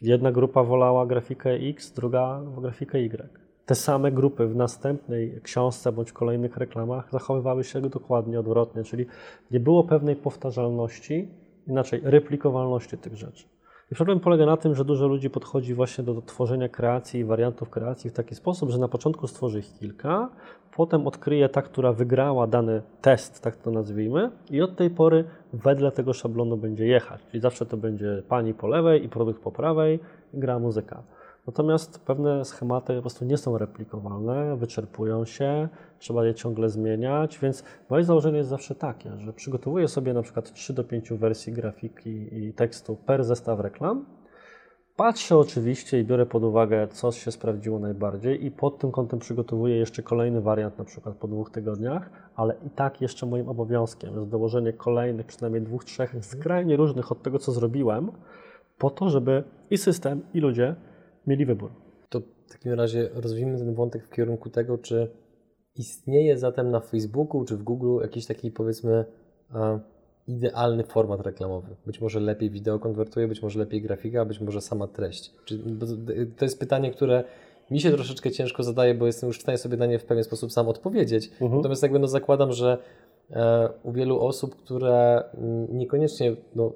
jedna 0.00 0.32
grupa 0.32 0.62
wolała 0.62 1.06
grafikę 1.06 1.50
X, 1.50 1.92
druga 1.92 2.40
grafikę 2.60 2.98
Y 2.98 3.41
te 3.66 3.74
same 3.74 4.12
grupy 4.12 4.46
w 4.46 4.56
następnej 4.56 5.40
książce 5.42 5.92
bądź 5.92 6.12
kolejnych 6.12 6.56
reklamach 6.56 7.10
zachowywały 7.12 7.64
się 7.64 7.80
dokładnie 7.80 8.40
odwrotnie, 8.40 8.84
czyli 8.84 9.06
nie 9.50 9.60
było 9.60 9.84
pewnej 9.84 10.16
powtarzalności, 10.16 11.28
inaczej 11.66 12.00
replikowalności 12.04 12.98
tych 12.98 13.16
rzeczy. 13.16 13.44
I 13.92 13.94
problem 13.94 14.20
polega 14.20 14.46
na 14.46 14.56
tym, 14.56 14.74
że 14.74 14.84
dużo 14.84 15.06
ludzi 15.06 15.30
podchodzi 15.30 15.74
właśnie 15.74 16.04
do 16.04 16.22
tworzenia 16.22 16.68
kreacji 16.68 17.20
i 17.20 17.24
wariantów 17.24 17.70
kreacji 17.70 18.10
w 18.10 18.12
taki 18.12 18.34
sposób, 18.34 18.70
że 18.70 18.78
na 18.78 18.88
początku 18.88 19.26
stworzy 19.26 19.58
ich 19.58 19.78
kilka, 19.78 20.28
potem 20.76 21.06
odkryje 21.06 21.48
ta, 21.48 21.62
która 21.62 21.92
wygrała 21.92 22.46
dany 22.46 22.82
test, 23.00 23.42
tak 23.42 23.56
to 23.56 23.70
nazwijmy, 23.70 24.30
i 24.50 24.62
od 24.62 24.76
tej 24.76 24.90
pory 24.90 25.24
wedle 25.52 25.92
tego 25.92 26.12
szablonu 26.12 26.56
będzie 26.56 26.86
jechać. 26.86 27.20
Czyli 27.30 27.40
zawsze 27.40 27.66
to 27.66 27.76
będzie 27.76 28.22
pani 28.28 28.54
po 28.54 28.66
lewej 28.66 29.04
i 29.04 29.08
produkt 29.08 29.42
po 29.42 29.52
prawej, 29.52 30.00
gra 30.34 30.58
muzyka. 30.58 31.02
Natomiast 31.46 31.98
pewne 31.98 32.44
schematy 32.44 32.94
po 32.94 33.00
prostu 33.00 33.24
nie 33.24 33.36
są 33.36 33.58
replikowalne, 33.58 34.56
wyczerpują 34.56 35.24
się, 35.24 35.68
trzeba 35.98 36.26
je 36.26 36.34
ciągle 36.34 36.68
zmieniać, 36.68 37.38
więc 37.38 37.64
moje 37.90 38.04
założenie 38.04 38.38
jest 38.38 38.50
zawsze 38.50 38.74
takie, 38.74 39.12
że 39.18 39.32
przygotowuję 39.32 39.88
sobie 39.88 40.14
na 40.14 40.22
przykład 40.22 40.52
3 40.52 40.72
do 40.72 40.84
5 40.84 41.12
wersji 41.12 41.52
grafiki 41.52 42.28
i 42.34 42.52
tekstu 42.52 42.96
per 42.96 43.24
zestaw 43.24 43.60
reklam. 43.60 44.06
Patrzę 44.96 45.36
oczywiście 45.36 46.00
i 46.00 46.04
biorę 46.04 46.26
pod 46.26 46.42
uwagę, 46.42 46.88
co 46.88 47.12
się 47.12 47.32
sprawdziło 47.32 47.78
najbardziej 47.78 48.44
i 48.44 48.50
pod 48.50 48.78
tym 48.78 48.92
kątem 48.92 49.18
przygotowuję 49.18 49.76
jeszcze 49.76 50.02
kolejny 50.02 50.40
wariant, 50.40 50.78
na 50.78 50.84
przykład 50.84 51.16
po 51.16 51.28
dwóch 51.28 51.50
tygodniach, 51.50 52.10
ale 52.36 52.54
i 52.66 52.70
tak 52.70 53.00
jeszcze 53.00 53.26
moim 53.26 53.48
obowiązkiem 53.48 54.14
jest 54.14 54.28
dołożenie 54.28 54.72
kolejnych, 54.72 55.26
przynajmniej 55.26 55.62
dwóch, 55.62 55.84
trzech 55.84 56.14
skrajnie 56.20 56.76
różnych 56.76 57.12
od 57.12 57.22
tego, 57.22 57.38
co 57.38 57.52
zrobiłem, 57.52 58.12
po 58.78 58.90
to, 58.90 59.10
żeby 59.10 59.44
i 59.70 59.78
system, 59.78 60.22
i 60.34 60.40
ludzie 60.40 60.74
mieli 61.26 61.46
wybór. 61.46 61.70
To 62.08 62.20
w 62.20 62.52
takim 62.52 62.72
razie 62.72 63.08
rozwijmy 63.14 63.58
ten 63.58 63.74
wątek 63.74 64.06
w 64.06 64.10
kierunku 64.10 64.50
tego, 64.50 64.78
czy 64.78 65.10
istnieje 65.76 66.38
zatem 66.38 66.70
na 66.70 66.80
Facebooku 66.80 67.44
czy 67.44 67.56
w 67.56 67.62
Google 67.62 68.00
jakiś 68.02 68.26
taki 68.26 68.50
powiedzmy 68.50 69.04
idealny 70.26 70.84
format 70.84 71.20
reklamowy. 71.20 71.76
Być 71.86 72.00
może 72.00 72.20
lepiej 72.20 72.50
wideo 72.50 72.78
konwertuje, 72.78 73.28
być 73.28 73.42
może 73.42 73.58
lepiej 73.58 73.82
grafika, 73.82 74.24
być 74.24 74.40
może 74.40 74.60
sama 74.60 74.86
treść. 74.86 75.34
to 76.36 76.44
jest 76.44 76.60
pytanie, 76.60 76.90
które 76.90 77.24
mi 77.70 77.80
się 77.80 77.90
troszeczkę 77.90 78.30
ciężko 78.30 78.62
zadaje, 78.62 78.94
bo 78.94 79.06
jestem 79.06 79.26
już 79.26 79.38
w 79.38 79.42
stanie 79.42 79.58
sobie 79.58 79.76
na 79.76 79.86
nie 79.86 79.98
w 79.98 80.04
pewien 80.04 80.24
sposób 80.24 80.52
sam 80.52 80.68
odpowiedzieć. 80.68 81.30
Mhm. 81.32 81.56
Natomiast 81.56 81.82
jakby 81.82 81.98
no 81.98 82.06
zakładam, 82.06 82.52
że 82.52 82.78
e, 83.30 83.68
u 83.82 83.92
wielu 83.92 84.20
osób, 84.20 84.56
które 84.56 85.24
mm, 85.34 85.78
niekoniecznie 85.78 86.36
no, 86.54 86.72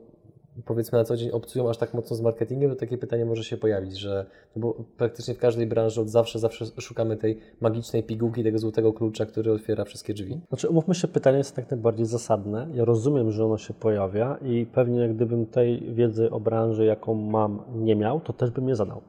powiedzmy 0.65 0.99
na 0.99 1.05
co 1.05 1.17
dzień 1.17 1.31
obcują 1.31 1.71
aż 1.71 1.79
tak 1.79 1.95
mocno 1.95 2.17
z 2.17 2.21
marketingiem, 2.21 2.71
to 2.71 2.77
takie 2.77 2.99
pytanie 2.99 3.25
może 3.25 3.45
się 3.45 3.57
pojawić, 3.57 3.97
że 3.99 4.27
no 4.57 4.63
bo 4.63 4.85
praktycznie 4.97 5.35
w 5.35 5.39
każdej 5.39 5.67
branży 5.67 6.01
od 6.01 6.09
zawsze, 6.11 6.39
zawsze 6.39 6.65
szukamy 6.79 7.17
tej 7.17 7.39
magicznej 7.61 8.03
pigułki, 8.03 8.45
tego 8.45 8.59
złotego 8.59 8.93
klucza, 8.93 9.27
który 9.27 9.53
otwiera 9.53 9.85
wszystkie 9.85 10.15
drzwi. 10.15 10.41
Znaczy, 10.49 10.69
umówmy 10.69 10.95
się, 10.95 11.09
pytanie 11.09 11.39
jest 11.39 11.57
jak 11.57 11.71
najbardziej 11.71 12.07
zasadne. 12.07 12.69
Ja 12.75 12.85
rozumiem, 12.85 13.31
że 13.33 13.45
ono 13.45 13.59
się 13.59 13.75
pojawia 13.75 14.39
i 14.43 14.67
pewnie 14.67 15.09
gdybym 15.09 15.47
tej 15.47 15.95
wiedzy 15.95 16.31
o 16.31 16.41
branży, 16.41 16.85
jaką 16.85 17.15
mam, 17.15 17.63
nie 17.75 17.97
miał, 17.97 18.21
to 18.21 18.33
też 18.33 18.51
bym 18.51 18.69
je 18.69 18.77
zadał. 18.77 19.01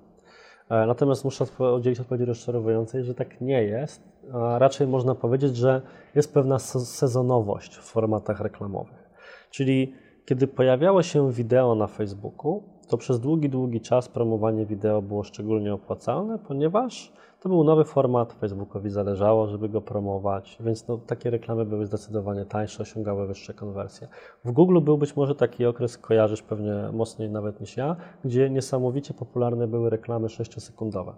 E, 0.69 0.85
Natomiast 0.87 1.25
muszę 1.25 1.45
udzielić 1.77 1.99
odpowiedzi 1.99 2.25
rozczarowującej, 2.25 3.03
że 3.03 3.13
tak 3.15 3.41
nie 3.41 3.63
jest. 3.63 4.01
A 4.33 4.59
raczej 4.59 4.87
można 4.87 5.15
powiedzieć, 5.15 5.55
że 5.55 5.81
jest 6.15 6.33
pewna 6.33 6.59
se- 6.59 6.79
sezonowość 6.79 7.75
w 7.77 7.81
formatach 7.81 8.39
reklamowych. 8.39 9.09
Czyli 9.51 9.93
kiedy 10.27 10.47
pojawiało 10.47 11.03
się 11.03 11.31
wideo 11.31 11.75
na 11.75 11.87
Facebooku, 11.87 12.63
to 12.87 12.97
przez 12.97 13.19
długi, 13.19 13.49
długi 13.49 13.81
czas 13.81 14.07
promowanie 14.09 14.65
wideo 14.65 15.01
było 15.01 15.23
szczególnie 15.23 15.73
opłacalne, 15.73 16.39
ponieważ 16.39 17.13
to 17.39 17.49
był 17.49 17.63
nowy 17.63 17.83
format, 17.83 18.33
Facebookowi 18.33 18.89
zależało, 18.89 19.47
żeby 19.47 19.69
go 19.69 19.81
promować, 19.81 20.57
więc 20.59 20.87
no, 20.87 20.97
takie 20.97 21.29
reklamy 21.29 21.65
były 21.65 21.85
zdecydowanie 21.85 22.45
tańsze, 22.45 22.83
osiągały 22.83 23.27
wyższe 23.27 23.53
konwersje. 23.53 24.07
W 24.45 24.51
Google 24.51 24.81
był 24.81 24.97
być 24.97 25.15
może 25.15 25.35
taki 25.35 25.65
okres, 25.65 25.97
kojarzysz 25.97 26.41
pewnie 26.41 26.73
mocniej 26.93 27.29
nawet 27.29 27.61
niż 27.61 27.77
ja, 27.77 27.95
gdzie 28.25 28.49
niesamowicie 28.49 29.13
popularne 29.13 29.67
były 29.67 29.89
reklamy 29.89 30.27
6-sekundowe. 30.27 31.13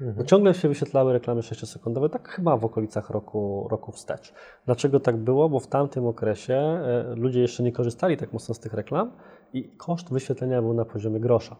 Bo 0.00 0.24
ciągle 0.24 0.54
się 0.54 0.68
wyświetlały 0.68 1.12
reklamy 1.12 1.40
6-sekundowe, 1.40 2.10
tak 2.10 2.28
chyba 2.28 2.56
w 2.56 2.64
okolicach 2.64 3.10
roku, 3.10 3.68
roku 3.70 3.92
wstecz. 3.92 4.34
Dlaczego 4.66 5.00
tak 5.00 5.16
było? 5.16 5.48
Bo 5.48 5.60
w 5.60 5.66
tamtym 5.66 6.06
okresie 6.06 6.54
e, 6.54 7.14
ludzie 7.16 7.40
jeszcze 7.40 7.62
nie 7.62 7.72
korzystali 7.72 8.16
tak 8.16 8.32
mocno 8.32 8.54
z 8.54 8.60
tych 8.60 8.74
reklam 8.74 9.12
i 9.52 9.68
koszt 9.68 10.12
wyświetlenia 10.12 10.62
był 10.62 10.74
na 10.74 10.84
poziomie 10.84 11.20
grosza. 11.20 11.56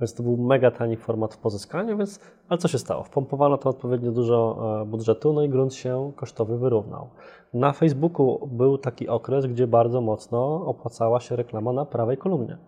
Więc 0.00 0.14
to 0.14 0.22
był 0.22 0.36
mega 0.36 0.70
tani 0.70 0.96
format 0.96 1.34
w 1.34 1.38
pozyskaniu, 1.38 1.98
więc 1.98 2.20
ale 2.48 2.58
co 2.58 2.68
się 2.68 2.78
stało? 2.78 3.02
Wpompowano 3.02 3.58
to 3.58 3.68
odpowiednio 3.68 4.12
dużo 4.12 4.58
e, 4.82 4.86
budżetu, 4.86 5.32
no 5.32 5.42
i 5.42 5.48
grunt 5.48 5.74
się 5.74 6.12
kosztowy 6.16 6.58
wyrównał. 6.58 7.10
Na 7.54 7.72
Facebooku 7.72 8.48
był 8.52 8.78
taki 8.78 9.08
okres, 9.08 9.46
gdzie 9.46 9.66
bardzo 9.66 10.00
mocno 10.00 10.66
opłacała 10.66 11.20
się 11.20 11.36
reklama 11.36 11.72
na 11.72 11.84
prawej 11.84 12.16
kolumnie. 12.16 12.58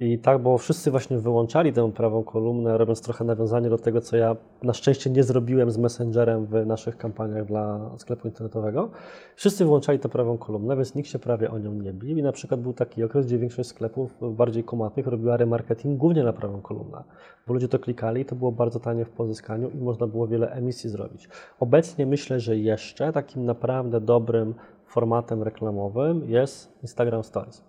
I 0.00 0.18
tak, 0.18 0.42
bo 0.42 0.58
wszyscy 0.58 0.90
właśnie 0.90 1.18
wyłączali 1.18 1.72
tę 1.72 1.92
prawą 1.92 2.24
kolumnę, 2.24 2.78
robiąc 2.78 3.02
trochę 3.02 3.24
nawiązanie 3.24 3.70
do 3.70 3.78
tego, 3.78 4.00
co 4.00 4.16
ja 4.16 4.36
na 4.62 4.72
szczęście 4.72 5.10
nie 5.10 5.22
zrobiłem 5.22 5.70
z 5.70 5.78
Messengerem 5.78 6.46
w 6.46 6.66
naszych 6.66 6.96
kampaniach 6.96 7.44
dla 7.44 7.90
sklepu 7.96 8.28
internetowego. 8.28 8.90
Wszyscy 9.36 9.64
wyłączali 9.64 9.98
tę 9.98 10.08
prawą 10.08 10.38
kolumnę, 10.38 10.76
więc 10.76 10.94
nikt 10.94 11.08
się 11.08 11.18
prawie 11.18 11.50
o 11.50 11.58
nią 11.58 11.74
nie 11.74 11.92
bił. 11.92 12.18
I 12.18 12.22
na 12.22 12.32
przykład 12.32 12.60
był 12.60 12.72
taki 12.72 13.04
okres, 13.04 13.26
gdzie 13.26 13.38
większość 13.38 13.68
sklepów 13.68 14.16
bardziej 14.20 14.64
komatnych 14.64 15.06
robiła 15.06 15.36
remarketing 15.36 15.98
głównie 15.98 16.24
na 16.24 16.32
prawą 16.32 16.60
kolumnę, 16.60 17.04
bo 17.46 17.54
ludzie 17.54 17.68
to 17.68 17.78
klikali, 17.78 18.24
to 18.24 18.36
było 18.36 18.52
bardzo 18.52 18.80
tanie 18.80 19.04
w 19.04 19.10
pozyskaniu 19.10 19.70
i 19.70 19.76
można 19.78 20.06
było 20.06 20.26
wiele 20.26 20.50
emisji 20.50 20.90
zrobić. 20.90 21.28
Obecnie 21.60 22.06
myślę, 22.06 22.40
że 22.40 22.56
jeszcze 22.56 23.12
takim 23.12 23.44
naprawdę 23.44 24.00
dobrym 24.00 24.54
formatem 24.86 25.42
reklamowym 25.42 26.30
jest 26.30 26.78
Instagram 26.82 27.24
Stories. 27.24 27.67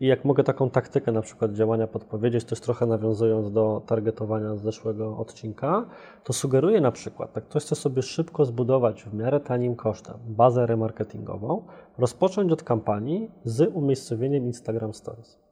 I 0.00 0.06
jak 0.06 0.24
mogę 0.24 0.44
taką 0.44 0.70
taktykę 0.70 1.12
na 1.12 1.22
przykład 1.22 1.52
działania 1.52 1.86
podpowiedzieć, 1.86 2.44
też 2.44 2.60
trochę 2.60 2.86
nawiązując 2.86 3.52
do 3.52 3.82
targetowania 3.86 4.56
z 4.56 4.62
zeszłego 4.62 5.16
odcinka, 5.18 5.86
to 6.24 6.32
sugeruję 6.32 6.80
na 6.80 6.92
przykład, 6.92 7.32
tak 7.32 7.44
ktoś 7.44 7.62
chce 7.62 7.74
sobie 7.74 8.02
szybko 8.02 8.44
zbudować 8.44 9.04
w 9.04 9.14
miarę 9.14 9.40
tanim 9.40 9.76
kosztem 9.76 10.16
bazę 10.26 10.66
remarketingową, 10.66 11.64
rozpocząć 11.98 12.52
od 12.52 12.62
kampanii 12.62 13.30
z 13.44 13.70
umiejscowieniem 13.74 14.44
Instagram 14.46 14.94
Stories. 14.94 15.49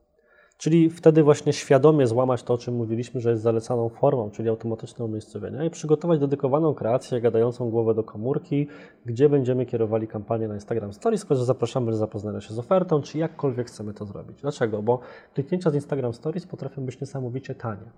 Czyli 0.59 0.91
wtedy 0.91 1.23
właśnie 1.23 1.53
świadomie 1.53 2.07
złamać 2.07 2.43
to, 2.43 2.55
o 2.55 2.59
czym 2.59 2.75
mówiliśmy, 2.75 3.21
że 3.21 3.31
jest 3.31 3.43
zalecaną 3.43 3.89
formą, 3.89 4.31
czyli 4.31 4.49
automatyczne 4.49 5.05
umiejscowienia 5.05 5.65
i 5.65 5.71
przygotować 5.71 6.21
dedykowaną 6.21 6.75
kreację 6.75 7.21
gadającą 7.21 7.71
głowę 7.71 7.95
do 7.95 8.05
komórki, 8.05 8.67
gdzie 9.07 9.29
będziemy 9.29 9.67
kierowali 9.67 10.09
kampanię 10.09 10.49
na 10.49 10.55
Instagram 10.55 10.93
Stories, 10.93 11.27
że 11.31 11.45
zapraszamy 11.45 11.91
do 11.91 11.97
zapoznania 11.97 12.41
się 12.41 12.55
z 12.55 12.59
ofertą, 12.59 13.03
czy 13.03 13.19
jakkolwiek 13.19 13.67
chcemy 13.67 13.95
to 13.95 14.05
zrobić. 14.05 14.41
Dlaczego? 14.41 14.83
Bo 14.83 15.01
kliknięcia 15.35 15.71
z 15.71 15.75
Instagram 15.75 16.15
Stories 16.15 16.47
potrafią 16.47 16.83
być 16.83 17.01
niesamowicie 17.01 17.55
tanie. 17.55 17.91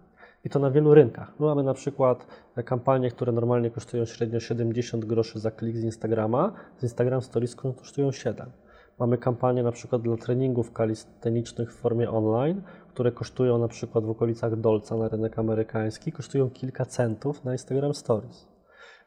I 0.44 0.50
to 0.50 0.58
na 0.58 0.70
wielu 0.70 0.94
rynkach. 0.94 1.32
My 1.38 1.46
mamy 1.46 1.62
na 1.62 1.74
przykład 1.74 2.26
kampanie, 2.64 3.10
które 3.10 3.32
normalnie 3.32 3.70
kosztują 3.70 4.04
średnio 4.04 4.40
70 4.40 5.04
groszy 5.04 5.38
za 5.38 5.50
klik 5.50 5.76
z 5.76 5.84
Instagrama, 5.84 6.52
z 6.78 6.82
Instagram 6.82 7.22
Stories 7.22 7.56
kosztują 7.56 8.12
7. 8.12 8.46
Mamy 9.00 9.18
kampanie 9.18 9.62
na 9.62 9.72
przykład 9.72 10.02
dla 10.02 10.16
treningów 10.16 10.72
kalistenicznych 10.72 11.72
w 11.72 11.76
formie 11.76 12.10
online, 12.10 12.62
które 12.88 13.12
kosztują 13.12 13.58
na 13.58 13.68
przykład 13.68 14.04
w 14.04 14.10
okolicach 14.10 14.56
dolca 14.56 14.96
na 14.96 15.08
rynek 15.08 15.38
amerykański, 15.38 16.12
kosztują 16.12 16.50
kilka 16.50 16.84
centów 16.84 17.44
na 17.44 17.52
Instagram 17.52 17.94
Stories. 17.94 18.46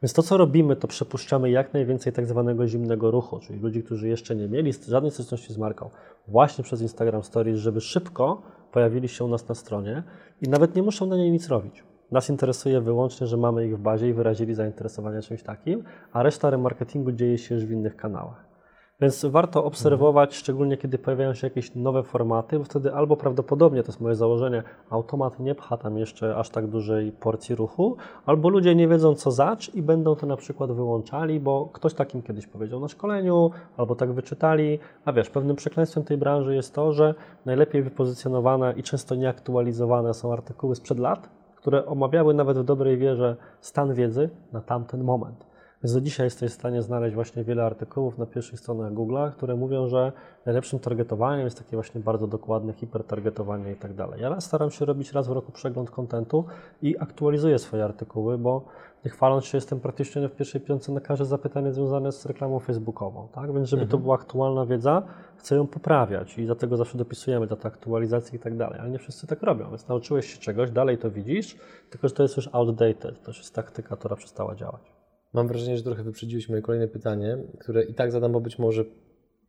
Więc 0.02 0.14
to, 0.14 0.24
co 0.24 0.38
robimy, 0.38 0.76
to 0.76 0.88
przepuszczamy 0.88 1.50
jak 1.50 1.74
najwięcej 1.74 2.14
tak 2.14 2.26
zwanego 2.26 2.68
zimnego 2.68 3.12
ruchu, 3.12 3.40
czyli 3.40 3.60
ludzi, 3.60 3.84
którzy 3.84 4.08
jeszcze 4.08 4.36
nie 4.36 4.48
mieli 4.48 4.74
żadnej 4.88 5.12
styczności 5.12 5.54
z 5.54 5.58
marką, 5.58 5.90
właśnie 6.28 6.64
przez 6.64 6.82
Instagram 6.82 7.24
Stories, 7.24 7.60
żeby 7.60 7.82
szybko 7.82 8.42
pojawili 8.72 9.08
się 9.08 9.24
u 9.24 9.28
nas 9.28 9.48
na 9.48 9.56
stronie 9.56 10.04
i 10.42 10.50
nawet 10.50 10.76
nie 10.76 10.84
muszą 10.84 11.06
na 11.06 11.18
niej 11.18 11.32
nic 11.32 11.48
robić. 11.48 11.84
Nas 12.12 12.30
interesuje 12.30 12.82
wyłącznie, 12.82 13.28
że 13.28 13.38
mamy 13.38 13.68
ich 13.68 13.78
w 13.78 13.82
bazie 13.82 14.10
i 14.10 14.14
wyrazili 14.14 14.54
zainteresowanie 14.54 15.22
czymś 15.22 15.44
takim, 15.44 15.84
a 16.14 16.24
reszta 16.24 16.50
remarketingu 16.50 17.12
dzieje 17.12 17.38
się 17.38 17.56
już 17.56 17.66
w 17.66 17.72
innych 17.72 17.96
kanałach. 17.96 18.53
Więc 19.02 19.26
warto 19.26 19.66
obserwować, 19.66 20.36
szczególnie 20.36 20.78
kiedy 20.78 20.98
pojawiają 20.98 21.34
się 21.34 21.48
jakieś 21.48 21.76
nowe 21.76 22.04
formaty, 22.04 22.60
bo 22.60 22.66
wtedy 22.66 22.94
albo 22.94 23.18
prawdopodobnie, 23.18 23.84
to 23.84 23.88
jest 23.88 24.02
moje 24.02 24.16
założenie, 24.16 24.64
automat 24.90 25.40
nie 25.40 25.56
pcha 25.56 25.78
tam 25.78 25.98
jeszcze 25.98 26.36
aż 26.36 26.50
tak 26.50 26.68
dużej 26.68 27.12
porcji 27.12 27.56
ruchu, 27.56 27.98
albo 28.26 28.50
ludzie 28.50 28.76
nie 28.76 28.88
wiedzą 28.88 29.16
co 29.16 29.32
zacz 29.32 29.76
i 29.76 29.82
będą 29.82 30.16
to 30.16 30.28
na 30.28 30.38
przykład 30.38 30.72
wyłączali, 30.72 31.40
bo 31.40 31.70
ktoś 31.74 31.94
takim 31.94 32.22
kiedyś 32.22 32.48
powiedział 32.48 32.80
na 32.80 32.88
szkoleniu, 32.88 33.52
albo 33.78 33.96
tak 33.96 34.14
wyczytali. 34.14 34.80
A 35.06 35.14
wiesz, 35.14 35.30
pewnym 35.30 35.56
przekleństwem 35.56 36.04
tej 36.04 36.18
branży 36.18 36.56
jest 36.56 36.76
to, 36.76 36.92
że 36.92 37.16
najlepiej 37.46 37.84
wypozycjonowane 37.84 38.74
i 38.78 38.84
często 38.84 39.16
nieaktualizowane 39.16 40.14
są 40.14 40.34
artykuły 40.34 40.76
sprzed 40.76 41.00
lat, 41.00 41.30
które 41.56 41.86
omawiały 41.86 42.34
nawet 42.34 42.58
w 42.58 42.64
dobrej 42.64 42.98
wierze 42.98 43.36
stan 43.62 43.94
wiedzy 43.94 44.30
na 44.52 44.62
tamten 44.62 45.04
moment. 45.04 45.53
Więc 45.84 45.94
do 45.94 46.02
dzisiaj 46.02 46.26
jesteś 46.26 46.52
w 46.52 46.54
stanie 46.54 46.82
znaleźć 46.82 47.16
właśnie 47.16 47.44
wiele 47.44 47.64
artykułów 47.64 48.18
na 48.18 48.26
pierwszych 48.26 48.60
stronach 48.60 48.94
Google'a, 48.94 49.32
które 49.32 49.56
mówią, 49.56 49.88
że 49.88 50.12
najlepszym 50.46 50.80
targetowaniem 50.80 51.46
jest 51.46 51.58
takie 51.58 51.78
właśnie 51.78 52.02
bardzo 52.02 52.28
dokładne 52.28 52.74
hipertargetowanie 52.74 53.72
i 53.72 53.76
tak 53.76 53.94
dalej. 53.94 54.22
Ja 54.22 54.42
staram 54.42 54.72
się 54.72 54.86
robić 54.86 55.12
raz 55.12 55.28
w 55.28 55.32
roku 55.32 55.52
przegląd 55.52 55.92
kontentu 55.92 56.46
i 56.82 57.00
aktualizuję 57.00 57.60
swoje 57.60 57.84
artykuły, 57.84 58.38
bo 58.38 58.66
nie 59.06 59.12
chwaląc 59.12 59.46
się, 59.46 59.58
jestem 59.58 59.80
praktycznie 59.80 60.28
w 60.30 60.36
pierwszej 60.36 60.62
piątce 60.62 60.92
na 60.92 61.02
każde 61.02 61.26
zapytanie 61.26 61.74
związane 61.74 62.12
z 62.12 62.26
reklamą 62.26 62.60
facebookową, 62.60 63.28
tak? 63.32 63.54
Więc 63.54 63.70
żeby 63.70 63.88
to 63.88 63.98
była 63.98 64.16
aktualna 64.16 64.66
wiedza, 64.66 65.04
chcę 65.38 65.56
ją 65.56 65.68
poprawiać 65.68 66.38
i 66.38 66.46
dlatego 66.46 66.78
zawsze 66.78 66.98
dopisujemy 66.98 67.48
datę 67.48 67.68
aktualizacji 67.68 68.36
i 68.36 68.40
tak 68.40 68.58
dalej, 68.58 68.80
ale 68.80 68.90
nie 68.90 69.00
wszyscy 69.00 69.28
tak 69.28 69.44
robią, 69.44 69.70
więc 69.70 69.88
nauczyłeś 69.88 70.34
się 70.34 70.40
czegoś, 70.40 70.72
dalej 70.72 70.98
to 70.98 71.12
widzisz, 71.12 71.58
tylko 71.90 72.08
że 72.08 72.14
to 72.14 72.24
jest 72.24 72.38
już 72.38 72.50
outdated, 72.52 73.24
to 73.24 73.32
już 73.32 73.38
jest 73.38 73.56
taktyka, 73.56 73.96
która 73.96 74.16
przestała 74.16 74.56
działać. 74.56 74.93
Mam 75.34 75.48
wrażenie, 75.48 75.78
że 75.78 75.84
trochę 75.84 76.04
wyprzedziłeś 76.04 76.50
moje 76.50 76.62
kolejne 76.62 76.88
pytanie, 76.88 77.38
które 77.60 77.84
i 77.84 77.94
tak 77.94 78.12
zadam, 78.12 78.32
bo 78.32 78.42
być 78.42 78.60
może 78.60 78.86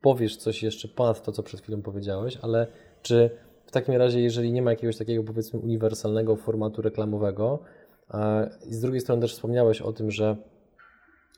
powiesz 0.01 0.37
coś 0.37 0.62
jeszcze 0.62 0.89
ponad 0.89 1.22
to, 1.22 1.32
co 1.32 1.43
przed 1.43 1.61
chwilą 1.61 1.82
powiedziałeś, 1.82 2.39
ale 2.43 2.66
czy 3.03 3.30
w 3.66 3.70
takim 3.70 3.95
razie, 3.95 4.20
jeżeli 4.20 4.53
nie 4.53 4.62
ma 4.62 4.70
jakiegoś 4.70 4.97
takiego 4.97 5.24
powiedzmy 5.24 5.61
uniwersalnego 5.61 6.37
formatu 6.37 6.82
reklamowego, 6.82 7.59
i 8.66 8.74
z 8.74 8.80
drugiej 8.80 9.01
strony 9.01 9.22
też 9.22 9.32
wspomniałeś 9.32 9.80
o 9.80 9.93
tym, 9.93 10.11
że 10.11 10.37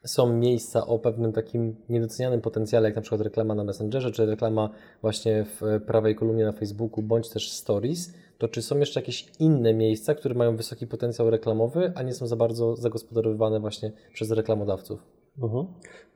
są 0.06 0.32
miejsca 0.32 0.86
o 0.86 0.98
pewnym 0.98 1.32
takim 1.32 1.76
niedocenianym 1.88 2.40
potencjale, 2.40 2.88
jak 2.88 2.96
na 2.96 3.02
przykład 3.02 3.20
reklama 3.20 3.54
na 3.54 3.64
Messengerze, 3.64 4.10
czy 4.10 4.26
reklama 4.26 4.70
właśnie 5.02 5.44
w 5.44 5.80
prawej 5.86 6.14
kolumnie 6.14 6.44
na 6.44 6.52
Facebooku, 6.52 7.02
bądź 7.02 7.28
też 7.28 7.52
Stories, 7.52 8.14
to 8.38 8.48
czy 8.48 8.62
są 8.62 8.78
jeszcze 8.78 9.00
jakieś 9.00 9.26
inne 9.38 9.74
miejsca, 9.74 10.14
które 10.14 10.34
mają 10.34 10.56
wysoki 10.56 10.86
potencjał 10.86 11.30
reklamowy, 11.30 11.92
a 11.94 12.02
nie 12.02 12.14
są 12.14 12.26
za 12.26 12.36
bardzo 12.36 12.76
zagospodarowywane 12.76 13.60
właśnie 13.60 13.92
przez 14.12 14.30
reklamodawców? 14.30 15.02
Mhm. 15.42 15.66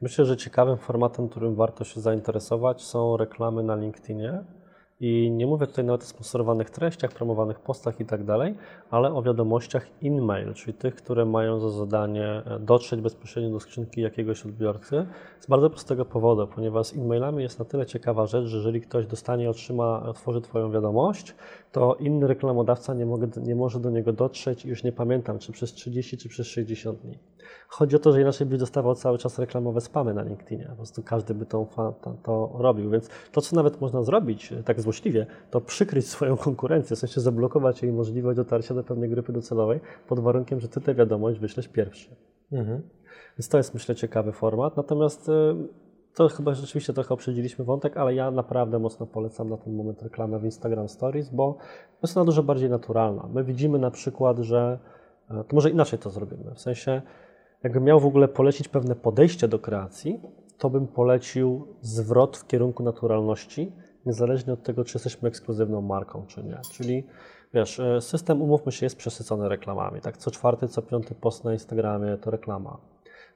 Myślę, 0.01 0.25
że 0.25 0.37
ciekawym 0.37 0.77
formatem, 0.77 1.29
którym 1.29 1.55
warto 1.55 1.85
się 1.85 2.01
zainteresować, 2.01 2.83
są 2.83 3.17
reklamy 3.17 3.63
na 3.63 3.77
LinkedInie. 3.77 4.45
I 5.01 5.31
nie 5.31 5.47
mówię 5.47 5.67
tutaj 5.67 5.85
nawet 5.85 6.03
o 6.03 6.07
sponsorowanych 6.07 6.71
treściach, 6.71 7.13
promowanych 7.13 7.61
postach 7.61 8.01
i 8.01 8.05
tak 8.05 8.25
dalej, 8.25 8.55
ale 8.91 9.15
o 9.15 9.23
wiadomościach 9.23 9.87
in-mail, 10.03 10.55
czyli 10.55 10.75
tych, 10.75 10.95
które 10.95 11.25
mają 11.25 11.61
za 11.61 11.71
zadanie 11.71 12.43
dotrzeć 12.61 13.01
bezpośrednio 13.01 13.51
do 13.51 13.61
skrzynki 13.61 14.01
jakiegoś 14.01 14.47
odbiorcy. 14.47 15.07
Z 15.41 15.47
bardzo 15.47 15.71
prostego 15.71 16.05
powodu, 16.05 16.47
ponieważ 16.47 16.87
z 16.87 16.95
in-mailami 16.95 17.43
jest 17.43 17.59
na 17.59 17.65
tyle 17.65 17.87
ciekawa 17.87 18.27
rzecz, 18.27 18.47
że 18.47 18.57
jeżeli 18.57 18.81
ktoś 18.81 19.07
dostanie, 19.07 19.51
otrzyma, 19.51 20.03
otworzy 20.03 20.41
Twoją 20.41 20.73
wiadomość, 20.73 21.35
to 21.73 21.95
inny 21.95 22.27
reklamodawca 22.27 22.95
nie, 22.95 23.07
mogę, 23.07 23.29
nie 23.43 23.55
może 23.55 23.81
do 23.81 23.91
niego 23.91 24.13
dotrzeć 24.13 24.65
i 24.65 24.69
już 24.69 24.85
nie 24.85 24.93
pamiętam, 24.93 25.39
czy 25.39 25.53
przez 25.53 25.73
30, 25.73 26.19
czy 26.19 26.29
przez 26.29 26.47
60 26.47 26.99
dni. 26.99 27.19
Chodzi 27.69 27.97
o 27.97 27.99
to, 27.99 28.13
że 28.13 28.21
inaczej 28.21 28.47
byś 28.47 28.59
dostawał 28.59 28.95
cały 28.95 29.19
czas 29.19 29.39
reklamowe 29.39 29.81
spamy 29.81 30.15
na 30.15 30.23
LinkedInie. 30.23 30.67
Po 30.71 30.77
prostu 30.77 31.03
każdy 31.03 31.35
by 31.35 31.47
to, 31.47 31.67
to, 32.23 32.53
robił. 32.59 32.91
Więc 32.91 33.09
to, 33.33 33.41
co 33.41 33.57
nawet 33.57 33.81
można 33.81 34.03
zrobić 34.03 34.55
tak 34.65 34.81
złośliwie, 34.81 35.27
to 35.51 35.61
przykryć 35.61 36.09
swoją 36.09 36.37
konkurencję, 36.37 36.97
w 36.97 36.99
sensie 36.99 37.21
zablokować 37.21 37.83
jej 37.83 37.93
możliwość 37.93 38.37
dotarcia 38.37 38.75
do 38.75 38.85
pewnej 38.85 39.11
grupy 39.11 39.33
docelowej 39.33 39.81
pod 40.09 40.21
warunkiem, 40.21 40.61
że 40.61 40.69
ty 40.69 40.81
tę 40.81 40.95
wiadomość 40.95 41.39
wyślesz 41.39 41.69
pierwszy. 41.69 42.17
Mhm. 42.53 42.83
Więc 43.39 43.49
to 43.49 43.57
jest, 43.57 43.75
myślę, 43.75 43.95
ciekawy 43.95 44.33
format. 44.33 44.77
Natomiast 44.77 45.29
y, 45.29 45.33
to 46.15 46.29
chyba 46.29 46.55
rzeczywiście 46.55 46.93
trochę 46.93 47.15
uprzedziliśmy 47.15 47.65
wątek, 47.65 47.97
ale 47.97 48.15
ja 48.15 48.31
naprawdę 48.31 48.79
mocno 48.79 49.07
polecam 49.07 49.49
na 49.49 49.57
ten 49.57 49.75
moment 49.75 50.03
reklamę 50.03 50.39
w 50.39 50.45
Instagram 50.45 50.89
Stories, 50.89 51.31
bo 51.31 51.57
jest 52.03 52.17
ona 52.17 52.27
dużo 52.27 52.43
bardziej 52.43 52.71
naturalna. 52.71 53.29
My 53.33 53.45
widzimy 53.45 53.79
na 53.79 53.91
przykład, 53.91 54.39
że 54.39 54.79
e, 55.31 55.45
to 55.45 55.57
może 55.57 55.71
inaczej 55.71 55.99
to 55.99 56.11
zrobimy. 56.11 56.55
W 56.55 56.61
sensie, 56.61 57.03
jakbym 57.63 57.85
miał 57.85 58.01
w 58.01 58.07
ogóle 58.07 58.29
polecić 58.29 58.69
pewne 58.69 58.97
podejście 58.97 59.49
do 59.49 59.59
kreacji, 59.59 60.21
to 60.59 60.71
bym 60.71 60.87
polecił 60.87 61.67
zwrot 61.81 62.37
w 62.37 62.47
kierunku 62.47 62.83
naturalności, 62.83 63.73
niezależnie 64.07 64.53
od 64.53 64.63
tego, 64.63 64.85
czy 64.85 64.97
jesteśmy 64.97 65.29
ekskluzywną 65.29 65.83
marką, 65.83 66.27
czy 66.27 66.45
nie. 66.45 66.59
Czyli 66.73 67.05
wiesz, 67.55 67.81
e, 67.81 68.01
system, 68.01 68.43
umówmy 68.43 68.73
się, 68.73 68.87
jest 68.87 68.97
przesycony 68.97 69.49
reklamami. 69.49 70.01
Tak, 70.01 70.17
co 70.17 70.31
czwarty, 70.31 70.69
co 70.69 70.83
piąty 70.83 71.15
post 71.15 71.45
na 71.45 71.53
Instagramie 71.53 72.17
to 72.17 72.31
reklama. 72.31 72.79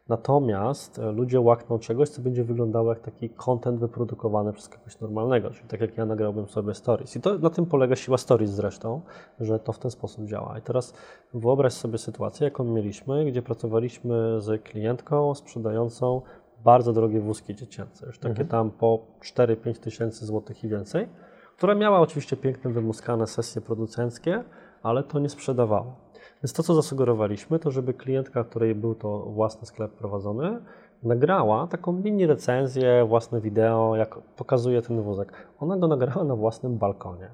Natomiast 0.08 0.98
e, 0.98 1.12
ludzie 1.12 1.40
łakną 1.40 1.78
czegoś, 1.78 2.08
co 2.08 2.22
będzie 2.22 2.44
wyglądało 2.44 2.90
jak 2.90 3.00
taki 3.00 3.30
content 3.30 3.80
wyprodukowany 3.80 4.52
przez 4.52 4.68
kogoś 4.68 5.00
normalnego, 5.00 5.50
czyli 5.50 5.68
tak 5.68 5.80
jak 5.80 5.96
ja 5.96 6.06
nagrałbym 6.06 6.48
sobie 6.48 6.74
stories. 6.74 7.16
I 7.16 7.20
to 7.20 7.38
na 7.38 7.50
tym 7.50 7.66
polega 7.66 7.96
siła 7.96 8.18
stories 8.18 8.50
zresztą, 8.50 9.00
że 9.40 9.58
to 9.58 9.72
w 9.72 9.78
ten 9.78 9.90
sposób 9.90 10.24
działa. 10.24 10.58
I 10.58 10.62
teraz 10.62 10.94
wyobraź 11.34 11.72
sobie 11.72 11.98
sytuację, 11.98 12.44
jaką 12.44 12.64
mieliśmy, 12.64 13.24
gdzie 13.24 13.42
pracowaliśmy 13.42 14.40
z 14.40 14.62
klientką 14.62 15.34
sprzedającą 15.34 16.22
bardzo 16.64 16.92
drogie 16.92 17.20
wózki 17.20 17.54
dziecięce, 17.54 18.06
już 18.06 18.18
takie 18.18 18.30
mhm. 18.30 18.48
tam 18.48 18.70
po 18.70 19.06
4-5 19.22 19.78
tysięcy 19.78 20.26
złotych 20.26 20.64
i 20.64 20.68
więcej, 20.68 21.08
która 21.56 21.74
miała 21.74 22.00
oczywiście 22.00 22.36
piękne, 22.36 22.70
wymuskane 22.70 23.26
sesje 23.26 23.62
producenckie, 23.62 24.44
ale 24.82 25.02
to 25.02 25.18
nie 25.18 25.28
sprzedawało. 25.28 26.03
Więc 26.44 26.52
to, 26.52 26.62
co 26.62 26.74
zasugerowaliśmy, 26.74 27.58
to 27.58 27.70
żeby 27.70 27.94
klientka, 27.94 28.44
której 28.44 28.74
był 28.74 28.94
to 28.94 29.18
własny 29.18 29.66
sklep 29.66 29.92
prowadzony, 29.92 30.58
nagrała 31.02 31.66
taką 31.66 31.92
mini 31.92 32.26
recenzję, 32.26 33.04
własne 33.08 33.40
wideo, 33.40 33.96
jak 33.96 34.14
pokazuje 34.14 34.82
ten 34.82 35.02
wózek. 35.02 35.32
Ona 35.60 35.76
go 35.76 35.88
nagrała 35.88 36.24
na 36.24 36.36
własnym 36.36 36.78
balkonie. 36.78 37.30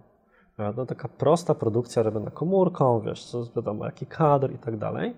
No, 0.77 0.87
taka 0.87 1.09
prosta 1.09 1.55
produkcja 1.55 2.03
robiona 2.03 2.31
komórką, 2.31 3.01
wiesz, 3.01 3.25
co 3.25 3.45
wiadomo, 3.57 3.85
jaki 3.85 4.07
kadr 4.07 4.53
i 4.53 4.59
tak 4.59 4.77
dalej. 4.77 5.15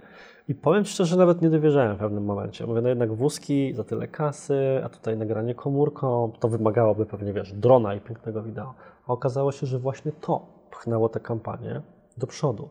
I 0.48 0.54
powiem 0.54 0.84
szczerze, 0.84 1.16
nawet 1.16 1.42
nie 1.42 1.50
dowierzałem 1.50 1.96
w 1.96 1.98
pewnym 1.98 2.24
momencie. 2.24 2.66
Mówię, 2.66 2.80
no 2.80 2.88
jednak 2.88 3.12
wózki 3.12 3.74
za 3.74 3.84
tyle 3.84 4.08
kasy, 4.08 4.80
a 4.84 4.88
tutaj 4.88 5.16
nagranie 5.16 5.54
komórką, 5.54 6.32
to 6.40 6.48
wymagałoby 6.48 7.06
pewnie, 7.06 7.32
wiesz, 7.32 7.52
drona 7.52 7.94
i 7.94 8.00
pięknego 8.00 8.42
wideo. 8.42 8.74
A 9.06 9.12
okazało 9.12 9.52
się, 9.52 9.66
że 9.66 9.78
właśnie 9.78 10.12
to 10.12 10.46
pchnęło 10.70 11.08
tę 11.08 11.20
kampanię 11.20 11.82
do 12.18 12.26
przodu. 12.26 12.68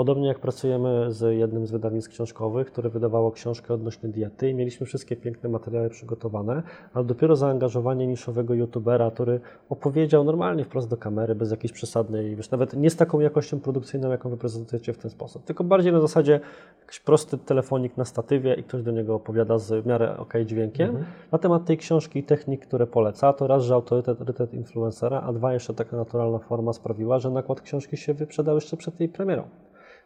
Podobnie 0.00 0.28
jak 0.28 0.38
pracujemy 0.38 1.12
z 1.12 1.36
jednym 1.38 1.66
z 1.66 1.70
wydawnictw 1.70 2.10
książkowych, 2.10 2.66
które 2.66 2.90
wydawało 2.90 3.32
książkę 3.32 3.74
odnośnie 3.74 4.08
diety 4.08 4.50
i 4.50 4.54
mieliśmy 4.54 4.86
wszystkie 4.86 5.16
piękne 5.16 5.48
materiały 5.48 5.90
przygotowane, 5.90 6.62
ale 6.94 7.04
dopiero 7.04 7.36
zaangażowanie 7.36 8.06
niszowego 8.06 8.54
youtubera, 8.54 9.10
który 9.10 9.40
opowiedział 9.68 10.24
normalnie 10.24 10.64
wprost 10.64 10.88
do 10.88 10.96
kamery, 10.96 11.34
bez 11.34 11.50
jakiejś 11.50 11.72
przesadnej, 11.72 12.36
wiesz, 12.36 12.50
nawet 12.50 12.74
nie 12.76 12.90
z 12.90 12.96
taką 12.96 13.20
jakością 13.20 13.60
produkcyjną, 13.60 14.10
jaką 14.10 14.30
wy 14.30 14.36
prezentujecie 14.36 14.92
w 14.92 14.98
ten 14.98 15.10
sposób, 15.10 15.44
tylko 15.44 15.64
bardziej 15.64 15.92
na 15.92 16.00
zasadzie 16.00 16.40
jakiś 16.80 17.00
prosty 17.00 17.38
telefonik 17.38 17.96
na 17.96 18.04
statywie 18.04 18.54
i 18.54 18.62
ktoś 18.62 18.82
do 18.82 18.90
niego 18.90 19.14
opowiada 19.14 19.58
z 19.58 19.84
w 19.84 19.86
miarę 19.86 20.16
ok 20.16 20.34
dźwiękiem 20.44 20.88
mhm. 20.88 21.06
na 21.32 21.38
temat 21.38 21.64
tej 21.64 21.78
książki 21.78 22.18
i 22.18 22.22
technik, 22.22 22.66
które 22.66 22.86
poleca. 22.86 23.32
To 23.32 23.46
raz, 23.46 23.62
że 23.62 23.74
autorytet, 23.74 24.20
autorytet 24.20 24.54
influencera, 24.54 25.20
a 25.20 25.32
dwa, 25.32 25.52
jeszcze 25.52 25.74
taka 25.74 25.96
naturalna 25.96 26.38
forma 26.38 26.72
sprawiła, 26.72 27.18
że 27.18 27.30
nakład 27.30 27.60
książki 27.60 27.96
się 27.96 28.14
wyprzedał 28.14 28.54
jeszcze 28.54 28.76
przed 28.76 29.00
jej 29.00 29.08
premierą. 29.08 29.42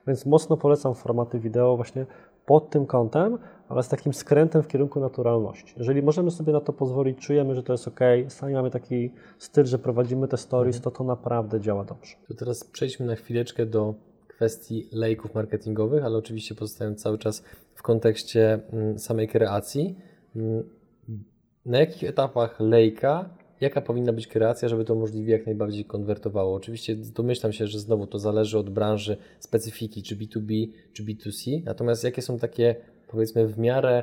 Więc 0.07 0.26
mocno 0.26 0.57
polecam 0.57 0.94
formaty 0.94 1.38
wideo 1.38 1.76
właśnie 1.76 2.07
pod 2.46 2.70
tym 2.70 2.86
kątem, 2.86 3.38
ale 3.68 3.82
z 3.82 3.88
takim 3.88 4.14
skrętem 4.14 4.62
w 4.62 4.68
kierunku 4.68 5.00
naturalności. 5.00 5.74
Jeżeli 5.76 6.02
możemy 6.02 6.30
sobie 6.30 6.52
na 6.52 6.61
to 6.61 6.72
pozwolić, 6.72 7.18
czujemy, 7.18 7.55
że 7.55 7.62
to 7.62 7.72
jest 7.72 7.88
ok, 7.88 8.00
sami 8.28 8.55
mamy 8.55 8.70
taki 8.70 9.11
styl, 9.38 9.64
że 9.64 9.78
prowadzimy 9.78 10.28
te 10.28 10.36
stories, 10.36 10.80
to 10.80 10.90
to 10.90 11.05
naprawdę 11.05 11.61
działa 11.61 11.84
dobrze. 11.84 12.16
To 12.28 12.34
teraz 12.34 12.64
przejdźmy 12.64 13.07
na 13.07 13.16
chwileczkę 13.16 13.66
do 13.66 13.94
kwestii 14.28 14.88
lejków 14.92 15.34
marketingowych, 15.34 16.05
ale 16.05 16.18
oczywiście 16.18 16.55
pozostając 16.55 17.02
cały 17.02 17.18
czas 17.18 17.44
w 17.74 17.82
kontekście 17.82 18.61
mm, 18.72 18.98
samej 18.98 19.28
kreacji. 19.28 19.98
Mm, 20.36 20.70
na 21.66 21.78
jakich 21.78 22.05
etapach 22.05 22.61
lejka 22.61 23.30
jaka 23.64 23.80
powinna 23.80 24.12
być 24.12 24.26
kreacja, 24.26 24.68
żeby 24.68 24.84
to 24.84 24.94
możliwie 24.94 25.32
jak 25.32 25.46
najbardziej 25.46 25.84
konwertowało. 25.84 26.54
Oczywiście 26.54 26.96
domyślam 26.96 27.52
się, 27.52 27.66
że 27.66 27.78
znowu 27.78 28.06
to 28.06 28.18
zależy 28.18 28.58
od 28.58 28.70
branży, 28.70 29.16
specyfiki, 29.40 30.02
czy 30.02 30.16
B2B, 30.16 30.68
czy 30.92 31.04
B2C, 31.04 31.62
natomiast 31.64 32.04
jakie 32.04 32.22
są 32.22 32.38
takie, 32.38 32.76
powiedzmy, 33.08 33.46
w 33.46 33.58
miarę 33.58 34.02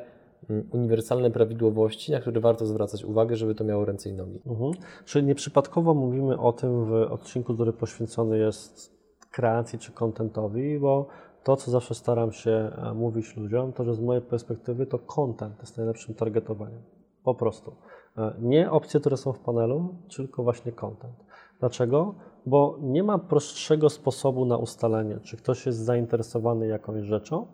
mm, 0.49 0.68
uniwersalne 0.72 1.32
prawidłowości, 1.32 2.12
na 2.12 2.20
które 2.20 2.41
warto 2.41 2.66
zwracać 2.66 3.05
uwagę, 3.05 3.36
żeby 3.36 3.55
to 3.55 3.64
miało 3.64 3.86
ręce 3.86 4.09
i 4.09 4.14
nogi. 4.14 4.39
Mhm. 4.45 4.72
Czyli 5.05 5.26
nieprzypadkowo 5.26 5.93
mówimy 5.93 6.39
o 6.39 6.53
tym 6.53 6.86
w 6.86 6.91
odcinku, 6.93 7.53
który 7.53 7.74
poświęcony 7.74 8.38
jest 8.38 9.01
kreacji 9.32 9.80
czy 9.80 9.91
contentowi, 9.91 10.80
bo 10.80 11.07
to, 11.43 11.55
co 11.55 11.72
zawsze 11.72 11.95
staram 11.95 12.32
się 12.32 12.51
e, 12.51 12.93
mówić 12.93 13.38
ludziom, 13.38 13.74
to 13.74 13.84
że 13.84 13.93
z 13.93 13.99
mojej 13.99 14.22
perspektywy 14.22 14.86
to 14.86 14.99
content 14.99 15.59
jest 15.59 15.78
najlepszym 15.78 16.16
targetowaniem. 16.16 16.82
Po 17.24 17.36
prostu. 17.36 17.76
E, 18.18 18.34
nie 18.39 18.72
opcje, 18.72 18.99
które 18.99 19.18
są 19.18 19.34
w 19.34 19.39
panelu, 19.39 19.95
tylko 20.16 20.43
właśnie 20.43 20.72
content. 20.72 21.14
Dlaczego? 21.59 22.16
Bo 22.45 22.78
nie 22.82 23.03
ma 23.03 23.18
prostszego 23.18 23.89
sposobu 23.89 24.45
na 24.45 24.57
ustalenie, 24.57 25.20
czy 25.24 25.38
ktoś 25.38 25.66
jest 25.66 25.80
zainteresowany 25.80 26.68
jakąś 26.68 27.03
rzeczą, 27.05 27.47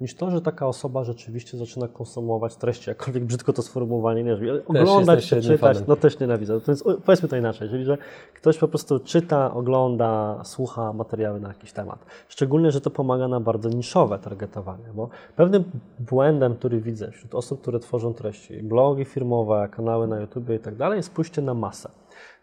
niż 0.00 0.14
to, 0.14 0.30
że 0.30 0.40
taka 0.40 0.66
osoba 0.66 1.04
rzeczywiście 1.04 1.58
zaczyna 1.58 1.88
konsumować 1.88 2.56
treści, 2.56 2.90
jakkolwiek 2.90 3.24
brzydko 3.24 3.52
to 3.52 3.62
sformułowanie 3.62 4.24
nie 4.24 4.34
brzmi, 4.34 4.50
oglądać, 4.50 5.26
czytać, 5.26 5.60
fanem. 5.60 5.84
no 5.88 5.96
też 5.96 6.20
nienawidzę. 6.20 6.60
To 6.60 6.72
jest, 6.72 6.84
powiedzmy 7.04 7.28
to 7.28 7.36
inaczej, 7.36 7.68
czyli 7.68 7.84
że 7.84 7.98
ktoś 8.34 8.58
po 8.58 8.68
prostu 8.68 9.00
czyta, 9.00 9.54
ogląda, 9.54 10.40
słucha 10.44 10.92
materiały 10.92 11.40
na 11.40 11.48
jakiś 11.48 11.72
temat. 11.72 12.06
Szczególnie, 12.28 12.70
że 12.70 12.80
to 12.80 12.90
pomaga 12.90 13.28
na 13.28 13.40
bardzo 13.40 13.68
niszowe 13.68 14.18
targetowanie, 14.18 14.84
bo 14.94 15.08
pewnym 15.36 15.64
błędem, 15.98 16.54
który 16.54 16.80
widzę 16.80 17.10
wśród 17.10 17.34
osób, 17.34 17.60
które 17.60 17.80
tworzą 17.80 18.14
treści, 18.14 18.62
blogi 18.62 19.04
firmowe, 19.04 19.68
kanały 19.72 20.06
na 20.06 20.20
YouTube 20.20 20.50
i 20.50 20.58
tak 20.58 20.76
dalej, 20.76 20.96
jest 20.96 21.14
pójście 21.14 21.42
na 21.42 21.54
masę 21.54 21.90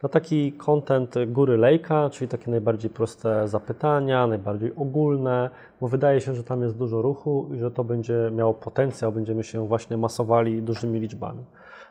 na 0.04 0.10
taki 0.10 0.54
content 0.54 1.16
góry 1.28 1.58
lejka, 1.58 2.10
czyli 2.10 2.28
takie 2.28 2.52
najbardziej 2.52 2.90
proste 2.90 3.48
zapytania, 3.48 4.28
najbardziej 4.28 4.76
ogólne, 4.76 5.50
bo 5.82 5.88
wydaje 5.88 6.22
się, 6.22 6.36
że 6.36 6.44
tam 6.44 6.62
jest 6.62 6.78
dużo 6.78 7.02
ruchu 7.02 7.50
i 7.54 7.60
że 7.60 7.72
to 7.72 7.84
będzie 7.84 8.32
miało 8.34 8.54
potencjał, 8.54 9.12
będziemy 9.12 9.44
się 9.44 9.68
właśnie 9.68 9.98
masowali 9.98 10.62
dużymi 10.62 11.00
liczbami. 11.00 11.44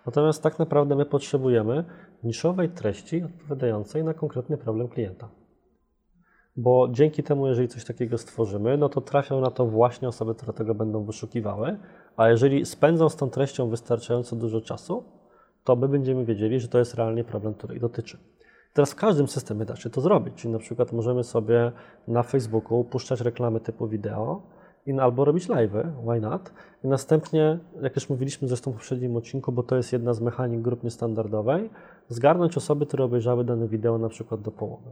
Natomiast 0.07 0.43
tak 0.43 0.59
naprawdę 0.59 0.97
my 0.97 1.05
potrzebujemy 1.05 1.85
niszowej 2.25 2.69
treści 2.69 3.23
odpowiadającej 3.23 4.05
na 4.05 4.15
konkretny 4.15 4.59
problem 4.59 4.89
klienta. 4.89 5.29
Bo 6.57 6.89
dzięki 6.91 7.23
temu, 7.23 7.47
jeżeli 7.47 7.69
coś 7.69 7.85
takiego 7.85 8.19
stworzymy, 8.19 8.77
no 8.77 8.89
to 8.89 9.01
trafią 9.01 9.41
na 9.41 9.51
to 9.51 9.67
właśnie 9.67 10.09
osoby, 10.09 10.35
które 10.35 10.53
tego 10.53 10.75
będą 10.75 11.05
wyszukiwały, 11.05 11.79
a 12.17 12.29
jeżeli 12.29 12.67
spędzą 12.67 13.09
z 13.09 13.17
tą 13.17 13.31
treścią 13.31 13.69
wystarczająco 13.69 14.37
dużo 14.37 14.61
czasu, 14.61 15.05
to 15.67 15.77
my 15.77 15.89
będziemy 15.89 16.25
wiedzieli, 16.25 16.61
że 16.61 16.69
to 16.69 16.79
jest 16.79 16.95
realnie 16.95 17.25
problem, 17.25 17.55
który 17.55 17.75
ich 17.75 17.81
dotyczy. 17.81 18.19
Teraz 18.73 18.93
w 18.93 18.95
każdym 18.95 19.29
systemie 19.29 19.65
da 19.65 19.77
się 19.77 19.91
to 19.91 20.01
zrobić, 20.01 20.35
czyli 20.35 20.53
na 20.53 20.59
przykład 20.59 20.93
możemy 20.93 21.25
sobie 21.25 21.73
na 22.09 22.23
Facebooku 22.23 22.85
puszczać 22.85 23.21
reklamy 23.21 23.61
typu 23.61 23.89
wideo 23.89 24.43
albo 25.01 25.25
robić 25.25 25.49
live'y, 25.49 25.85
why 26.03 26.21
not? 26.21 26.53
I 26.85 26.89
następnie, 26.89 27.59
jak 27.83 27.97
już 27.97 28.09
mówiliśmy 28.11 28.49
zresztą 28.49 28.71
w 28.71 28.75
poprzednim 28.75 29.17
odcinku, 29.17 29.53
bo 29.53 29.63
to 29.63 29.77
jest 29.77 29.93
jedna 29.93 30.15
z 30.15 30.21
mechanik 30.21 30.61
grup 30.61 30.85
niestandardowej, 30.85 31.71
zgarnąć 32.09 32.57
osoby, 32.57 32.87
które 32.87 33.05
obejrzały 33.05 33.45
dane 33.45 33.69
wideo 33.69 33.99
na 33.99 34.09
przykład 34.09 34.41
do 34.41 34.51
połowy. 34.51 34.91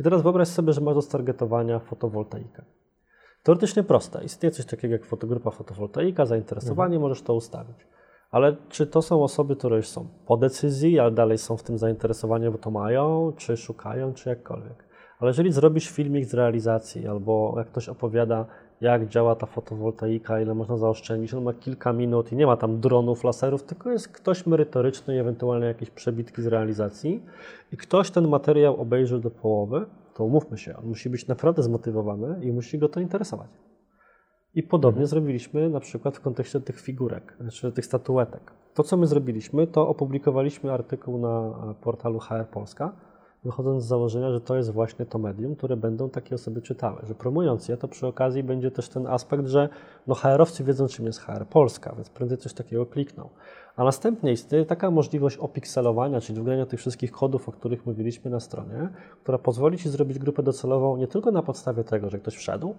I 0.00 0.02
teraz 0.02 0.22
wyobraź 0.22 0.48
sobie, 0.48 0.72
że 0.72 0.80
masz 0.80 0.94
do 0.94 1.02
stargetowania 1.02 1.78
fotowoltaikę. 1.78 2.64
Teoretycznie 3.42 3.82
proste. 3.82 4.24
Istnieje 4.24 4.50
coś 4.50 4.66
takiego 4.66 4.92
jak 4.92 5.04
fotogrupa 5.04 5.50
fotowoltaika, 5.50 6.26
zainteresowanie, 6.26 6.96
mhm. 6.96 7.02
możesz 7.02 7.22
to 7.22 7.34
ustawić. 7.34 7.76
Ale 8.30 8.56
czy 8.68 8.86
to 8.86 9.02
są 9.02 9.22
osoby, 9.22 9.56
które 9.56 9.76
już 9.76 9.88
są 9.88 10.08
po 10.26 10.36
decyzji, 10.36 10.98
ale 10.98 11.10
dalej 11.10 11.38
są 11.38 11.56
w 11.56 11.62
tym 11.62 11.78
zainteresowani, 11.78 12.50
bo 12.50 12.58
to 12.58 12.70
mają, 12.70 13.32
czy 13.36 13.56
szukają, 13.56 14.14
czy 14.14 14.28
jakkolwiek? 14.28 14.88
Ale 15.20 15.30
jeżeli 15.30 15.52
zrobisz 15.52 15.90
filmik 15.90 16.24
z 16.24 16.34
realizacji, 16.34 17.08
albo 17.08 17.54
jak 17.56 17.68
ktoś 17.68 17.88
opowiada, 17.88 18.46
jak 18.80 19.08
działa 19.08 19.34
ta 19.34 19.46
fotowoltaika, 19.46 20.40
ile 20.40 20.54
można 20.54 20.76
zaoszczędzić, 20.76 21.34
on 21.34 21.44
ma 21.44 21.54
kilka 21.54 21.92
minut 21.92 22.32
i 22.32 22.36
nie 22.36 22.46
ma 22.46 22.56
tam 22.56 22.80
dronów, 22.80 23.24
laserów, 23.24 23.62
tylko 23.62 23.90
jest 23.90 24.08
ktoś 24.08 24.46
merytoryczny 24.46 25.16
i 25.16 25.18
ewentualnie 25.18 25.66
jakieś 25.66 25.90
przebitki 25.90 26.42
z 26.42 26.46
realizacji 26.46 27.22
i 27.72 27.76
ktoś 27.76 28.10
ten 28.10 28.28
materiał 28.28 28.80
obejrzy 28.80 29.20
do 29.20 29.30
połowy, 29.30 29.86
to 30.14 30.24
umówmy 30.24 30.58
się, 30.58 30.76
on 30.76 30.86
musi 30.86 31.10
być 31.10 31.26
naprawdę 31.26 31.62
zmotywowany 31.62 32.44
i 32.44 32.52
musi 32.52 32.78
go 32.78 32.88
to 32.88 33.00
interesować. 33.00 33.48
I 34.54 34.62
podobnie 34.62 35.06
zrobiliśmy 35.06 35.70
na 35.70 35.80
przykład 35.80 36.16
w 36.16 36.20
kontekście 36.20 36.60
tych 36.60 36.80
figurek, 36.80 37.36
czy 37.52 37.72
tych 37.72 37.86
statuetek. 37.86 38.52
To, 38.74 38.82
co 38.82 38.96
my 38.96 39.06
zrobiliśmy, 39.06 39.66
to 39.66 39.88
opublikowaliśmy 39.88 40.72
artykuł 40.72 41.18
na 41.18 41.54
portalu 41.80 42.18
HR 42.18 42.46
Polska, 42.50 42.92
wychodząc 43.44 43.84
z 43.84 43.86
założenia, 43.86 44.30
że 44.30 44.40
to 44.40 44.56
jest 44.56 44.70
właśnie 44.70 45.06
to 45.06 45.18
medium, 45.18 45.56
które 45.56 45.76
będą 45.76 46.10
takie 46.10 46.34
osoby 46.34 46.62
czytały. 46.62 47.00
Że 47.06 47.14
promując 47.14 47.68
je, 47.68 47.76
to 47.76 47.88
przy 47.88 48.06
okazji 48.06 48.42
będzie 48.42 48.70
też 48.70 48.88
ten 48.88 49.06
aspekt, 49.06 49.46
że 49.46 49.68
no 50.06 50.14
HR-owcy 50.14 50.64
wiedzą, 50.64 50.86
czym 50.86 51.06
jest 51.06 51.20
HR 51.20 51.46
Polska, 51.46 51.92
więc 51.94 52.10
prędzej 52.10 52.38
coś 52.38 52.54
takiego 52.54 52.86
klikną. 52.86 53.28
A 53.76 53.84
następnie 53.84 54.32
istnieje 54.32 54.64
taka 54.64 54.90
możliwość 54.90 55.36
opikselowania, 55.36 56.20
czyli 56.20 56.40
wgrania 56.40 56.66
tych 56.66 56.80
wszystkich 56.80 57.12
kodów, 57.12 57.48
o 57.48 57.52
których 57.52 57.86
mówiliśmy 57.86 58.30
na 58.30 58.40
stronie, 58.40 58.88
która 59.22 59.38
pozwoli 59.38 59.78
Ci 59.78 59.88
zrobić 59.88 60.18
grupę 60.18 60.42
docelową 60.42 60.96
nie 60.96 61.06
tylko 61.06 61.30
na 61.30 61.42
podstawie 61.42 61.84
tego, 61.84 62.10
że 62.10 62.18
ktoś 62.18 62.36
wszedł, 62.36 62.74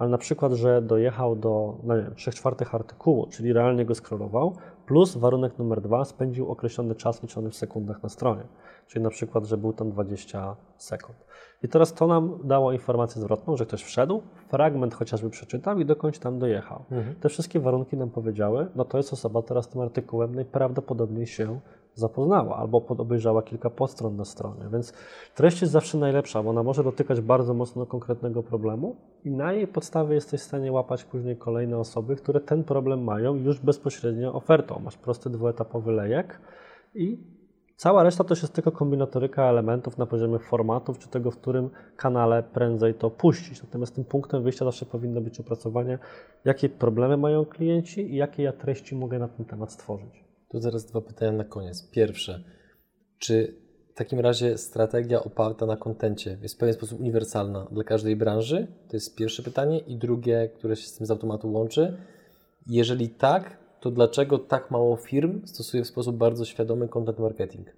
ale 0.00 0.10
na 0.10 0.18
przykład, 0.18 0.52
że 0.52 0.82
dojechał 0.82 1.36
do 1.36 1.78
no 1.82 1.96
nie 1.96 2.02
wiem, 2.02 2.14
3 2.14 2.30
czwartych 2.30 2.74
artykułu, 2.74 3.26
czyli 3.30 3.52
realnie 3.52 3.84
go 3.84 3.94
scrollował, 3.94 4.56
plus 4.86 5.16
warunek 5.16 5.58
numer 5.58 5.80
dwa, 5.80 6.04
spędził 6.04 6.50
określony 6.50 6.94
czas 6.94 7.22
liczony 7.22 7.50
w 7.50 7.56
sekundach 7.56 8.02
na 8.02 8.08
stronie, 8.08 8.42
czyli 8.86 9.02
na 9.02 9.10
przykład, 9.10 9.44
że 9.44 9.56
był 9.56 9.72
tam 9.72 9.90
20 9.90 10.56
sekund. 10.76 11.18
I 11.62 11.68
teraz 11.68 11.94
to 11.94 12.06
nam 12.06 12.38
dało 12.44 12.72
informację 12.72 13.22
zwrotną, 13.22 13.56
że 13.56 13.66
ktoś 13.66 13.82
wszedł, 13.82 14.22
fragment 14.48 14.94
chociażby 14.94 15.30
przeczytał 15.30 15.78
i 15.78 15.84
dokądś 15.84 16.18
tam 16.18 16.38
dojechał. 16.38 16.84
Mhm. 16.90 17.16
Te 17.16 17.28
wszystkie 17.28 17.60
warunki 17.60 17.96
nam 17.96 18.10
powiedziały, 18.10 18.66
no 18.74 18.84
to 18.84 18.96
jest 18.96 19.12
osoba 19.12 19.42
teraz 19.42 19.68
tym 19.68 19.80
artykułem 19.80 20.34
najprawdopodobniej 20.34 21.26
się 21.26 21.60
zapoznała 21.94 22.56
albo 22.56 22.86
obejrzała 22.88 23.42
kilka 23.42 23.70
podstron 23.70 24.16
na 24.16 24.24
stronie. 24.24 24.62
Więc 24.72 24.92
treść 25.34 25.60
jest 25.60 25.72
zawsze 25.72 25.98
najlepsza, 25.98 26.42
bo 26.42 26.50
ona 26.50 26.62
może 26.62 26.84
dotykać 26.84 27.20
bardzo 27.20 27.54
mocno 27.54 27.86
konkretnego 27.86 28.42
problemu 28.42 28.96
i 29.24 29.30
na 29.30 29.52
jej 29.52 29.66
podstawie 29.66 30.14
jesteś 30.14 30.40
w 30.40 30.44
stanie 30.44 30.72
łapać 30.72 31.04
później 31.04 31.36
kolejne 31.36 31.78
osoby, 31.78 32.16
które 32.16 32.40
ten 32.40 32.64
problem 32.64 33.04
mają 33.04 33.34
już 33.34 33.60
bezpośrednio 33.60 34.34
ofertą. 34.34 34.80
Masz 34.84 34.96
prosty 34.96 35.30
dwuetapowy 35.30 35.92
lejek 35.92 36.40
i 36.94 37.18
Cała 37.80 38.02
reszta 38.02 38.24
to 38.24 38.34
jest 38.34 38.52
tylko 38.52 38.72
kombinatoryka 38.72 39.44
elementów 39.44 39.98
na 39.98 40.06
poziomie 40.06 40.38
formatów, 40.38 40.98
czy 40.98 41.08
tego, 41.08 41.30
w 41.30 41.36
którym 41.36 41.70
kanale 41.96 42.42
prędzej 42.42 42.94
to 42.94 43.10
puścić. 43.10 43.62
Natomiast 43.62 43.94
tym 43.94 44.04
punktem 44.04 44.42
wyjścia 44.42 44.64
zawsze 44.64 44.86
powinno 44.86 45.20
być 45.20 45.40
opracowanie, 45.40 45.98
jakie 46.44 46.68
problemy 46.68 47.16
mają 47.16 47.44
klienci 47.44 48.12
i 48.12 48.16
jakie 48.16 48.42
ja 48.42 48.52
treści 48.52 48.96
mogę 48.96 49.18
na 49.18 49.28
ten 49.28 49.46
temat 49.46 49.72
stworzyć. 49.72 50.29
Tu 50.50 50.60
zaraz 50.60 50.86
dwa 50.86 51.00
pytania 51.00 51.32
na 51.32 51.44
koniec. 51.44 51.90
Pierwsze, 51.90 52.44
czy 53.18 53.54
w 53.94 53.94
takim 53.94 54.20
razie 54.20 54.58
strategia 54.58 55.22
oparta 55.24 55.66
na 55.66 55.76
kontencie 55.76 56.38
jest 56.42 56.54
w 56.54 56.58
pewien 56.58 56.74
sposób 56.74 57.00
uniwersalna 57.00 57.66
dla 57.72 57.84
każdej 57.84 58.16
branży? 58.16 58.66
To 58.88 58.96
jest 58.96 59.16
pierwsze 59.16 59.42
pytanie. 59.42 59.78
I 59.78 59.96
drugie, 59.96 60.50
które 60.54 60.76
się 60.76 60.86
z 60.88 60.96
tym 60.96 61.06
z 61.06 61.10
automatu 61.10 61.52
łączy. 61.52 61.96
Jeżeli 62.66 63.08
tak, 63.08 63.58
to 63.80 63.90
dlaczego 63.90 64.38
tak 64.38 64.70
mało 64.70 64.96
firm 64.96 65.46
stosuje 65.46 65.84
w 65.84 65.88
sposób 65.88 66.16
bardzo 66.16 66.44
świadomy 66.44 66.88
content 66.88 67.18
marketing? 67.18 67.68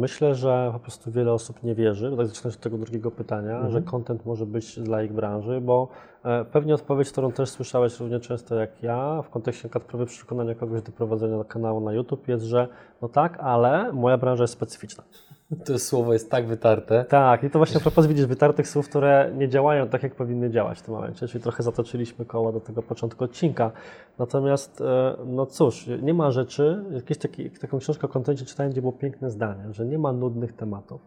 Myślę, 0.00 0.34
że 0.34 0.70
po 0.72 0.78
prostu 0.78 1.10
wiele 1.10 1.32
osób 1.32 1.62
nie 1.62 1.74
wierzy, 1.74 2.16
tak 2.16 2.26
zaczynając 2.26 2.56
od 2.56 2.62
tego 2.62 2.78
drugiego 2.78 3.10
pytania, 3.10 3.54
mhm. 3.54 3.72
że 3.72 3.82
content 3.82 4.26
może 4.26 4.46
być 4.46 4.80
dla 4.80 5.02
ich 5.02 5.12
branży, 5.12 5.60
bo 5.60 5.88
e, 6.24 6.44
pewnie 6.44 6.74
odpowiedź, 6.74 7.10
którą 7.10 7.32
też 7.32 7.50
słyszałeś 7.50 8.00
równie 8.00 8.20
często 8.20 8.54
jak 8.54 8.82
ja, 8.82 9.22
w 9.22 9.30
kontekście 9.30 9.68
próby 9.68 10.06
przekonania 10.06 10.54
kogoś 10.54 10.82
do 10.82 10.92
prowadzenia 10.92 11.44
kanału 11.44 11.80
na 11.80 11.92
YouTube 11.92 12.28
jest, 12.28 12.44
że 12.44 12.68
no 13.02 13.08
tak, 13.08 13.38
ale 13.40 13.92
moja 13.92 14.18
branża 14.18 14.44
jest 14.44 14.54
specyficzna. 14.54 15.04
To 15.66 15.78
słowo 15.78 16.12
jest 16.12 16.30
tak 16.30 16.46
wytarte. 16.46 17.04
Tak, 17.04 17.44
i 17.44 17.50
to 17.50 17.58
właśnie 17.58 17.80
propos 17.80 18.06
widzisz 18.06 18.26
wytartych 18.26 18.68
słów, 18.68 18.88
które 18.88 19.32
nie 19.36 19.48
działają 19.48 19.88
tak, 19.88 20.02
jak 20.02 20.14
powinny 20.14 20.50
działać 20.50 20.78
w 20.78 20.82
tym 20.82 20.94
momencie, 20.94 21.28
czyli 21.28 21.42
trochę 21.42 21.62
zatoczyliśmy 21.62 22.24
koło 22.24 22.52
do 22.52 22.60
tego 22.60 22.82
początku 22.82 23.24
odcinka. 23.24 23.72
Natomiast, 24.18 24.80
e, 24.80 25.16
no 25.26 25.46
cóż, 25.46 25.90
nie 26.02 26.14
ma 26.14 26.30
rzeczy, 26.30 26.84
jakieś 26.90 27.18
taki, 27.18 27.50
taką 27.50 27.78
książkę 27.78 28.06
o 28.06 28.08
kontencie 28.10 28.44
czytałem, 28.44 28.72
gdzie 28.72 28.80
było 28.80 28.92
piękne 28.92 29.30
zdanie, 29.30 29.64
że 29.70 29.86
nie 29.86 29.98
ma 29.98 30.12
nudnych 30.12 30.52
tematów, 30.52 31.00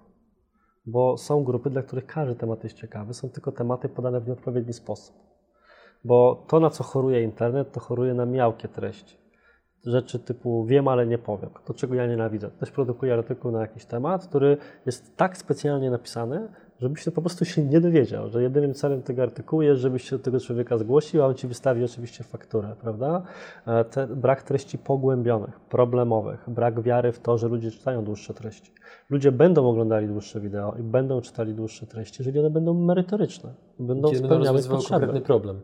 bo 0.86 1.18
są 1.18 1.44
grupy, 1.44 1.70
dla 1.70 1.82
których 1.82 2.06
każdy 2.06 2.36
temat 2.36 2.64
jest 2.64 2.78
ciekawy, 2.78 3.14
są 3.14 3.30
tylko 3.30 3.52
tematy 3.52 3.90
podane 3.90 4.22
w 4.22 4.28
nieodpowiedni 4.28 4.74
sposób. 4.74 5.16
Bo 6.06 6.46
to, 6.48 6.60
na 6.60 6.70
co 6.70 6.84
choruje 6.84 7.24
internet, 7.24 7.72
to 7.72 7.80
choruje 7.80 8.14
na 8.14 8.26
miałkie 8.26 8.68
treści 8.68 9.23
rzeczy 9.86 10.20
typu 10.20 10.66
wiem, 10.66 10.88
ale 10.88 11.08
nie 11.08 11.18
powiem, 11.18 11.50
to 11.66 11.74
czego 11.74 11.96
ja 11.96 12.08
nienawidzę. 12.08 12.50
Też 12.50 12.72
produkuję 12.72 13.14
artykuł 13.14 13.52
na 13.52 13.62
jakiś 13.62 13.86
temat, 13.86 14.28
który 14.28 14.58
jest 14.86 15.18
tak 15.18 15.38
specjalnie 15.38 15.92
napisany, 15.92 16.48
żebyś 16.82 17.06
po 17.16 17.22
prostu 17.22 17.46
się 17.46 17.64
nie 17.64 17.82
dowiedział, 17.82 18.30
że 18.30 18.44
jedynym 18.44 18.74
celem 18.74 19.02
tego 19.02 19.24
artykułu 19.24 19.62
jest, 19.62 19.82
żebyś 19.82 20.10
się 20.10 20.18
do 20.18 20.24
tego 20.24 20.40
człowieka 20.40 20.78
zgłosił, 20.78 21.24
a 21.24 21.26
on 21.28 21.36
ci 21.36 21.48
wystawi 21.48 21.84
oczywiście 21.84 22.24
fakturę, 22.24 22.76
prawda? 22.82 23.22
E, 23.68 23.86
te, 23.86 24.08
brak 24.08 24.44
treści 24.44 24.78
pogłębionych, 24.78 25.60
problemowych, 25.60 26.44
brak 26.48 26.82
wiary 26.82 27.12
w 27.12 27.20
to, 27.20 27.38
że 27.38 27.48
ludzie 27.48 27.72
czytają 27.72 28.04
dłuższe 28.04 28.34
treści. 28.34 28.72
Ludzie 29.10 29.32
będą 29.32 29.70
oglądali 29.70 30.08
dłuższe 30.08 30.40
wideo 30.40 30.76
i 30.80 30.84
będą 30.84 31.22
czytali 31.22 31.54
dłuższe 31.54 31.86
treści, 31.86 32.16
jeżeli 32.20 32.40
one 32.40 32.50
będą 32.50 32.74
merytoryczne, 32.74 33.54
będą 33.80 34.10
Kiedy 34.10 34.26
spełniały 34.26 34.64
potrzeby. 34.64 34.84
konkretny 34.90 35.22
problem. 35.22 35.62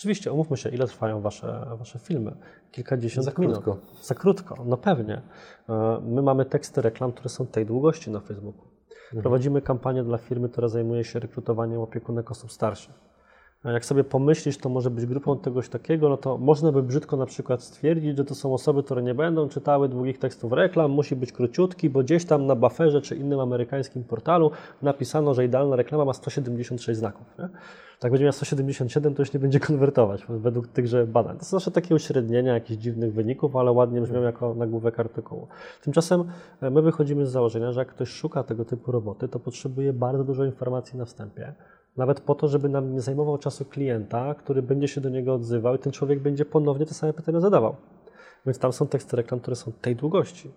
Oczywiście, 0.00 0.32
umówmy 0.32 0.56
się, 0.56 0.68
ile 0.68 0.86
trwają 0.86 1.20
wasze, 1.20 1.66
wasze 1.78 1.98
filmy? 1.98 2.36
Kilkadziesiąt 2.72 3.24
Za 3.24 3.32
minut. 3.38 3.54
krótko. 3.54 3.86
Za 4.02 4.14
krótko, 4.14 4.56
no 4.66 4.76
pewnie. 4.76 5.22
E, 5.68 6.00
my 6.02 6.22
mamy 6.22 6.44
teksty 6.44 6.82
reklam, 6.82 7.12
które 7.12 7.28
są 7.28 7.46
tej 7.46 7.66
długości 7.66 8.10
na 8.10 8.20
Facebooku. 8.20 8.64
Mhm. 8.90 9.22
Prowadzimy 9.22 9.62
kampanię 9.62 10.04
dla 10.04 10.18
firmy, 10.18 10.48
która 10.48 10.68
zajmuje 10.68 11.04
się 11.04 11.18
rekrutowaniem 11.18 11.80
opiekunek 11.80 12.30
osób 12.30 12.52
starszych. 12.52 12.94
Jak 13.64 13.84
sobie 13.84 14.04
pomyślisz, 14.04 14.58
to 14.58 14.68
może 14.68 14.90
być 14.90 15.06
grupą 15.06 15.38
tegoś 15.38 15.68
takiego, 15.68 16.08
no 16.08 16.16
to 16.16 16.38
można 16.38 16.72
by 16.72 16.82
brzydko 16.82 17.16
na 17.16 17.26
przykład 17.26 17.62
stwierdzić, 17.62 18.16
że 18.16 18.24
to 18.24 18.34
są 18.34 18.54
osoby, 18.54 18.82
które 18.82 19.02
nie 19.02 19.14
będą 19.14 19.48
czytały 19.48 19.88
długich 19.88 20.18
tekstów 20.18 20.52
reklam, 20.52 20.90
musi 20.90 21.16
być 21.16 21.32
króciutki, 21.32 21.90
bo 21.90 22.02
gdzieś 22.02 22.24
tam 22.24 22.46
na 22.46 22.56
bufferze 22.56 23.00
czy 23.00 23.16
innym 23.16 23.40
amerykańskim 23.40 24.04
portalu 24.04 24.50
napisano, 24.82 25.34
że 25.34 25.44
idealna 25.44 25.76
reklama 25.76 26.04
ma 26.04 26.12
176 26.12 26.98
znaków. 26.98 27.26
Nie? 27.38 27.48
Tak 28.00 28.12
będzie 28.12 28.24
miał 28.24 28.32
177, 28.32 29.14
to 29.14 29.22
już 29.22 29.32
nie 29.32 29.40
będzie 29.40 29.60
konwertować 29.70 30.24
według 30.28 30.68
tychże 30.68 31.06
badań. 31.06 31.38
To 31.38 31.44
są 31.44 31.50
zawsze 31.50 31.70
takie 31.70 31.94
uśrednienia 31.94 32.54
jakichś 32.54 32.82
dziwnych 32.82 33.14
wyników, 33.14 33.56
ale 33.56 33.72
ładnie 33.72 34.00
brzmią 34.00 34.22
jako 34.22 34.54
nagłówek 34.54 35.00
artykułu. 35.00 35.48
Tymczasem 35.82 36.24
e, 36.60 36.70
my 36.70 36.82
wychodzimy 36.82 37.26
z 37.26 37.30
założenia, 37.30 37.72
że 37.72 37.80
jak 37.80 37.88
ktoś 37.88 38.08
szuka 38.08 38.42
tego 38.42 38.64
typu 38.64 38.92
roboty, 38.92 39.28
to 39.28 39.38
potrzebuje 39.38 39.92
bardzo 39.92 40.24
dużo 40.24 40.44
informacji 40.44 40.98
na 40.98 41.04
wstępie 41.04 41.54
nawet 41.96 42.20
po 42.20 42.34
to, 42.34 42.48
żeby 42.48 42.68
nam 42.68 42.92
nie 42.92 43.00
zajmował 43.00 43.38
czasu 43.38 43.64
klienta, 43.64 44.34
który 44.34 44.62
będzie 44.62 44.88
się 44.88 45.00
do 45.00 45.08
niego 45.08 45.34
odzywał 45.34 45.74
i 45.74 45.78
ten 45.78 45.92
człowiek 45.92 46.20
będzie 46.20 46.44
ponownie 46.44 46.86
te 46.86 46.94
same 46.94 47.12
pytania 47.12 47.40
zadawał. 47.40 47.76
Więc 48.46 48.58
tam 48.58 48.72
są 48.72 48.86
teksty 48.86 49.16
reklam, 49.16 49.40
które 49.40 49.56
są 49.56 49.72
tej 49.72 49.96
długości 49.96 50.50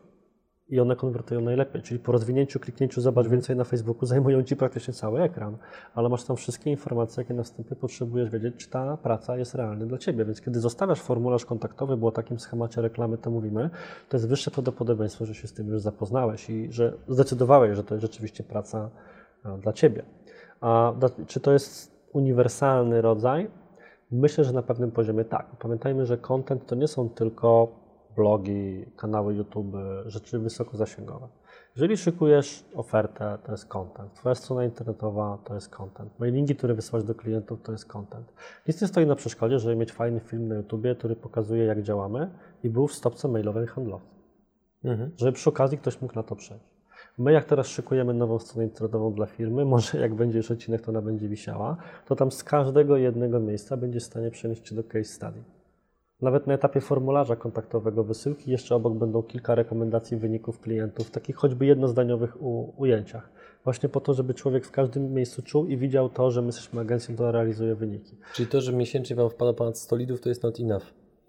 i 0.73 0.79
one 0.79 0.95
konwertują 0.95 1.41
najlepiej. 1.41 1.81
Czyli 1.81 1.99
po 1.99 2.11
rozwinięciu, 2.11 2.59
kliknięciu 2.59 3.01
zobacz 3.01 3.27
więcej 3.27 3.55
na 3.55 3.63
Facebooku 3.63 4.05
zajmują 4.05 4.43
Ci 4.43 4.55
praktycznie 4.55 4.93
cały 4.93 5.21
ekran, 5.21 5.57
ale 5.95 6.09
masz 6.09 6.23
tam 6.23 6.35
wszystkie 6.35 6.71
informacje, 6.71 7.21
jakie 7.23 7.33
na 7.33 7.43
wstępie 7.43 7.75
potrzebujesz 7.75 8.29
wiedzieć, 8.29 8.55
czy 8.55 8.69
ta 8.69 8.97
praca 8.97 9.37
jest 9.37 9.55
realna 9.55 9.85
dla 9.85 9.97
Ciebie. 9.97 10.25
Więc 10.25 10.41
kiedy 10.41 10.59
zostawiasz 10.59 11.01
formularz 11.01 11.45
kontaktowy, 11.45 11.97
bo 11.97 12.07
o 12.07 12.11
takim 12.11 12.39
schemacie 12.39 12.81
reklamy 12.81 13.17
to 13.17 13.31
mówimy, 13.31 13.69
to 14.09 14.17
jest 14.17 14.29
wyższe 14.29 14.51
prawdopodobieństwo, 14.51 15.25
że 15.25 15.35
się 15.35 15.47
z 15.47 15.53
tym 15.53 15.67
już 15.67 15.81
zapoznałeś 15.81 16.49
i 16.49 16.71
że 16.71 16.93
zdecydowałeś, 17.07 17.75
że 17.75 17.83
to 17.83 17.95
jest 17.95 18.01
rzeczywiście 18.01 18.43
praca 18.43 18.89
dla 19.61 19.73
Ciebie. 19.73 20.03
A 20.61 20.93
czy 21.27 21.39
to 21.39 21.53
jest 21.53 21.91
uniwersalny 22.13 23.01
rodzaj? 23.01 23.47
Myślę, 24.11 24.43
że 24.43 24.53
na 24.53 24.61
pewnym 24.61 24.91
poziomie 24.91 25.25
tak. 25.25 25.45
Pamiętajmy, 25.59 26.05
że 26.05 26.17
content 26.17 26.65
to 26.65 26.75
nie 26.75 26.87
są 26.87 27.09
tylko 27.09 27.82
blogi, 28.15 28.85
kanały 28.95 29.33
YouTube, 29.33 29.75
rzeczy 30.05 30.39
wysokozasięgowe. 30.39 31.27
Jeżeli 31.75 31.97
szykujesz 31.97 32.65
ofertę, 32.75 33.37
to 33.43 33.51
jest 33.51 33.65
content. 33.65 34.13
Twoja 34.13 34.35
strona 34.35 34.65
internetowa 34.65 35.37
to 35.43 35.55
jest 35.55 35.69
content. 35.69 36.19
Mailingi, 36.19 36.55
które 36.55 36.73
wysyłasz 36.73 37.03
do 37.03 37.15
klientów, 37.15 37.61
to 37.61 37.71
jest 37.71 37.85
content. 37.85 38.33
Nic 38.67 38.81
nie 38.81 38.87
stoi 38.87 39.05
na 39.05 39.15
przeszkodzie, 39.15 39.59
żeby 39.59 39.75
mieć 39.75 39.91
fajny 39.91 40.19
film 40.19 40.47
na 40.47 40.55
YouTubie, 40.55 40.95
który 40.95 41.15
pokazuje, 41.15 41.65
jak 41.65 41.81
działamy 41.81 42.29
i 42.63 42.69
był 42.69 42.87
w 42.87 42.93
stopce 42.93 43.27
mailowej 43.27 43.67
handlowca. 43.67 44.09
Mhm. 44.83 45.11
Żeby 45.17 45.31
przy 45.31 45.49
okazji 45.49 45.77
ktoś 45.77 46.01
mógł 46.01 46.15
na 46.15 46.23
to 46.23 46.35
przejść. 46.35 46.65
My 47.17 47.31
jak 47.31 47.45
teraz 47.45 47.67
szykujemy 47.67 48.13
nową 48.13 48.39
stronę 48.39 48.63
internetową 48.63 49.13
dla 49.13 49.25
firmy, 49.25 49.65
może 49.75 49.99
jak 49.99 50.13
będzie 50.13 50.37
już 50.37 50.51
odcinek, 50.51 50.81
to 50.81 50.91
ona 50.91 51.01
będzie 51.01 51.27
wisiała, 51.29 51.77
to 52.05 52.15
tam 52.15 52.31
z 52.31 52.43
każdego 52.43 52.97
jednego 52.97 53.39
miejsca 53.39 53.77
będzie 53.77 53.99
w 53.99 54.03
stanie 54.03 54.31
przenieść 54.31 54.69
się 54.69 54.75
do 54.75 54.83
case 54.83 55.03
study. 55.03 55.43
Nawet 56.23 56.47
na 56.47 56.53
etapie 56.53 56.81
formularza 56.81 57.35
kontaktowego 57.35 58.03
wysyłki 58.03 58.51
jeszcze 58.51 58.75
obok 58.75 58.93
będą 58.93 59.23
kilka 59.23 59.55
rekomendacji 59.55 60.17
wyników 60.17 60.59
klientów, 60.59 61.11
takich 61.11 61.35
choćby 61.35 61.65
jednozdaniowych 61.65 62.41
u, 62.41 62.73
ujęciach. 62.77 63.29
Właśnie 63.63 63.89
po 63.89 64.01
to, 64.01 64.13
żeby 64.13 64.33
człowiek 64.33 64.65
w 64.65 64.71
każdym 64.71 65.13
miejscu 65.13 65.41
czuł 65.41 65.65
i 65.65 65.77
widział 65.77 66.09
to, 66.09 66.31
że 66.31 66.41
my 66.41 66.47
jesteśmy 66.47 66.81
agencją, 66.81 67.15
która 67.15 67.31
realizuje 67.31 67.75
wyniki. 67.75 68.17
Czyli 68.33 68.49
to, 68.49 68.61
że 68.61 68.73
miesięcznie 68.73 69.15
Wam 69.15 69.29
wpada 69.29 69.53
ponad 69.53 69.77
100 69.77 69.95
lidów, 69.95 70.21
to 70.21 70.29
jest 70.29 70.43
not 70.43 70.59
enough? 70.59 70.83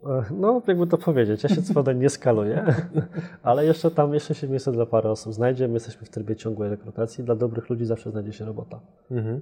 E, 0.07 0.25
no, 0.31 0.63
jakby 0.67 0.87
to 0.87 0.99
powiedzieć, 0.99 1.43
ja 1.43 1.49
się 1.49 1.63
co 1.63 1.73
prawda 1.73 1.93
nie 1.93 2.11
skaluję, 2.11 2.65
ale 3.43 3.67
jeszcze 3.67 3.91
tam 3.91 4.15
jeszcze 4.15 4.35
się 4.35 4.49
miejsce 4.49 4.73
dla 4.73 4.87
parę 4.87 5.11
osób 5.11 5.33
znajdzie. 5.33 5.69
My 5.69 5.75
jesteśmy 5.75 6.07
w 6.07 6.11
trybie 6.11 6.37
ciągłej 6.37 6.71
rekrutacji. 6.71 7.25
Dla 7.25 7.35
dobrych 7.35 7.71
ludzi 7.71 7.85
zawsze 7.85 8.11
znajdzie 8.11 8.33
się 8.33 8.45
robota. 8.45 8.81
Mhm. 9.11 9.41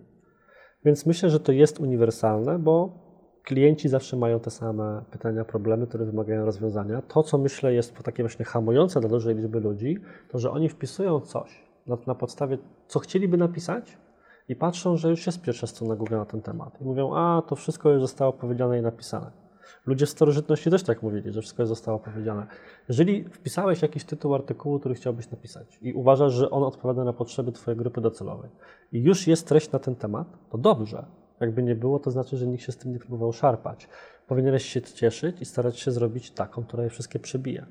Więc 0.84 1.06
myślę, 1.06 1.30
że 1.30 1.40
to 1.40 1.52
jest 1.52 1.80
uniwersalne, 1.80 2.58
bo 2.58 3.02
klienci 3.44 3.88
zawsze 3.88 4.16
mają 4.16 4.40
te 4.40 4.50
same 4.50 5.02
pytania, 5.10 5.44
problemy, 5.44 5.86
które 5.86 6.04
wymagają 6.04 6.44
rozwiązania. 6.44 7.02
To, 7.02 7.22
co 7.22 7.38
myślę 7.38 7.74
jest 7.74 7.94
takie 7.94 8.22
właśnie 8.22 8.44
hamujące 8.44 9.00
dla 9.00 9.08
dużej 9.08 9.34
liczby 9.34 9.60
ludzi, 9.60 9.98
to 10.28 10.38
że 10.38 10.50
oni 10.50 10.68
wpisują 10.68 11.20
coś 11.20 11.64
na, 11.86 11.98
na 12.06 12.14
podstawie, 12.14 12.58
co 12.86 12.98
chcieliby 12.98 13.36
napisać 13.36 13.98
i 14.48 14.56
patrzą, 14.56 14.96
że 14.96 15.10
już 15.10 15.26
jest 15.26 15.42
pierwsza 15.42 15.66
strona 15.66 15.96
Google 15.96 16.16
na 16.16 16.24
ten 16.24 16.42
temat. 16.42 16.80
I 16.80 16.84
mówią, 16.84 17.14
a 17.14 17.42
to 17.48 17.56
wszystko 17.56 17.90
już 17.90 18.00
zostało 18.00 18.32
powiedziane 18.32 18.78
i 18.78 18.82
napisane. 18.82 19.30
Ludzie 19.86 20.06
w 20.06 20.10
starożytności 20.10 20.70
też 20.70 20.82
tak 20.82 21.02
mówili, 21.02 21.32
że 21.32 21.40
wszystko 21.40 21.66
zostało 21.66 21.98
powiedziane. 21.98 22.46
Jeżeli 22.88 23.24
wpisałeś 23.24 23.82
jakiś 23.82 24.04
tytuł 24.04 24.34
artykułu, 24.34 24.78
który 24.78 24.94
chciałbyś 24.94 25.30
napisać 25.30 25.78
i 25.82 25.92
uważasz, 25.92 26.32
że 26.32 26.50
on 26.50 26.62
odpowiada 26.62 27.04
na 27.04 27.12
potrzeby 27.12 27.52
Twojej 27.52 27.78
grupy 27.78 28.00
docelowej 28.00 28.50
i 28.92 29.02
już 29.02 29.26
jest 29.26 29.48
treść 29.48 29.72
na 29.72 29.78
ten 29.78 29.96
temat, 29.96 30.28
to 30.50 30.58
dobrze. 30.58 31.04
Jakby 31.42 31.62
nie 31.62 31.74
było, 31.74 31.98
to 31.98 32.10
znaczy, 32.10 32.36
że 32.36 32.46
nikt 32.46 32.64
się 32.64 32.72
z 32.72 32.76
tym 32.76 32.92
nie 32.92 32.98
próbował 32.98 33.32
szarpać. 33.32 33.88
Powinieneś 34.26 34.64
się 34.64 34.82
cieszyć 34.82 35.40
i 35.40 35.44
starać 35.44 35.78
się 35.78 35.90
zrobić 35.90 36.30
taką, 36.30 36.64
która 36.64 36.84
je 36.84 36.90
wszystkie 36.90 37.18
przebije. 37.18 37.66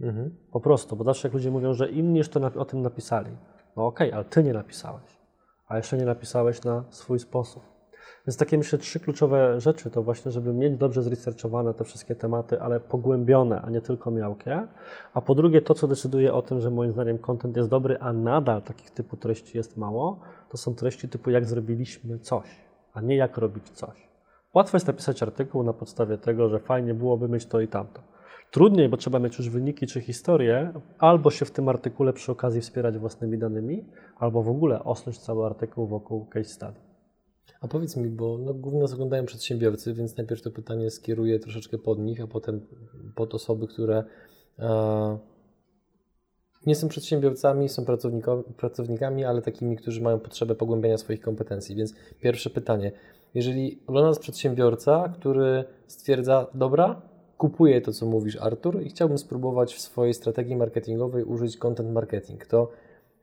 Mhm. 0.00 0.36
Po 0.52 0.60
prostu, 0.60 0.96
bo 0.96 1.04
zawsze 1.04 1.28
jak 1.28 1.34
ludzie 1.34 1.50
mówią, 1.50 1.74
że 1.74 1.90
inni 1.90 2.18
już 2.18 2.28
to 2.28 2.40
o 2.56 2.64
tym 2.64 2.82
napisali. 2.82 3.30
No 3.76 3.86
okej, 3.86 4.08
okay, 4.08 4.16
ale 4.16 4.24
Ty 4.24 4.42
nie 4.42 4.52
napisałeś. 4.52 5.18
A 5.68 5.76
jeszcze 5.76 5.96
nie 5.96 6.04
napisałeś 6.04 6.64
na 6.64 6.84
swój 6.90 7.18
sposób. 7.18 7.62
Więc 8.26 8.36
takie 8.36 8.58
myślę 8.58 8.78
trzy 8.78 9.00
kluczowe 9.00 9.60
rzeczy 9.60 9.90
to 9.90 10.02
właśnie, 10.02 10.32
żeby 10.32 10.52
mieć 10.52 10.76
dobrze 10.76 11.02
zresearchowane 11.02 11.74
te 11.74 11.84
wszystkie 11.84 12.14
tematy, 12.14 12.60
ale 12.60 12.80
pogłębione, 12.80 13.62
a 13.62 13.70
nie 13.70 13.80
tylko 13.80 14.10
miałkie. 14.10 14.66
A 15.14 15.20
po 15.20 15.34
drugie 15.34 15.62
to, 15.62 15.74
co 15.74 15.88
decyduje 15.88 16.34
o 16.34 16.42
tym, 16.42 16.60
że 16.60 16.70
moim 16.70 16.92
zdaniem 16.92 17.18
content 17.18 17.56
jest 17.56 17.68
dobry, 17.68 17.98
a 17.98 18.12
nadal 18.12 18.62
takich 18.62 18.90
typu 18.90 19.16
treści 19.16 19.56
jest 19.56 19.76
mało, 19.76 20.20
to 20.48 20.56
są 20.56 20.74
treści 20.74 21.08
typu 21.08 21.30
jak 21.30 21.44
zrobiliśmy 21.44 22.18
coś, 22.18 22.46
a 22.98 23.00
nie 23.00 23.16
jak 23.16 23.38
robić 23.38 23.70
coś. 23.70 24.08
Łatwo 24.54 24.76
jest 24.76 24.86
napisać 24.86 25.22
artykuł 25.22 25.62
na 25.62 25.72
podstawie 25.72 26.18
tego, 26.18 26.48
że 26.48 26.58
fajnie 26.58 26.94
byłoby 26.94 27.28
mieć 27.28 27.46
to 27.46 27.60
i 27.60 27.68
tamto. 27.68 28.00
Trudniej, 28.50 28.88
bo 28.88 28.96
trzeba 28.96 29.18
mieć 29.18 29.38
już 29.38 29.48
wyniki 29.48 29.86
czy 29.86 30.00
historię, 30.00 30.72
albo 30.98 31.30
się 31.30 31.44
w 31.44 31.50
tym 31.50 31.68
artykule 31.68 32.12
przy 32.12 32.32
okazji 32.32 32.60
wspierać 32.60 32.98
własnymi 32.98 33.38
danymi, 33.38 33.84
albo 34.16 34.42
w 34.42 34.48
ogóle 34.48 34.84
osnąć 34.84 35.18
cały 35.18 35.46
artykuł 35.46 35.86
wokół 35.86 36.26
case 36.26 36.50
study. 36.50 36.80
A 37.60 37.68
powiedz 37.68 37.96
mi, 37.96 38.08
bo 38.08 38.38
no, 38.38 38.54
głównie 38.54 38.80
nas 38.80 38.94
oglądają 38.94 39.24
przedsiębiorcy, 39.24 39.94
więc 39.94 40.16
najpierw 40.16 40.42
to 40.42 40.50
pytanie 40.50 40.90
skieruję 40.90 41.38
troszeczkę 41.38 41.78
pod 41.78 41.98
nich, 41.98 42.20
a 42.20 42.26
potem 42.26 42.66
pod 43.14 43.34
osoby, 43.34 43.66
które 43.66 44.04
e, 44.58 45.18
nie 46.66 46.74
są 46.74 46.88
przedsiębiorcami, 46.88 47.68
są 47.68 47.84
pracownikami, 48.56 49.24
ale 49.24 49.42
takimi, 49.42 49.76
którzy 49.76 50.02
mają 50.02 50.18
potrzebę 50.18 50.54
pogłębiania 50.54 50.98
swoich 50.98 51.20
kompetencji. 51.20 51.76
Więc 51.76 51.94
pierwsze 52.20 52.50
pytanie. 52.50 52.92
Jeżeli 53.34 53.78
ogląda 53.86 54.08
nas 54.08 54.18
przedsiębiorca, 54.18 55.12
który 55.14 55.64
stwierdza, 55.86 56.46
dobra, 56.54 57.02
kupuję 57.38 57.80
to, 57.80 57.92
co 57.92 58.06
mówisz, 58.06 58.36
Artur, 58.36 58.82
i 58.82 58.88
chciałbym 58.88 59.18
spróbować 59.18 59.74
w 59.74 59.80
swojej 59.80 60.14
strategii 60.14 60.56
marketingowej 60.56 61.24
użyć 61.24 61.56
content 61.56 61.92
marketing, 61.92 62.46
to 62.46 62.70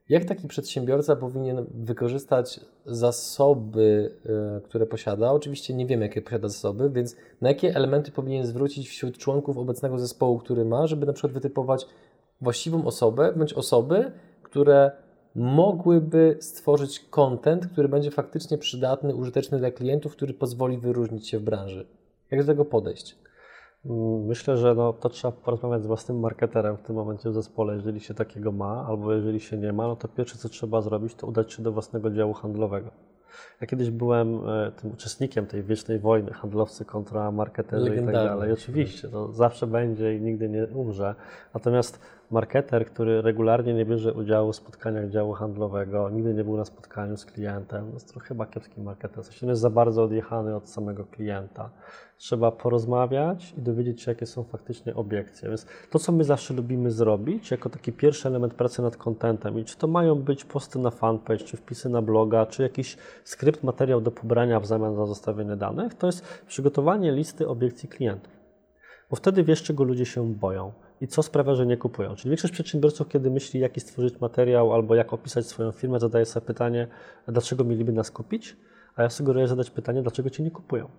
jak 0.09 0.25
taki 0.25 0.47
przedsiębiorca 0.47 1.15
powinien 1.15 1.65
wykorzystać 1.73 2.59
zasoby, 2.85 4.11
e, 4.25 4.61
które 4.61 4.85
posiada? 4.85 5.31
Oczywiście 5.31 5.73
nie 5.73 5.85
wiemy, 5.85 6.05
jakie 6.05 6.21
posiada 6.21 6.47
zasoby, 6.47 6.89
więc 6.89 7.15
na 7.41 7.49
jakie 7.49 7.75
elementy 7.75 8.11
powinien 8.11 8.45
zwrócić 8.45 8.89
wśród 8.89 9.17
członków 9.17 9.57
obecnego 9.57 9.99
zespołu, 9.99 10.39
który 10.39 10.65
ma, 10.65 10.87
żeby 10.87 11.05
na 11.05 11.13
przykład 11.13 11.33
wytypować 11.33 11.85
właściwą 12.41 12.85
osobę 12.85 13.33
bądź 13.35 13.53
osoby, 13.53 14.11
które 14.43 14.91
mogłyby 15.35 16.37
stworzyć 16.39 16.99
content, 16.99 17.67
który 17.67 17.89
będzie 17.89 18.11
faktycznie 18.11 18.57
przydatny, 18.57 19.15
użyteczny 19.15 19.57
dla 19.57 19.71
klientów, 19.71 20.11
który 20.11 20.33
pozwoli 20.33 20.77
wyróżnić 20.77 21.29
się 21.29 21.39
w 21.39 21.43
branży. 21.43 21.87
Jak 22.31 22.41
do 22.41 22.47
tego 22.47 22.65
podejść? 22.65 23.17
Myślę, 24.25 24.57
że 24.57 24.75
no, 24.75 24.93
to 24.93 25.09
trzeba 25.09 25.31
porozmawiać 25.31 25.83
z 25.83 25.87
własnym 25.87 26.19
marketerem 26.19 26.77
w 26.77 26.81
tym 26.81 26.95
momencie 26.95 27.29
w 27.29 27.33
zespole, 27.33 27.75
jeżeli 27.75 27.99
się 27.99 28.13
takiego 28.13 28.51
ma, 28.51 28.85
albo 28.87 29.13
jeżeli 29.13 29.39
się 29.39 29.57
nie 29.57 29.73
ma, 29.73 29.87
no 29.87 29.95
to 29.95 30.07
pierwsze 30.07 30.37
co 30.37 30.49
trzeba 30.49 30.81
zrobić, 30.81 31.15
to 31.15 31.27
udać 31.27 31.53
się 31.53 31.63
do 31.63 31.71
własnego 31.71 32.11
działu 32.11 32.33
handlowego. 32.33 32.91
Ja 33.61 33.67
kiedyś 33.67 33.89
byłem 33.89 34.49
e, 34.49 34.71
tym 34.71 34.91
uczestnikiem 34.91 35.45
tej 35.45 35.63
wiecznej 35.63 35.99
wojny, 35.99 36.33
handlowcy 36.33 36.85
kontra 36.85 37.31
marketerzy 37.31 37.95
i 37.95 37.99
tak 37.99 38.11
dalej. 38.13 38.51
Oczywiście, 38.51 39.07
to 39.07 39.31
zawsze 39.31 39.67
będzie 39.67 40.15
i 40.15 40.21
nigdy 40.21 40.49
nie 40.49 40.67
umrze. 40.67 41.15
Natomiast 41.53 41.99
marketer, 42.31 42.85
który 42.85 43.21
regularnie 43.21 43.73
nie 43.73 43.85
bierze 43.85 44.13
udziału 44.13 44.51
w 44.51 44.55
spotkaniach 44.55 45.09
działu 45.09 45.33
handlowego, 45.33 46.09
nigdy 46.09 46.33
nie 46.33 46.43
był 46.43 46.57
na 46.57 46.65
spotkaniu 46.65 47.17
z 47.17 47.25
klientem, 47.25 47.87
to 47.87 47.93
jest 47.93 48.13
to 48.13 48.19
chyba 48.19 48.45
kiepski 48.45 48.81
marketer. 48.81 49.23
W 49.23 49.27
sensie 49.27 49.47
jest 49.47 49.61
za 49.61 49.69
bardzo 49.69 50.03
odjechany 50.03 50.55
od 50.55 50.69
samego 50.69 51.05
klienta. 51.05 51.69
Trzeba 52.17 52.51
porozmawiać 52.51 53.53
i 53.57 53.61
dowiedzieć 53.61 54.01
się, 54.01 54.11
jakie 54.11 54.25
są 54.25 54.43
faktycznie 54.43 54.95
obiekcje. 54.95 55.49
Więc 55.49 55.65
to, 55.89 55.99
co 55.99 56.11
my 56.11 56.23
zawsze 56.23 56.53
lubimy 56.53 56.91
zrobić, 56.91 57.51
jako 57.51 57.69
taki 57.69 57.91
pierwszy 57.91 58.27
element 58.27 58.53
pracy 58.53 58.81
nad 58.81 58.97
kontentem, 58.97 59.59
i 59.59 59.65
czy 59.65 59.77
to 59.77 59.87
mają 59.87 60.15
być 60.15 60.45
posty 60.45 60.79
na 60.79 60.91
fanpage, 60.91 61.43
czy 61.43 61.57
wpisy 61.57 61.89
na 61.89 62.01
bloga, 62.01 62.45
czy 62.45 62.63
jakiś 62.63 62.97
skrypt, 63.23 63.63
materiał 63.63 64.01
do 64.01 64.11
pobrania 64.11 64.59
w 64.59 64.65
zamian 64.65 64.95
za 64.95 65.05
zostawienie 65.05 65.55
danych, 65.55 65.93
to 65.93 66.07
jest 66.07 66.43
przygotowanie 66.47 67.11
listy 67.11 67.47
obiekcji 67.47 67.89
klientów. 67.89 68.33
Bo 69.09 69.15
wtedy 69.15 69.43
wiesz, 69.43 69.63
czego 69.63 69.83
ludzie 69.83 70.05
się 70.05 70.33
boją 70.33 70.71
i 71.01 71.07
co 71.07 71.23
sprawia, 71.23 71.55
że 71.55 71.65
nie 71.65 71.77
kupują. 71.77 72.15
Czyli 72.15 72.29
większość 72.29 72.53
przedsiębiorców, 72.53 73.07
kiedy 73.07 73.31
myśli, 73.31 73.59
jaki 73.59 73.79
stworzyć 73.79 74.21
materiał 74.21 74.73
albo 74.73 74.95
jak 74.95 75.13
opisać 75.13 75.45
swoją 75.45 75.71
firmę, 75.71 75.99
zadaje 75.99 76.25
sobie 76.25 76.45
pytanie, 76.45 76.87
dlaczego 77.27 77.63
mieliby 77.63 77.91
nas 77.91 78.11
kupić, 78.11 78.57
a 78.95 79.03
ja 79.03 79.09
sugeruję 79.09 79.47
zadać 79.47 79.69
pytanie, 79.69 80.01
dlaczego 80.01 80.29
cię 80.29 80.43
nie 80.43 80.51
kupują. 80.51 80.89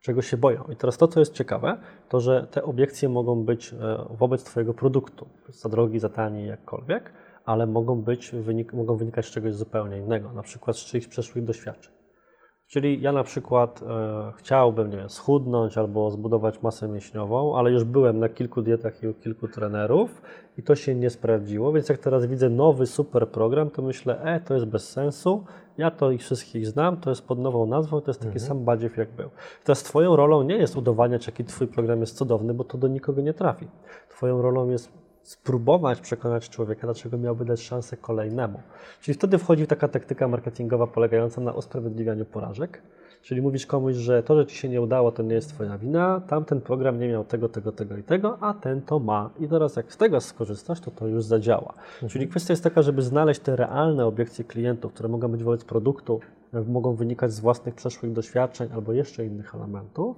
Czego 0.00 0.22
się 0.22 0.36
boją. 0.36 0.64
I 0.72 0.76
teraz 0.76 0.98
to, 0.98 1.08
co 1.08 1.20
jest 1.20 1.34
ciekawe, 1.34 1.78
to 2.08 2.20
że 2.20 2.46
te 2.50 2.62
obiekcje 2.62 3.08
mogą 3.08 3.44
być 3.44 3.72
e, 3.72 3.76
wobec 4.18 4.44
Twojego 4.44 4.74
produktu, 4.74 5.28
za 5.48 5.68
drogi, 5.68 5.98
za 5.98 6.08
tani, 6.08 6.46
jakkolwiek, 6.46 7.12
ale 7.44 7.66
mogą, 7.66 8.02
być, 8.02 8.30
wynik, 8.30 8.72
mogą 8.72 8.96
wynikać 8.96 9.26
z 9.26 9.30
czegoś 9.30 9.54
zupełnie 9.54 9.98
innego, 9.98 10.32
na 10.32 10.42
przykład 10.42 10.76
z 10.76 10.84
czyichś 10.84 11.06
przeszłych 11.06 11.44
doświadczeń. 11.44 11.99
Czyli 12.70 13.00
ja 13.00 13.12
na 13.12 13.24
przykład 13.24 13.82
e, 13.82 14.32
chciałbym 14.36 14.90
nie 14.90 14.96
wiem, 14.96 15.10
schudnąć 15.10 15.78
albo 15.78 16.10
zbudować 16.10 16.62
masę 16.62 16.88
mięśniową, 16.88 17.56
ale 17.56 17.70
już 17.70 17.84
byłem 17.84 18.18
na 18.18 18.28
kilku 18.28 18.62
dietach 18.62 19.02
i 19.02 19.08
u 19.08 19.14
kilku 19.14 19.48
trenerów 19.48 20.22
i 20.58 20.62
to 20.62 20.74
się 20.74 20.94
nie 20.94 21.10
sprawdziło, 21.10 21.72
więc 21.72 21.88
jak 21.88 21.98
teraz 21.98 22.26
widzę 22.26 22.50
nowy 22.50 22.86
super 22.86 23.28
program, 23.28 23.70
to 23.70 23.82
myślę, 23.82 24.22
e, 24.22 24.40
to 24.40 24.54
jest 24.54 24.66
bez 24.66 24.88
sensu, 24.90 25.44
ja 25.78 25.90
to 25.90 26.10
ich 26.10 26.20
wszystkich 26.20 26.66
znam, 26.66 26.96
to 26.96 27.10
jest 27.10 27.26
pod 27.26 27.38
nową 27.38 27.66
nazwą, 27.66 28.00
to 28.00 28.10
jest 28.10 28.20
taki 28.20 28.32
mhm. 28.32 28.48
sam 28.48 28.64
badziew 28.64 28.96
jak 28.96 29.12
był. 29.12 29.30
Teraz 29.64 29.82
Twoją 29.82 30.16
rolą 30.16 30.42
nie 30.42 30.56
jest 30.56 30.76
udowadniać, 30.76 31.26
jaki 31.26 31.44
Twój 31.44 31.66
program 31.66 32.00
jest 32.00 32.16
cudowny, 32.16 32.54
bo 32.54 32.64
to 32.64 32.78
do 32.78 32.88
nikogo 32.88 33.22
nie 33.22 33.34
trafi. 33.34 33.68
Twoją 34.08 34.42
rolą 34.42 34.68
jest 34.68 34.92
spróbować 35.22 36.00
przekonać 36.00 36.48
człowieka, 36.48 36.86
dlaczego 36.86 37.18
miałby 37.18 37.44
dać 37.44 37.60
szansę 37.60 37.96
kolejnemu. 37.96 38.60
Czyli 39.00 39.14
wtedy 39.14 39.38
wchodzi 39.38 39.66
taka 39.66 39.88
taktyka 39.88 40.28
marketingowa 40.28 40.86
polegająca 40.86 41.40
na 41.40 41.52
usprawiedliwianiu 41.52 42.24
porażek. 42.24 42.82
Czyli 43.22 43.42
mówisz 43.42 43.66
komuś, 43.66 43.94
że 43.94 44.22
to, 44.22 44.36
że 44.36 44.46
ci 44.46 44.56
się 44.56 44.68
nie 44.68 44.80
udało, 44.80 45.12
to 45.12 45.22
nie 45.22 45.34
jest 45.34 45.48
twoja 45.48 45.78
wina, 45.78 46.20
tamten 46.20 46.60
program 46.60 46.98
nie 46.98 47.08
miał 47.08 47.24
tego, 47.24 47.48
tego, 47.48 47.72
tego 47.72 47.96
i 47.96 48.02
tego, 48.02 48.38
a 48.40 48.54
ten 48.54 48.82
to 48.82 48.98
ma. 48.98 49.30
I 49.40 49.48
teraz 49.48 49.76
jak 49.76 49.92
z 49.92 49.96
tego 49.96 50.20
skorzystasz, 50.20 50.80
to 50.80 50.90
to 50.90 51.06
już 51.06 51.24
zadziała. 51.24 51.74
Mhm. 51.92 52.08
Czyli 52.10 52.28
kwestia 52.28 52.52
jest 52.52 52.64
taka, 52.64 52.82
żeby 52.82 53.02
znaleźć 53.02 53.40
te 53.40 53.56
realne 53.56 54.06
obiekcje 54.06 54.44
klientów, 54.44 54.92
które 54.92 55.08
mogą 55.08 55.28
być 55.28 55.44
wobec 55.44 55.64
produktu, 55.64 56.20
mogą 56.66 56.94
wynikać 56.94 57.32
z 57.32 57.40
własnych 57.40 57.74
przeszłych 57.74 58.12
doświadczeń 58.12 58.68
albo 58.74 58.92
jeszcze 58.92 59.24
innych 59.24 59.54
elementów, 59.54 60.16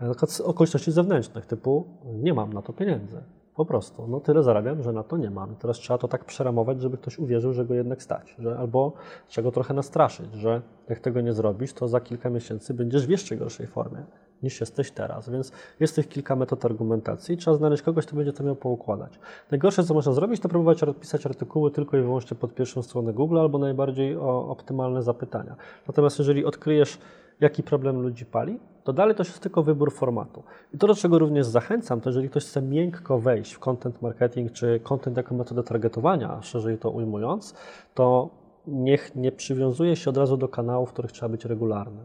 na 0.00 0.10
przykład 0.10 0.30
z 0.30 0.40
okoliczności 0.40 0.92
zewnętrznych, 0.92 1.46
typu 1.46 1.86
nie 2.04 2.34
mam 2.34 2.52
na 2.52 2.62
to 2.62 2.72
pieniędzy 2.72 3.22
po 3.56 3.64
prostu. 3.64 4.06
No 4.08 4.20
tyle 4.20 4.42
zarabiam, 4.42 4.82
że 4.82 4.92
na 4.92 5.02
to 5.02 5.16
nie 5.16 5.30
mam. 5.30 5.56
Teraz 5.56 5.76
trzeba 5.76 5.98
to 5.98 6.08
tak 6.08 6.24
przeramować, 6.24 6.80
żeby 6.80 6.96
ktoś 6.98 7.18
uwierzył, 7.18 7.52
że 7.52 7.64
go 7.64 7.74
jednak 7.74 8.02
stać. 8.02 8.34
Że, 8.38 8.58
albo 8.58 8.92
trzeba 9.28 9.44
go 9.44 9.52
trochę 9.52 9.74
nastraszyć, 9.74 10.34
że 10.34 10.62
jak 10.88 11.00
tego 11.00 11.20
nie 11.20 11.32
zrobisz, 11.32 11.72
to 11.72 11.88
za 11.88 12.00
kilka 12.00 12.30
miesięcy 12.30 12.74
będziesz 12.74 13.06
w 13.06 13.10
jeszcze 13.10 13.36
gorszej 13.36 13.66
formie 13.66 14.04
niż 14.42 14.60
jesteś 14.60 14.90
teraz. 14.90 15.30
Więc 15.30 15.52
jest 15.80 15.96
tych 15.96 16.08
kilka 16.08 16.36
metod 16.36 16.64
argumentacji. 16.64 17.36
Trzeba 17.36 17.56
znaleźć 17.56 17.82
kogoś, 17.82 18.06
kto 18.06 18.16
będzie 18.16 18.32
to 18.32 18.44
miał 18.44 18.56
poukładać. 18.56 19.18
Najgorsze, 19.50 19.84
co 19.84 19.94
można 19.94 20.12
zrobić, 20.12 20.40
to 20.40 20.48
próbować 20.48 20.80
pisać 21.00 21.26
artykuły 21.26 21.70
tylko 21.70 21.96
i 21.96 22.00
wyłącznie 22.00 22.36
pod 22.36 22.54
pierwszą 22.54 22.82
stronę 22.82 23.12
Google 23.12 23.38
albo 23.38 23.58
najbardziej 23.58 24.16
o 24.16 24.48
optymalne 24.48 25.02
zapytania. 25.02 25.56
Natomiast 25.86 26.18
jeżeli 26.18 26.44
odkryjesz 26.44 26.98
jaki 27.40 27.62
problem 27.62 28.00
ludzi 28.02 28.26
pali, 28.26 28.60
to 28.84 28.92
dalej 28.92 29.14
to 29.14 29.22
jest 29.22 29.40
tylko 29.40 29.62
wybór 29.62 29.92
formatu. 29.92 30.42
I 30.74 30.78
to, 30.78 30.86
do 30.86 30.94
czego 30.94 31.18
również 31.18 31.46
zachęcam, 31.46 32.00
to 32.00 32.08
jeżeli 32.08 32.28
ktoś 32.28 32.44
chce 32.44 32.62
miękko 32.62 33.18
wejść 33.18 33.52
w 33.52 33.58
content 33.58 34.02
marketing 34.02 34.52
czy 34.52 34.80
content 34.82 35.16
jako 35.16 35.34
metodę 35.34 35.62
targetowania, 35.62 36.42
szerzej 36.42 36.78
to 36.78 36.90
ujmując, 36.90 37.54
to 37.94 38.30
niech 38.66 39.16
nie 39.16 39.32
przywiązuje 39.32 39.96
się 39.96 40.10
od 40.10 40.16
razu 40.16 40.36
do 40.36 40.48
kanałów, 40.48 40.88
w 40.88 40.92
których 40.92 41.12
trzeba 41.12 41.28
być 41.28 41.44
regularny. 41.44 42.00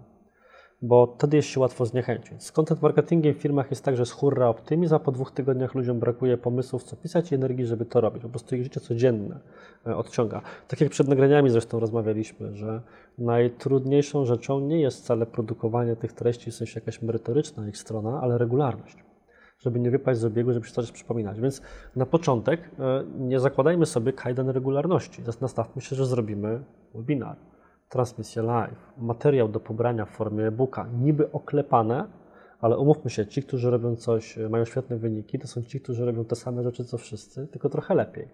Bo 0.82 1.14
wtedy 1.18 1.38
jest 1.38 1.50
się 1.50 1.60
łatwo 1.60 1.86
zniechęcić. 1.86 2.44
Z 2.44 2.52
content 2.52 2.82
marketingiem 2.82 3.34
w 3.34 3.38
firmach 3.38 3.70
jest 3.70 3.84
tak, 3.84 3.96
że 3.96 4.02
jest 4.02 4.12
hurra 4.12 4.48
optymizm, 4.48 4.96
a 4.96 5.00
po 5.00 5.12
dwóch 5.12 5.32
tygodniach 5.32 5.76
ludziom 5.76 6.00
brakuje 6.00 6.38
pomysłów, 6.38 6.84
co 6.84 6.96
pisać 6.96 7.32
i 7.32 7.36
energii, 7.36 7.66
żeby 7.66 7.86
to 7.86 8.02
robić. 8.02 8.24
Po 8.24 8.30
prostu 8.30 8.56
ich 8.56 8.64
życie 8.64 8.80
codzienne 8.80 9.40
e, 9.88 9.96
odciąga. 9.96 10.42
Tak 10.68 10.82
jak 10.82 10.90
przed 10.90 11.08
nagraniami 11.08 11.50
zresztą 11.50 11.80
rozmawialiśmy, 11.80 12.56
że 12.56 12.82
najtrudniejszą 13.18 14.26
rzeczą 14.26 14.60
nie 14.60 14.82
jest 14.82 15.04
wcale 15.04 15.26
produkowanie 15.26 15.96
tych 15.96 16.14
treści, 16.14 16.52
w 16.52 16.56
sensie 16.56 16.80
jakaś 16.80 17.02
merytoryczna 17.02 17.68
ich 17.68 17.78
strona, 17.78 18.22
ale 18.22 18.38
regularność 18.38 18.98
żeby 19.60 19.80
nie 19.80 19.92
wypaść 19.92 20.20
z 20.20 20.26
obiegu, 20.26 20.54
żeby 20.54 20.68
się 20.68 20.74
coś 20.74 20.92
przypominać. 20.92 21.42
Więc 21.42 21.62
na 21.96 22.06
początek 22.06 22.62
e, 22.80 23.04
nie 23.20 23.40
zakładajmy 23.40 23.86
sobie 23.86 24.14
kajdan 24.14 24.50
regularności. 24.50 25.22
Nastawmy 25.42 25.82
się, 25.82 25.96
że 25.96 26.06
zrobimy 26.06 26.64
webinar 26.96 27.36
transmisję 27.90 28.44
live, 28.44 28.94
materiał 28.98 29.50
do 29.50 29.60
pobrania 29.60 30.06
w 30.06 30.10
formie 30.10 30.48
e-booka, 30.48 30.88
niby 30.94 31.32
oklepane, 31.32 32.08
ale 32.62 32.78
umówmy 32.78 33.10
się, 33.10 33.28
ci, 33.28 33.44
którzy 33.44 33.72
robią 33.72 33.96
coś, 33.96 34.38
e, 34.38 34.50
mają 34.50 34.66
świetne 34.66 34.98
wyniki, 34.98 35.40
to 35.40 35.48
są 35.48 35.62
ci, 35.64 35.82
którzy 35.82 36.06
robią 36.06 36.26
te 36.26 36.36
same 36.36 36.64
rzeczy 36.64 36.86
co 36.86 36.98
wszyscy, 36.98 37.48
tylko 37.48 37.70
trochę 37.70 37.96
lepiej. 37.96 38.28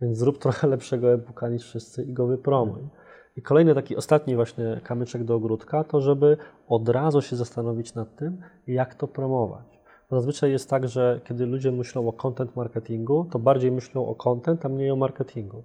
Więc 0.00 0.18
zrób 0.18 0.38
trochę 0.38 0.66
lepszego 0.74 1.12
e-booka 1.12 1.48
niż 1.48 1.62
wszyscy 1.62 2.02
i 2.02 2.12
go 2.12 2.26
wypromuj. 2.26 2.88
I 3.36 3.42
kolejny 3.42 3.74
taki 3.74 3.96
ostatni 3.96 4.36
właśnie 4.36 4.80
kamyczek 4.84 5.24
do 5.24 5.34
ogródka, 5.34 5.84
to 5.84 6.00
żeby 6.00 6.36
od 6.68 6.88
razu 6.88 7.22
się 7.22 7.36
zastanowić 7.36 7.94
nad 7.94 8.16
tym, 8.16 8.40
jak 8.66 8.94
to 8.94 9.08
promować. 9.08 9.80
Bo 10.10 10.16
zazwyczaj 10.16 10.50
jest 10.50 10.70
tak, 10.70 10.88
że 10.88 11.20
kiedy 11.24 11.46
ludzie 11.46 11.72
myślą 11.72 12.08
o 12.08 12.12
content 12.12 12.56
marketingu, 12.56 13.26
to 13.30 13.38
bardziej 13.38 13.72
myślą 13.72 14.06
o 14.06 14.14
content, 14.14 14.66
a 14.66 14.68
mniej 14.68 14.90
o 14.90 14.96
marketingu 14.96 15.62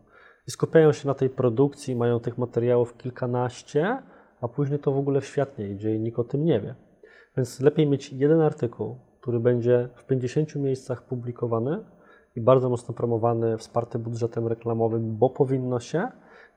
skupiają 0.51 0.91
się 0.91 1.07
na 1.07 1.13
tej 1.13 1.29
produkcji, 1.29 1.95
mają 1.95 2.19
tych 2.19 2.37
materiałów 2.37 2.97
kilkanaście, 2.97 4.01
a 4.41 4.47
później 4.47 4.79
to 4.79 4.91
w 4.91 4.97
ogóle 4.97 5.21
w 5.21 5.25
świat 5.25 5.57
nie 5.57 5.69
idzie 5.69 5.95
i 5.95 5.99
nikt 5.99 6.19
o 6.19 6.23
tym 6.23 6.45
nie 6.45 6.59
wie. 6.59 6.75
Więc 7.37 7.59
lepiej 7.59 7.87
mieć 7.87 8.13
jeden 8.13 8.41
artykuł, 8.41 8.95
który 9.21 9.39
będzie 9.39 9.89
w 9.95 10.05
50 10.05 10.55
miejscach 10.55 11.03
publikowany 11.03 11.83
i 12.35 12.41
bardzo 12.41 12.69
mocno 12.69 12.93
promowany, 12.93 13.57
wsparty 13.57 13.99
budżetem 13.99 14.47
reklamowym, 14.47 15.17
bo 15.17 15.29
powinno 15.29 15.79
się, 15.79 16.07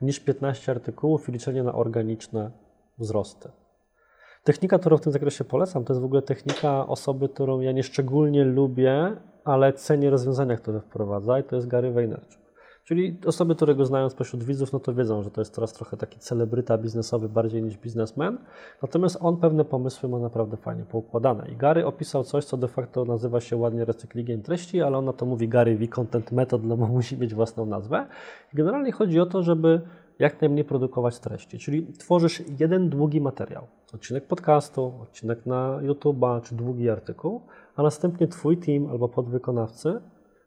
niż 0.00 0.20
15 0.20 0.72
artykułów 0.72 1.28
i 1.28 1.32
liczenie 1.32 1.62
na 1.62 1.74
organiczne 1.74 2.50
wzrosty. 2.98 3.48
Technika, 4.44 4.78
którą 4.78 4.96
w 4.96 5.00
tym 5.00 5.12
zakresie 5.12 5.44
polecam, 5.44 5.84
to 5.84 5.92
jest 5.92 6.00
w 6.02 6.04
ogóle 6.04 6.22
technika 6.22 6.86
osoby, 6.86 7.28
którą 7.28 7.60
ja 7.60 7.72
nieszczególnie 7.72 8.44
lubię, 8.44 9.16
ale 9.44 9.72
cenię 9.72 10.10
rozwiązania, 10.10 10.56
które 10.56 10.80
wprowadza 10.80 11.38
i 11.38 11.44
to 11.44 11.56
jest 11.56 11.68
Gary 11.68 11.92
Vaynerchuk. 11.92 12.43
Czyli 12.84 13.16
osoby, 13.26 13.54
które 13.54 13.74
go 13.74 13.86
znają 13.86 14.10
spośród 14.10 14.44
widzów, 14.44 14.72
no 14.72 14.80
to 14.80 14.94
wiedzą, 14.94 15.22
że 15.22 15.30
to 15.30 15.40
jest 15.40 15.54
teraz 15.54 15.72
trochę 15.72 15.96
taki 15.96 16.18
celebryta 16.18 16.78
biznesowy 16.78 17.28
bardziej 17.28 17.62
niż 17.62 17.76
biznesmen. 17.76 18.38
Natomiast 18.82 19.18
on 19.20 19.36
pewne 19.36 19.64
pomysły 19.64 20.08
ma 20.08 20.18
naprawdę 20.18 20.56
fajnie 20.56 20.84
poukładane. 20.84 21.48
I 21.48 21.56
Gary 21.56 21.86
opisał 21.86 22.24
coś, 22.24 22.44
co 22.44 22.56
de 22.56 22.68
facto 22.68 23.04
nazywa 23.04 23.40
się 23.40 23.56
ładnie 23.56 23.84
recyklingiem 23.84 24.42
treści, 24.42 24.82
ale 24.82 24.98
on 24.98 25.04
na 25.04 25.12
to 25.12 25.26
mówi 25.26 25.48
Gary 25.48 25.76
V 25.76 25.88
Content 25.88 26.32
Method, 26.32 26.64
no 26.64 26.76
bo 26.76 26.86
musi 26.96 27.18
mieć 27.18 27.34
własną 27.34 27.66
nazwę. 27.66 28.06
I 28.54 28.56
generalnie 28.56 28.92
chodzi 28.92 29.20
o 29.20 29.26
to, 29.26 29.42
żeby 29.42 29.80
jak 30.18 30.40
najmniej 30.40 30.64
produkować 30.64 31.18
treści. 31.18 31.58
Czyli 31.58 31.86
tworzysz 31.86 32.42
jeden 32.58 32.88
długi 32.88 33.20
materiał, 33.20 33.66
odcinek 33.94 34.26
podcastu, 34.26 34.92
odcinek 35.02 35.46
na 35.46 35.78
YouTube'a 35.82 36.42
czy 36.42 36.54
długi 36.54 36.90
artykuł, 36.90 37.40
a 37.76 37.82
następnie 37.82 38.28
Twój 38.28 38.56
team 38.56 38.86
albo 38.90 39.08
podwykonawcy 39.08 40.00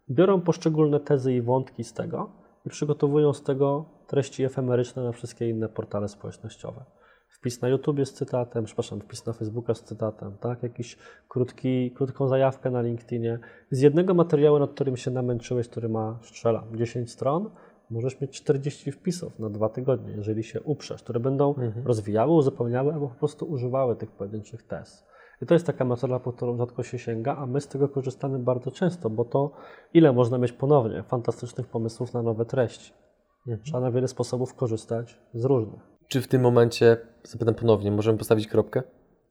biorą 0.10 0.41
poszczególne 0.41 0.99
tezy 0.99 1.34
i 1.34 1.41
wątki 1.41 1.84
z 1.84 1.93
tego 1.93 2.30
i 2.66 2.70
przygotowują 2.70 3.34
z 3.34 3.43
tego 3.43 3.86
treści 4.08 4.43
efemeryczne 4.43 5.03
na 5.03 5.12
wszystkie 5.12 5.49
inne 5.49 5.70
portale 5.70 6.08
społecznościowe. 6.08 6.86
Wpis 7.30 7.62
na 7.62 7.68
YouTube 7.68 8.05
z 8.05 8.14
cytatem, 8.14 8.66
przepraszam, 8.66 9.01
wpis 9.01 9.26
na 9.26 9.34
Facebooka 9.34 9.74
z 9.74 9.84
cytatem, 9.84 10.38
tak? 10.38 10.64
Jakiś 10.64 10.97
krótki, 11.28 11.91
krótką 11.91 12.28
zajawkę 12.28 12.72
na 12.72 12.82
LinkedInie. 12.82 13.39
Z 13.72 13.82
jednego 13.82 14.14
materiału, 14.14 14.60
nad 14.60 14.72
którym 14.72 14.97
się 14.97 15.12
namęczyłeś, 15.12 15.68
który 15.68 15.89
ma, 15.89 16.20
strzela, 16.24 16.64
10 16.76 17.12
stron, 17.12 17.49
możesz 17.89 18.22
mieć 18.22 18.41
40 18.41 18.91
wpisów 18.91 19.39
na 19.39 19.49
dwa 19.49 19.70
tygodnie, 19.70 20.14
jeżeli 20.14 20.43
się 20.43 20.62
uprzesz, 20.62 21.03
które 21.03 21.20
będą 21.20 21.55
mhm. 21.55 21.88
rozwijały, 21.88 22.34
uzupełniały 22.34 22.93
albo 22.93 23.08
po 23.08 23.16
prostu 23.16 23.45
używały 23.45 23.95
tych 23.95 24.12
pojedynczych 24.12 24.64
tez. 24.64 25.07
I 25.41 25.45
to 25.45 25.53
jest 25.53 25.65
taka 25.65 25.85
metoda, 25.85 26.19
po 26.19 26.33
którą 26.33 26.57
rzadko 26.57 26.83
się 26.83 26.99
sięga, 26.99 27.35
a 27.35 27.45
my 27.45 27.61
z 27.61 27.67
tego 27.67 27.89
korzystamy 27.89 28.39
bardzo 28.39 28.71
często, 28.71 29.09
bo 29.09 29.25
to 29.25 29.51
ile 29.93 30.13
można 30.13 30.38
mieć 30.38 30.51
ponownie 30.51 31.03
fantastycznych 31.03 31.67
pomysłów 31.67 32.13
na 32.13 32.21
nowe 32.21 32.45
treści. 32.45 32.93
Mhm. 33.39 33.63
Trzeba 33.63 33.79
na 33.79 33.91
wiele 33.91 34.07
sposobów 34.07 34.53
korzystać 34.53 35.19
z 35.33 35.45
różnych. 35.45 35.81
Czy 36.07 36.21
w 36.21 36.27
tym 36.27 36.41
momencie, 36.41 36.97
zapytam 37.23 37.55
ponownie, 37.55 37.91
możemy 37.91 38.17
postawić 38.17 38.47
kropkę? 38.47 38.83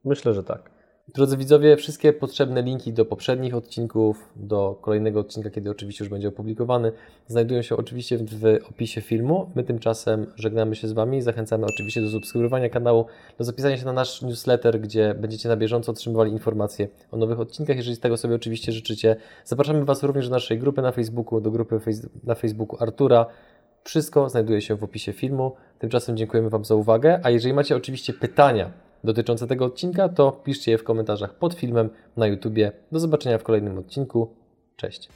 Myślę, 0.05 0.35
że 0.35 0.45
tak. 0.45 0.71
Drodzy 1.15 1.37
widzowie, 1.37 1.77
wszystkie 1.77 2.13
potrzebne 2.13 2.63
linki 2.63 2.93
do 2.93 3.05
poprzednich 3.05 3.55
odcinków, 3.55 4.29
do 4.37 4.79
kolejnego 4.81 5.21
odcinka, 5.21 5.51
kiedy 5.51 5.71
oczywiście 5.71 6.05
już 6.05 6.11
będzie 6.11 6.29
opublikowany, 6.29 6.93
znajdują 7.27 7.63
się 7.63 7.77
oczywiście 7.77 8.19
w 8.19 8.59
opisie 8.71 9.01
filmu. 9.01 9.51
My 9.55 9.65
tymczasem 9.65 10.27
żegnamy 10.37 10.77
się 10.77 10.89
z 10.89 10.93
Wami. 10.93 11.23
Zachęcamy 11.23 11.67
oczywiście 11.67 12.01
do 12.01 12.11
subskrybowania 12.11 12.69
kanału, 12.69 13.07
do 13.39 13.45
zapisania 13.45 13.77
się 13.77 13.85
na 13.85 13.93
nasz 13.93 14.23
newsletter, 14.23 14.81
gdzie 14.81 15.15
będziecie 15.15 15.49
na 15.49 15.57
bieżąco 15.57 15.93
otrzymywali 15.93 16.33
informacje 16.33 16.89
o 17.11 17.17
nowych 17.17 17.41
odcinkach, 17.41 17.77
jeżeli 17.77 17.97
z 17.97 18.01
tego 18.01 18.17
sobie 18.17 18.35
oczywiście 18.35 18.73
życzycie. 18.73 19.17
Zapraszamy 19.45 19.85
Was 19.85 20.03
również 20.03 20.29
do 20.29 20.35
naszej 20.35 20.59
grupy 20.59 20.83
na 20.83 20.93
Facebooku, 20.93 21.41
do 21.41 21.51
grupy 21.51 21.81
na 22.25 22.35
Facebooku 22.35 22.83
Artura. 22.83 23.27
Wszystko 23.85 24.29
znajduje 24.29 24.61
się 24.61 24.75
w 24.75 24.85
opisie 24.85 25.13
filmu. 25.13 25.53
Tymczasem 25.79 26.17
dziękujemy 26.17 26.51
Wam 26.51 26.65
za 26.65 26.75
uwagę, 26.75 27.21
a 27.23 27.31
jeżeli 27.31 27.55
macie 27.55 27.77
oczywiście 27.77 28.13
pytania, 28.13 28.86
dotyczące 29.07 29.47
tego 29.47 29.65
odcinka, 29.65 30.09
to 30.09 30.33
piszcie 30.33 30.71
je 30.71 30.79
w 30.79 30.85
komentarzach 30.85 31.35
pod 31.35 31.55
filmem 31.55 31.91
na 32.17 32.27
YouTubie. 32.27 32.73
Do 32.93 33.01
zobaczenia 33.01 33.39
w 33.39 33.43
kolejnym 33.43 33.79
odcinku. 33.79 34.35
Cześć. 34.77 35.09